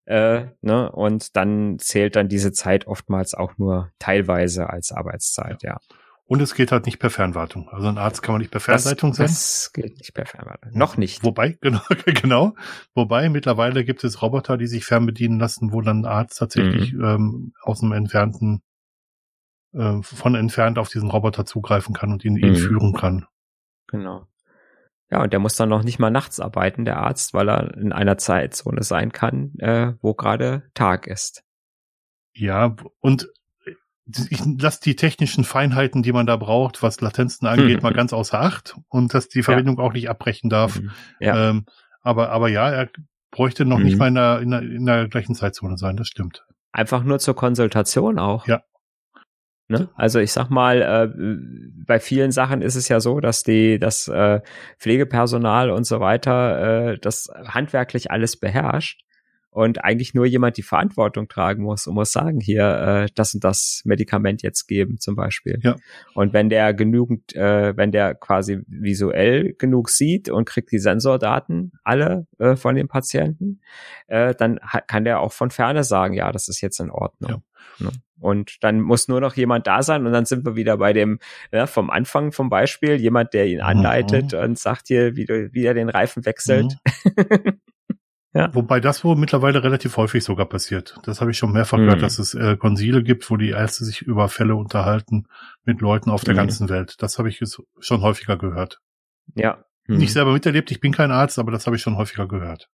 Äh, 0.05 0.47
ne, 0.61 0.91
und 0.91 1.35
dann 1.35 1.77
zählt 1.77 2.15
dann 2.15 2.29
diese 2.29 2.51
Zeit 2.51 2.87
oftmals 2.87 3.35
auch 3.35 3.57
nur 3.57 3.91
teilweise 3.99 4.69
als 4.69 4.91
Arbeitszeit, 4.91 5.61
ja. 5.61 5.73
ja. 5.73 5.95
Und 6.29 6.43
es 6.43 6.53
geht 6.53 6.71
halt 6.71 6.85
nicht 6.85 6.99
per 6.99 7.09
Fernwartung. 7.09 7.69
Also 7.69 7.87
ein 7.87 7.97
Arzt 7.97 8.21
kann 8.21 8.33
man 8.33 8.41
nicht 8.41 8.51
per 8.51 8.59
Fernleitung 8.59 9.15
sein. 9.15 9.25
Das 9.25 9.71
geht 9.73 9.97
nicht 9.97 10.13
per 10.13 10.27
Fernwartung. 10.27 10.71
Noch 10.75 10.95
nicht. 10.95 11.23
Wobei, 11.23 11.57
genau, 11.61 11.81
genau. 12.05 12.53
Wobei 12.93 13.29
mittlerweile 13.29 13.83
gibt 13.83 14.03
es 14.03 14.21
Roboter, 14.21 14.55
die 14.55 14.67
sich 14.67 14.85
fernbedienen 14.85 15.39
lassen, 15.39 15.73
wo 15.73 15.81
dann 15.81 16.01
ein 16.01 16.05
Arzt 16.05 16.37
tatsächlich 16.37 16.93
mhm. 16.93 17.03
ähm, 17.03 17.53
aus 17.63 17.81
einem 17.81 17.93
entfernten, 17.93 18.61
äh, 19.73 20.03
von 20.03 20.35
entfernt 20.35 20.77
auf 20.77 20.89
diesen 20.89 21.09
Roboter 21.09 21.47
zugreifen 21.47 21.95
kann 21.95 22.11
und 22.11 22.23
ihn, 22.23 22.33
mhm. 22.33 22.43
ihn 22.43 22.55
führen 22.55 22.93
kann. 22.93 23.25
Genau. 23.91 24.27
Ja, 25.11 25.23
und 25.23 25.33
der 25.33 25.39
muss 25.39 25.55
dann 25.55 25.69
noch 25.69 25.83
nicht 25.83 25.99
mal 25.99 26.11
nachts 26.11 26.39
arbeiten, 26.39 26.85
der 26.85 26.97
Arzt, 26.97 27.33
weil 27.33 27.49
er 27.49 27.75
in 27.77 27.91
einer 27.91 28.17
Zeitzone 28.17 28.83
sein 28.83 29.11
kann, 29.11 29.55
äh, 29.57 29.93
wo 30.01 30.13
gerade 30.13 30.63
Tag 30.75 31.07
ist. 31.07 31.43
Ja, 32.33 32.75
und 32.99 33.27
ich 34.29 34.41
lasse 34.59 34.79
die 34.83 34.95
technischen 34.95 35.43
Feinheiten, 35.43 36.03
die 36.03 36.11
man 36.11 36.25
da 36.25 36.35
braucht, 36.35 36.81
was 36.81 37.01
Latenzen 37.01 37.47
angeht, 37.47 37.81
mal 37.83 37.93
ganz 37.93 38.13
außer 38.13 38.39
Acht 38.39 38.75
und 38.87 39.13
dass 39.13 39.29
die 39.29 39.43
Verbindung 39.43 39.77
ja. 39.77 39.83
auch 39.83 39.93
nicht 39.93 40.09
abbrechen 40.09 40.49
darf. 40.49 40.79
Mhm. 40.79 40.91
Ja. 41.19 41.49
Ähm, 41.49 41.65
aber, 42.01 42.29
aber 42.29 42.49
ja, 42.49 42.69
er 42.69 42.89
bräuchte 43.31 43.65
noch 43.65 43.79
mhm. 43.79 43.85
nicht 43.85 43.97
mal 43.97 44.07
in 44.07 44.15
der, 44.15 44.39
in, 44.41 44.51
der, 44.51 44.61
in 44.61 44.85
der 44.85 45.07
gleichen 45.07 45.35
Zeitzone 45.35 45.77
sein, 45.77 45.97
das 45.97 46.07
stimmt. 46.07 46.45
Einfach 46.71 47.03
nur 47.03 47.19
zur 47.19 47.35
Konsultation 47.35 48.19
auch. 48.19 48.47
Ja. 48.47 48.61
Ne? 49.69 49.87
Also 49.95 50.19
ich 50.19 50.31
sag 50.31 50.49
mal, 50.49 50.81
äh, 50.81 51.09
bei 51.85 51.99
vielen 51.99 52.31
Sachen 52.31 52.63
ist 52.63 52.75
es 52.75 52.89
ja 52.89 52.99
so, 52.99 53.19
dass 53.19 53.43
die, 53.43 53.77
das 53.77 54.07
äh, 54.07 54.41
Pflegepersonal 54.79 55.69
und 55.69 55.83
so 55.85 55.99
weiter 55.99 56.91
äh, 56.91 56.97
das 56.97 57.29
handwerklich 57.47 58.09
alles 58.09 58.35
beherrscht 58.35 59.03
und 59.51 59.83
eigentlich 59.83 60.13
nur 60.13 60.25
jemand 60.25 60.57
die 60.57 60.63
Verantwortung 60.63 61.27
tragen 61.27 61.63
muss 61.63 61.87
und 61.87 61.95
muss 61.95 62.11
sagen, 62.11 62.39
hier 62.39 63.05
äh, 63.07 63.11
das 63.15 63.33
und 63.33 63.43
das 63.43 63.81
Medikament 63.83 64.43
jetzt 64.43 64.67
geben 64.67 64.99
zum 64.99 65.15
Beispiel. 65.15 65.59
Ja. 65.63 65.75
Und 66.13 66.33
wenn 66.33 66.49
der 66.49 66.73
genügend, 66.73 67.35
äh, 67.35 67.75
wenn 67.75 67.91
der 67.91 68.13
quasi 68.15 68.59
visuell 68.67 69.55
genug 69.57 69.89
sieht 69.89 70.29
und 70.29 70.45
kriegt 70.45 70.71
die 70.71 70.79
Sensordaten 70.79 71.73
alle 71.83 72.27
äh, 72.37 72.55
von 72.55 72.75
den 72.75 72.87
Patienten, 72.87 73.61
äh, 74.07 74.35
dann 74.35 74.59
kann 74.87 75.03
der 75.03 75.19
auch 75.19 75.33
von 75.33 75.49
ferne 75.49 75.83
sagen, 75.83 76.13
ja, 76.13 76.31
das 76.31 76.47
ist 76.47 76.61
jetzt 76.61 76.79
in 76.79 76.91
Ordnung. 76.91 77.43
Ja. 77.79 77.85
Ne? 77.85 77.91
Und 78.19 78.63
dann 78.63 78.81
muss 78.81 79.07
nur 79.07 79.21
noch 79.21 79.35
jemand 79.35 79.65
da 79.65 79.81
sein 79.81 80.05
und 80.05 80.11
dann 80.11 80.25
sind 80.25 80.45
wir 80.45 80.55
wieder 80.55 80.77
bei 80.77 80.91
dem, 80.91 81.19
ja, 81.51 81.67
vom 81.67 81.89
Anfang 81.89 82.33
vom 82.33 82.49
Beispiel, 82.49 82.95
jemand, 82.95 83.33
der 83.33 83.47
ihn 83.47 83.61
anleitet 83.61 84.33
mhm. 84.33 84.39
und 84.39 84.59
sagt 84.59 84.89
hier, 84.89 85.15
wie, 85.15 85.25
du, 85.25 85.53
wie 85.53 85.63
er 85.63 85.73
den 85.73 85.89
Reifen 85.89 86.25
wechselt. 86.25 86.75
Mhm. 87.05 87.61
ja. 88.33 88.53
Wobei 88.53 88.79
das 88.79 89.03
wohl 89.03 89.15
mittlerweile 89.15 89.63
relativ 89.63 89.97
häufig 89.97 90.23
sogar 90.23 90.45
passiert. 90.45 90.95
Das 91.03 91.19
habe 91.19 91.31
ich 91.31 91.37
schon 91.37 91.51
mehrfach 91.51 91.77
mhm. 91.77 91.85
gehört, 91.85 92.03
dass 92.03 92.19
es 92.19 92.35
äh, 92.35 92.57
Konsile 92.57 93.01
gibt, 93.01 93.29
wo 93.31 93.37
die 93.37 93.49
Ärzte 93.49 93.85
sich 93.85 94.01
über 94.01 94.29
Fälle 94.29 94.55
unterhalten 94.55 95.25
mit 95.63 95.81
Leuten 95.81 96.11
auf 96.11 96.23
der 96.23 96.35
mhm. 96.35 96.39
ganzen 96.39 96.69
Welt. 96.69 96.95
Das 97.01 97.17
habe 97.17 97.29
ich 97.29 97.41
schon 97.79 98.01
häufiger 98.01 98.37
gehört. 98.37 98.81
Ja. 99.35 99.63
Nicht 99.87 100.09
mhm. 100.09 100.13
selber 100.13 100.33
miterlebt, 100.33 100.69
ich 100.69 100.79
bin 100.79 100.91
kein 100.91 101.11
Arzt, 101.11 101.39
aber 101.39 101.51
das 101.51 101.65
habe 101.65 101.75
ich 101.75 101.81
schon 101.81 101.97
häufiger 101.97 102.27
gehört. 102.27 102.69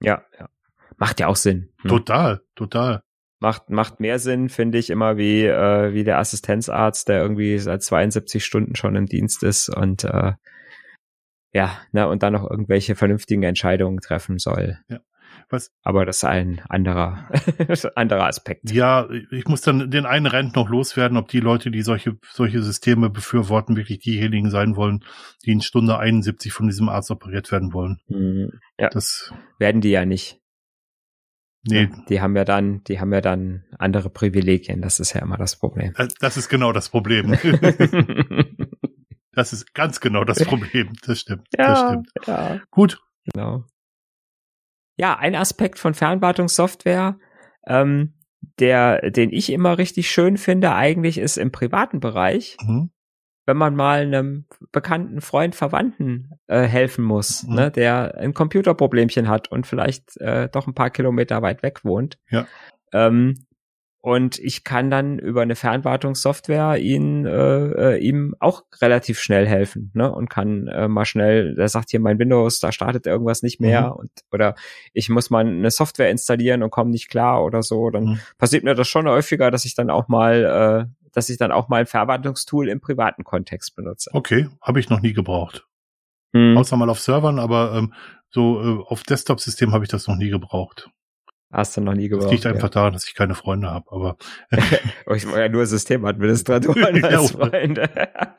Ja, 0.00 0.24
ja. 0.38 0.48
Macht 0.96 1.20
ja 1.20 1.28
auch 1.28 1.36
Sinn. 1.36 1.70
Ne? 1.84 1.90
Total, 1.90 2.40
total 2.56 3.02
macht 3.40 3.70
macht 3.70 4.00
mehr 4.00 4.18
Sinn, 4.18 4.48
finde 4.48 4.78
ich, 4.78 4.90
immer 4.90 5.16
wie 5.16 5.44
äh, 5.44 5.92
wie 5.94 6.04
der 6.04 6.18
Assistenzarzt, 6.18 7.08
der 7.08 7.22
irgendwie 7.22 7.58
seit 7.58 7.82
72 7.82 8.44
Stunden 8.44 8.74
schon 8.74 8.96
im 8.96 9.06
Dienst 9.06 9.42
ist 9.42 9.68
und 9.68 10.04
äh, 10.04 10.32
ja, 11.58 11.76
ne, 11.90 12.06
und 12.06 12.22
dann 12.22 12.34
noch 12.34 12.48
irgendwelche 12.48 12.94
vernünftigen 12.94 13.42
Entscheidungen 13.42 13.98
treffen 13.98 14.38
soll. 14.38 14.78
Ja. 14.88 15.00
Was? 15.50 15.72
Aber 15.82 16.06
das 16.06 16.18
ist 16.18 16.24
ein 16.24 16.60
anderer, 16.68 17.28
anderer 17.96 18.26
Aspekt. 18.26 18.70
Ja, 18.70 19.08
ich 19.32 19.48
muss 19.48 19.62
dann 19.62 19.90
den 19.90 20.06
einen 20.06 20.26
Rent 20.26 20.54
noch 20.54 20.68
loswerden, 20.68 21.18
ob 21.18 21.28
die 21.28 21.40
Leute, 21.40 21.72
die 21.72 21.82
solche, 21.82 22.16
solche 22.30 22.62
Systeme 22.62 23.10
befürworten, 23.10 23.76
wirklich 23.76 23.98
diejenigen 23.98 24.50
sein 24.50 24.76
wollen, 24.76 25.04
die 25.44 25.50
in 25.50 25.60
Stunde 25.60 25.98
71 25.98 26.52
von 26.52 26.68
diesem 26.68 26.88
Arzt 26.88 27.10
operiert 27.10 27.50
werden 27.50 27.72
wollen. 27.72 27.98
Mhm. 28.06 28.52
Ja. 28.78 28.90
Das 28.90 29.32
werden 29.58 29.80
die 29.80 29.90
ja 29.90 30.04
nicht. 30.04 30.40
Nee. 31.66 31.90
Die 32.08 32.20
haben 32.20 32.36
ja 32.36 32.44
dann, 32.44 32.84
die 32.84 33.00
haben 33.00 33.12
ja 33.12 33.20
dann 33.20 33.64
andere 33.78 34.10
Privilegien. 34.10 34.80
Das 34.80 35.00
ist 35.00 35.12
ja 35.14 35.22
immer 35.22 35.38
das 35.38 35.56
Problem. 35.56 35.92
Das 36.20 36.36
ist 36.36 36.48
genau 36.48 36.72
das 36.72 36.88
Problem. 36.88 37.32
Das 39.38 39.52
ist 39.52 39.72
ganz 39.72 40.00
genau 40.00 40.24
das 40.24 40.38
Problem. 40.44 40.94
Das 41.06 41.20
stimmt. 41.20 41.46
Ja, 41.56 41.68
das 41.68 41.78
stimmt. 41.78 42.10
Ja. 42.26 42.60
Gut. 42.72 43.00
Genau. 43.32 43.64
Ja, 44.96 45.16
ein 45.16 45.36
Aspekt 45.36 45.78
von 45.78 45.94
Fernwartungssoftware, 45.94 47.20
ähm, 47.64 48.14
der, 48.58 49.12
den 49.12 49.30
ich 49.32 49.52
immer 49.52 49.78
richtig 49.78 50.10
schön 50.10 50.38
finde, 50.38 50.74
eigentlich 50.74 51.18
ist 51.18 51.36
im 51.36 51.52
privaten 51.52 52.00
Bereich, 52.00 52.56
mhm. 52.60 52.90
wenn 53.46 53.56
man 53.56 53.76
mal 53.76 54.00
einem 54.00 54.46
bekannten 54.72 55.20
Freund, 55.20 55.54
Verwandten 55.54 56.32
äh, 56.48 56.62
helfen 56.62 57.04
muss, 57.04 57.44
mhm. 57.44 57.54
ne, 57.54 57.70
der 57.70 58.16
ein 58.18 58.34
Computerproblemchen 58.34 59.28
hat 59.28 59.52
und 59.52 59.68
vielleicht 59.68 60.16
äh, 60.16 60.48
doch 60.48 60.66
ein 60.66 60.74
paar 60.74 60.90
Kilometer 60.90 61.42
weit 61.42 61.62
weg 61.62 61.84
wohnt. 61.84 62.18
Ja. 62.28 62.48
Ähm, 62.92 63.34
und 64.00 64.38
ich 64.38 64.62
kann 64.62 64.90
dann 64.90 65.18
über 65.18 65.42
eine 65.42 65.56
Fernwartungssoftware 65.56 66.78
ihn, 66.78 67.26
äh, 67.26 67.96
äh, 67.96 67.98
ihm 67.98 68.34
auch 68.38 68.62
relativ 68.80 69.18
schnell 69.18 69.46
helfen, 69.46 69.90
ne? 69.92 70.12
Und 70.12 70.30
kann 70.30 70.68
äh, 70.68 70.86
mal 70.86 71.04
schnell, 71.04 71.56
der 71.56 71.68
sagt 71.68 71.90
hier 71.90 71.98
mein 71.98 72.18
Windows, 72.18 72.60
da 72.60 72.70
startet 72.70 73.06
irgendwas 73.06 73.42
nicht 73.42 73.60
mehr 73.60 73.88
mhm. 73.88 73.92
und 73.92 74.10
oder 74.30 74.54
ich 74.92 75.08
muss 75.08 75.30
mal 75.30 75.44
eine 75.44 75.70
Software 75.70 76.10
installieren 76.10 76.62
und 76.62 76.70
komme 76.70 76.90
nicht 76.90 77.08
klar 77.08 77.44
oder 77.44 77.62
so. 77.62 77.90
Dann 77.90 78.04
mhm. 78.04 78.20
passiert 78.38 78.62
mir 78.62 78.74
das 78.74 78.86
schon 78.86 79.08
häufiger, 79.08 79.50
dass 79.50 79.64
ich 79.64 79.74
dann 79.74 79.90
auch 79.90 80.06
mal, 80.06 80.88
äh, 80.88 81.08
dass 81.12 81.28
ich 81.28 81.36
dann 81.36 81.50
auch 81.50 81.68
mal 81.68 81.80
ein 81.80 81.86
Verwaltungstool 81.86 82.68
im 82.68 82.80
privaten 82.80 83.24
Kontext 83.24 83.74
benutze. 83.74 84.10
Okay, 84.12 84.48
habe 84.62 84.78
ich 84.78 84.88
noch 84.90 85.00
nie 85.00 85.12
gebraucht. 85.12 85.66
Mhm. 86.32 86.56
Außer 86.56 86.76
mal 86.76 86.90
auf 86.90 87.00
Servern, 87.00 87.40
aber 87.40 87.74
ähm, 87.74 87.94
so 88.30 88.60
äh, 88.62 88.84
auf 88.86 89.02
Desktop-System 89.02 89.72
habe 89.72 89.84
ich 89.84 89.90
das 89.90 90.06
noch 90.06 90.16
nie 90.16 90.30
gebraucht. 90.30 90.88
Hast 91.50 91.76
du 91.76 91.80
noch 91.80 91.94
nie 91.94 92.08
gebraucht. 92.08 92.26
Das 92.26 92.32
liegt 92.32 92.46
einfach 92.46 92.64
ja. 92.64 92.68
daran, 92.68 92.92
dass 92.92 93.08
ich 93.08 93.14
keine 93.14 93.34
Freunde 93.34 93.70
habe, 93.70 93.90
aber. 93.90 94.16
Oh, 95.06 95.14
ich 95.14 95.26
war 95.26 95.40
ja 95.40 95.48
nur 95.48 95.64
Systemadministratoren 95.64 97.04
als 97.04 97.30
Freunde. 97.30 97.88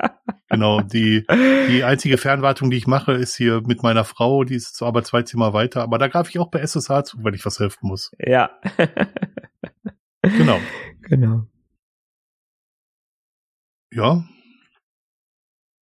genau, 0.49 0.81
die, 0.81 1.25
die 1.67 1.83
einzige 1.83 2.19
Fernwartung, 2.19 2.69
die 2.69 2.77
ich 2.77 2.85
mache, 2.85 3.13
ist 3.13 3.35
hier 3.35 3.61
mit 3.65 3.81
meiner 3.81 4.03
Frau, 4.03 4.43
die 4.43 4.55
ist 4.55 4.75
zwar 4.75 4.89
aber 4.89 5.03
zwei 5.03 5.23
Zimmer 5.23 5.53
weiter, 5.53 5.81
aber 5.81 5.97
da 5.97 6.07
greife 6.07 6.29
ich 6.29 6.37
auch 6.37 6.51
bei 6.51 6.59
SSH 6.59 7.05
zu, 7.05 7.23
wenn 7.23 7.33
ich 7.33 7.43
was 7.45 7.59
helfen 7.59 7.87
muss. 7.87 8.11
Ja. 8.19 8.51
genau. 10.21 10.59
Genau. 11.01 11.47
Ja. 13.91 14.23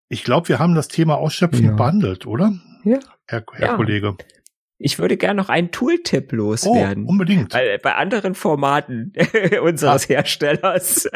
Ich 0.09 0.22
glaube, 0.22 0.49
wir 0.49 0.61
haben 0.61 0.77
das 0.77 0.87
Thema 0.87 1.16
Ausschöpfen 1.16 1.64
ja. 1.64 1.72
behandelt, 1.72 2.27
oder? 2.27 2.53
Ja. 2.85 3.01
Herr, 3.27 3.45
Herr 3.55 3.66
ja. 3.66 3.77
Kollege. 3.77 4.16
Ich 4.79 4.99
würde 4.99 5.16
gerne 5.16 5.41
noch 5.41 5.49
einen 5.49 5.70
Tooltip 5.70 6.33
loswerden. 6.33 7.07
Oh, 7.07 7.11
unbedingt. 7.11 7.55
Weil 7.55 7.79
bei 7.79 7.95
anderen 7.95 8.35
Formaten 8.35 9.12
unseres 9.62 10.05
ah. 10.05 10.09
Herstellers 10.09 11.09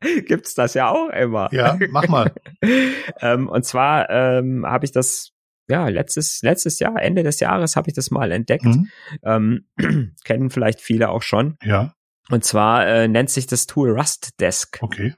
gibt's 0.26 0.54
das 0.54 0.74
ja 0.74 0.90
auch 0.90 1.10
immer. 1.10 1.48
Ja, 1.52 1.78
mach 1.90 2.08
mal. 2.08 2.32
ähm, 3.20 3.48
und 3.48 3.64
zwar 3.64 4.10
ähm, 4.10 4.66
habe 4.66 4.84
ich 4.84 4.92
das 4.92 5.32
ja 5.68 5.88
letztes 5.88 6.42
letztes 6.42 6.78
Jahr 6.78 7.00
Ende 7.00 7.22
des 7.22 7.40
Jahres 7.40 7.76
habe 7.76 7.90
ich 7.90 7.94
das 7.94 8.10
mal 8.10 8.32
entdeckt. 8.32 8.64
Mhm. 8.64 8.88
Ähm, 9.22 9.66
kennen 10.24 10.50
vielleicht 10.50 10.80
viele 10.80 11.10
auch 11.10 11.22
schon. 11.22 11.56
Ja. 11.62 11.94
Und 12.28 12.44
zwar 12.44 12.86
äh, 12.88 13.08
nennt 13.08 13.30
sich 13.30 13.46
das 13.46 13.66
Tool 13.66 13.90
Rust 13.90 14.40
Desk. 14.40 14.78
Okay. 14.80 15.14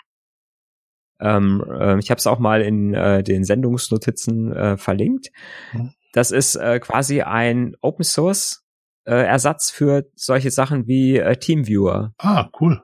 Ähm, 1.20 1.64
äh, 1.68 1.98
ich 1.98 2.10
habe 2.10 2.18
es 2.18 2.26
auch 2.26 2.38
mal 2.38 2.60
in 2.60 2.94
äh, 2.94 3.22
den 3.22 3.44
Sendungsnotizen 3.44 4.52
äh, 4.52 4.76
verlinkt. 4.76 5.30
Mhm. 5.72 5.92
Das 6.12 6.30
ist 6.30 6.56
äh, 6.56 6.80
quasi 6.80 7.22
ein 7.22 7.74
Open 7.80 8.04
Source 8.04 8.64
äh, 9.04 9.26
Ersatz 9.26 9.70
für 9.70 10.04
solche 10.14 10.50
Sachen 10.50 10.86
wie 10.86 11.18
äh, 11.18 11.36
Teamviewer. 11.36 12.12
Ah, 12.18 12.48
cool. 12.60 12.82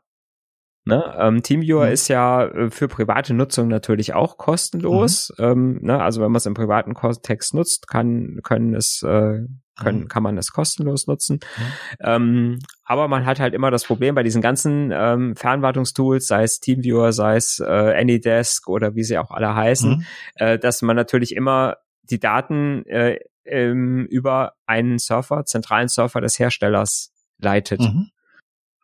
Ne? 0.86 1.14
Ähm, 1.18 1.42
Teamviewer 1.42 1.86
mhm. 1.86 1.92
ist 1.92 2.08
ja 2.08 2.44
äh, 2.44 2.70
für 2.70 2.88
private 2.88 3.32
Nutzung 3.32 3.68
natürlich 3.68 4.12
auch 4.12 4.36
kostenlos. 4.36 5.32
Mhm. 5.38 5.44
Ähm, 5.44 5.78
ne? 5.82 6.02
Also 6.02 6.20
wenn 6.20 6.30
man 6.30 6.36
es 6.36 6.46
im 6.46 6.54
privaten 6.54 6.92
Kontext 6.94 7.54
nutzt, 7.54 7.88
kann 7.88 8.40
können 8.42 8.74
es 8.74 9.02
äh, 9.02 9.46
können, 9.76 10.00
mhm. 10.00 10.08
kann 10.08 10.22
man 10.22 10.38
es 10.38 10.52
kostenlos 10.52 11.06
nutzen. 11.06 11.40
Mhm. 11.56 11.72
Ähm, 12.00 12.58
aber 12.84 13.08
man 13.08 13.24
hat 13.24 13.40
halt 13.40 13.54
immer 13.54 13.70
das 13.70 13.84
Problem 13.84 14.14
bei 14.14 14.22
diesen 14.22 14.42
ganzen 14.42 14.92
ähm, 14.92 15.36
Fernwartungstools, 15.36 16.26
sei 16.26 16.42
es 16.44 16.60
Teamviewer, 16.60 17.12
sei 17.12 17.36
es 17.36 17.60
äh, 17.60 17.64
Anydesk 17.64 18.68
oder 18.68 18.94
wie 18.94 19.04
sie 19.04 19.18
auch 19.18 19.30
alle 19.30 19.54
heißen, 19.54 19.90
mhm. 19.90 20.04
äh, 20.34 20.58
dass 20.58 20.82
man 20.82 20.96
natürlich 20.96 21.34
immer 21.34 21.76
die 22.10 22.20
Daten 22.20 22.84
äh, 22.86 23.18
ähm, 23.44 24.06
über 24.06 24.54
einen 24.66 24.98
Surfer, 24.98 25.44
zentralen 25.44 25.88
Surfer 25.88 26.20
des 26.20 26.38
Herstellers 26.38 27.12
leitet. 27.38 27.80
Mhm. 27.80 28.10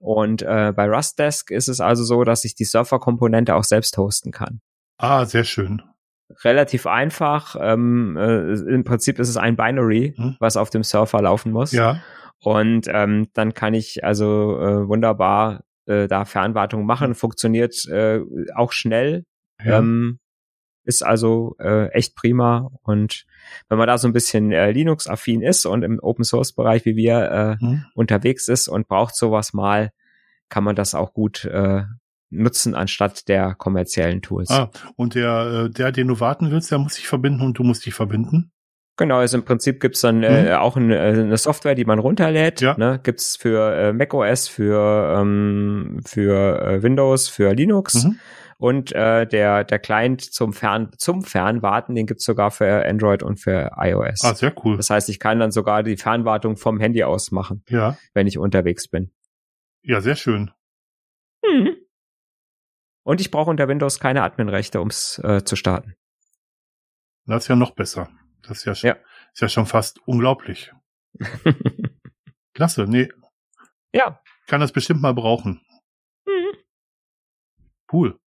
Und 0.00 0.42
äh, 0.42 0.72
bei 0.74 0.88
Rustdesk 0.88 1.50
ist 1.50 1.68
es 1.68 1.80
also 1.80 2.04
so, 2.04 2.24
dass 2.24 2.44
ich 2.44 2.54
die 2.54 2.64
Surfer-Komponente 2.64 3.54
auch 3.54 3.64
selbst 3.64 3.96
hosten 3.98 4.32
kann. 4.32 4.60
Ah, 4.96 5.24
sehr 5.26 5.44
schön. 5.44 5.82
Relativ 6.42 6.86
einfach. 6.86 7.56
Ähm, 7.60 8.16
äh, 8.16 8.54
Im 8.54 8.84
Prinzip 8.84 9.18
ist 9.18 9.28
es 9.28 9.36
ein 9.36 9.56
Binary, 9.56 10.14
mhm. 10.16 10.36
was 10.40 10.56
auf 10.56 10.70
dem 10.70 10.84
Surfer 10.84 11.20
laufen 11.20 11.52
muss. 11.52 11.72
Ja. 11.72 12.00
Und 12.42 12.86
ähm, 12.88 13.28
dann 13.34 13.52
kann 13.52 13.74
ich 13.74 14.04
also 14.04 14.58
äh, 14.58 14.88
wunderbar 14.88 15.64
äh, 15.86 16.08
da 16.08 16.24
Fernwartung 16.24 16.86
machen. 16.86 17.14
Funktioniert 17.14 17.86
äh, 17.88 18.20
auch 18.54 18.72
schnell. 18.72 19.24
Ja. 19.62 19.78
Ähm, 19.78 20.18
ist 20.90 21.02
also 21.02 21.54
äh, 21.60 21.86
echt 21.92 22.16
prima. 22.16 22.70
Und 22.82 23.24
wenn 23.68 23.78
man 23.78 23.86
da 23.86 23.96
so 23.96 24.08
ein 24.08 24.12
bisschen 24.12 24.50
äh, 24.50 24.72
Linux-affin 24.72 25.40
ist 25.40 25.64
und 25.64 25.84
im 25.84 26.00
Open-Source-Bereich 26.00 26.84
wie 26.84 26.96
wir 26.96 27.58
äh, 27.60 27.64
mhm. 27.64 27.84
unterwegs 27.94 28.48
ist 28.48 28.66
und 28.66 28.88
braucht 28.88 29.14
sowas 29.14 29.52
mal, 29.52 29.92
kann 30.48 30.64
man 30.64 30.74
das 30.74 30.96
auch 30.96 31.14
gut 31.14 31.44
äh, 31.44 31.84
nutzen 32.30 32.74
anstatt 32.74 33.28
der 33.28 33.54
kommerziellen 33.54 34.20
Tools. 34.20 34.50
Ah, 34.50 34.70
und 34.96 35.14
der, 35.14 35.66
äh, 35.66 35.70
der, 35.70 35.92
den 35.92 36.08
du 36.08 36.18
warten 36.18 36.50
willst, 36.50 36.70
der 36.72 36.78
muss 36.78 36.94
sich 36.94 37.06
verbinden 37.06 37.42
und 37.42 37.58
du 37.58 37.62
musst 37.62 37.86
dich 37.86 37.94
verbinden? 37.94 38.50
Genau, 38.96 39.18
also 39.18 39.38
im 39.38 39.44
Prinzip 39.44 39.80
gibt's 39.80 40.02
dann 40.02 40.22
äh, 40.22 40.42
mhm. 40.42 40.60
auch 40.60 40.76
eine, 40.76 40.98
äh, 40.98 41.12
eine 41.12 41.36
Software, 41.36 41.74
die 41.74 41.84
man 41.84 41.98
runterlädt. 41.98 42.60
Ja. 42.60 42.76
Ne? 42.76 43.00
Gibt's 43.02 43.36
für 43.36 43.74
äh, 43.74 43.92
macOS, 43.92 44.48
für, 44.48 45.16
ähm, 45.18 46.00
für 46.04 46.60
äh, 46.60 46.82
Windows, 46.82 47.28
für 47.28 47.54
Linux. 47.54 48.04
Mhm. 48.04 48.18
Und 48.60 48.92
äh, 48.92 49.26
der, 49.26 49.64
der 49.64 49.78
Client 49.78 50.20
zum, 50.20 50.52
Fern, 50.52 50.90
zum 50.98 51.22
Fernwarten, 51.22 51.94
den 51.94 52.04
gibt's 52.04 52.26
sogar 52.26 52.50
für 52.50 52.84
Android 52.84 53.22
und 53.22 53.38
für 53.38 53.70
iOS. 53.78 54.22
Ah, 54.22 54.34
sehr 54.34 54.54
cool. 54.62 54.76
Das 54.76 54.90
heißt, 54.90 55.08
ich 55.08 55.18
kann 55.18 55.38
dann 55.38 55.50
sogar 55.50 55.82
die 55.82 55.96
Fernwartung 55.96 56.58
vom 56.58 56.78
Handy 56.78 57.02
aus 57.02 57.30
machen, 57.30 57.64
ja. 57.70 57.96
wenn 58.12 58.26
ich 58.26 58.36
unterwegs 58.36 58.86
bin. 58.86 59.12
Ja, 59.80 60.02
sehr 60.02 60.14
schön. 60.14 60.50
Hm. 61.42 61.74
Und 63.02 63.22
ich 63.22 63.30
brauche 63.30 63.48
unter 63.48 63.66
Windows 63.66 63.98
keine 63.98 64.22
Adminrechte, 64.24 64.78
ums 64.80 65.18
äh, 65.24 65.42
zu 65.42 65.56
starten. 65.56 65.94
Das 67.24 67.44
ist 67.44 67.48
ja 67.48 67.56
noch 67.56 67.70
besser. 67.70 68.10
Das 68.42 68.66
ist 68.66 68.82
ja, 68.82 68.90
ja. 68.90 68.96
ist 69.32 69.40
ja 69.40 69.48
schon 69.48 69.64
fast 69.64 70.06
unglaublich. 70.06 70.70
Klasse, 72.52 72.84
nee. 72.86 73.08
Ja. 73.94 74.20
Kann 74.48 74.60
das 74.60 74.72
bestimmt 74.72 75.00
mal 75.00 75.14
brauchen. 75.14 75.62
Mhm. 76.26 76.58
Cool. 77.90 78.20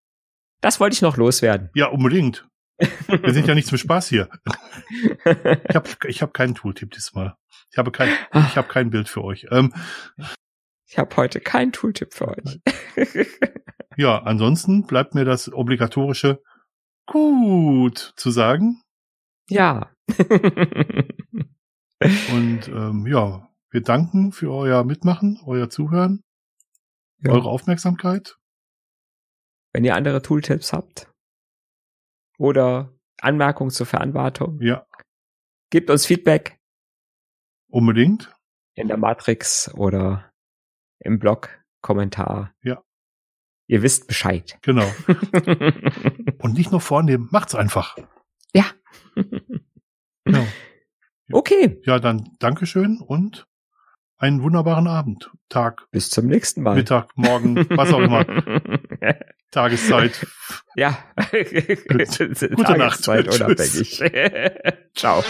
Das 0.64 0.80
wollte 0.80 0.94
ich 0.94 1.02
noch 1.02 1.18
loswerden. 1.18 1.70
Ja, 1.76 1.88
unbedingt. 1.88 2.48
Wir 3.08 3.34
sind 3.34 3.48
ja 3.48 3.54
nicht 3.54 3.68
zum 3.68 3.78
Spaß 3.78 4.08
hier. 4.08 4.30
Ich 5.70 5.76
habe 5.76 5.90
ich 6.08 6.22
hab 6.22 6.34
keinen 6.34 6.56
Tooltip 6.56 6.92
diesmal. 6.92 7.36
Ich 7.72 7.78
habe 7.78 7.92
kein, 7.92 8.10
ich 8.34 8.58
habe 8.58 8.68
kein 8.68 8.90
Bild 8.90 9.10
für 9.10 9.24
euch. 9.24 9.48
Ähm, 9.52 9.74
ich 10.88 10.98
habe 10.98 11.16
heute 11.18 11.40
keinen 11.42 11.72
Tooltip 11.72 12.14
für 12.14 12.30
euch. 12.30 12.60
ja, 13.98 14.20
ansonsten 14.20 14.86
bleibt 14.86 15.16
mir 15.16 15.26
das 15.26 15.52
obligatorische 15.52 16.42
gut 17.08 18.14
zu 18.16 18.32
sagen. 18.32 18.82
Ja. 19.50 19.92
Und 22.34 22.68
ähm, 22.68 23.06
ja, 23.08 23.50
wir 23.72 23.82
danken 23.82 24.32
für 24.32 24.52
euer 24.52 24.84
Mitmachen, 24.84 25.42
euer 25.46 25.70
Zuhören, 25.70 26.24
ja. 27.20 27.32
eure 27.32 27.50
Aufmerksamkeit. 27.50 28.38
Wenn 29.74 29.84
ihr 29.84 29.96
andere 29.96 30.22
Tooltips 30.22 30.72
habt 30.72 31.12
oder 32.38 32.94
Anmerkungen 33.20 33.72
zur 33.72 33.88
Verantwortung, 33.88 34.62
ja. 34.62 34.86
gebt 35.72 35.90
uns 35.90 36.06
Feedback. 36.06 36.60
Unbedingt. 37.70 38.34
In 38.76 38.88
der 38.88 38.98
Matrix 38.98 39.74
oder 39.74 40.32
im 41.00 41.20
Blog, 41.20 41.50
Kommentar. 41.82 42.54
Ja. 42.62 42.84
Ihr 43.68 43.82
wisst 43.82 44.08
Bescheid. 44.08 44.58
Genau. 44.62 44.86
Und 46.38 46.54
nicht 46.54 46.72
nur 46.72 46.82
vornehmen, 46.82 47.30
macht's 47.32 47.56
einfach. 47.56 47.98
Ja. 48.54 48.66
ja. 50.28 50.46
Okay. 51.32 51.82
Ja, 51.86 52.00
dann 52.00 52.36
Dankeschön 52.40 53.00
und 53.00 53.48
einen 54.18 54.44
wunderbaren 54.44 54.88
Abend, 54.88 55.32
Tag. 55.50 55.88
Bis 55.92 56.10
zum 56.10 56.28
nächsten 56.28 56.62
Mal. 56.62 56.76
Mittag, 56.76 57.10
morgen, 57.16 57.56
was 57.72 57.92
auch 57.92 58.00
immer. 58.00 58.26
Tageszeit. 59.54 60.20
Ja. 60.76 60.98
Gute 62.56 62.78
Nacht. 62.78 63.04
Tageszeit 63.04 63.28
unabhängig. 63.28 64.02
Ciao. 64.96 65.24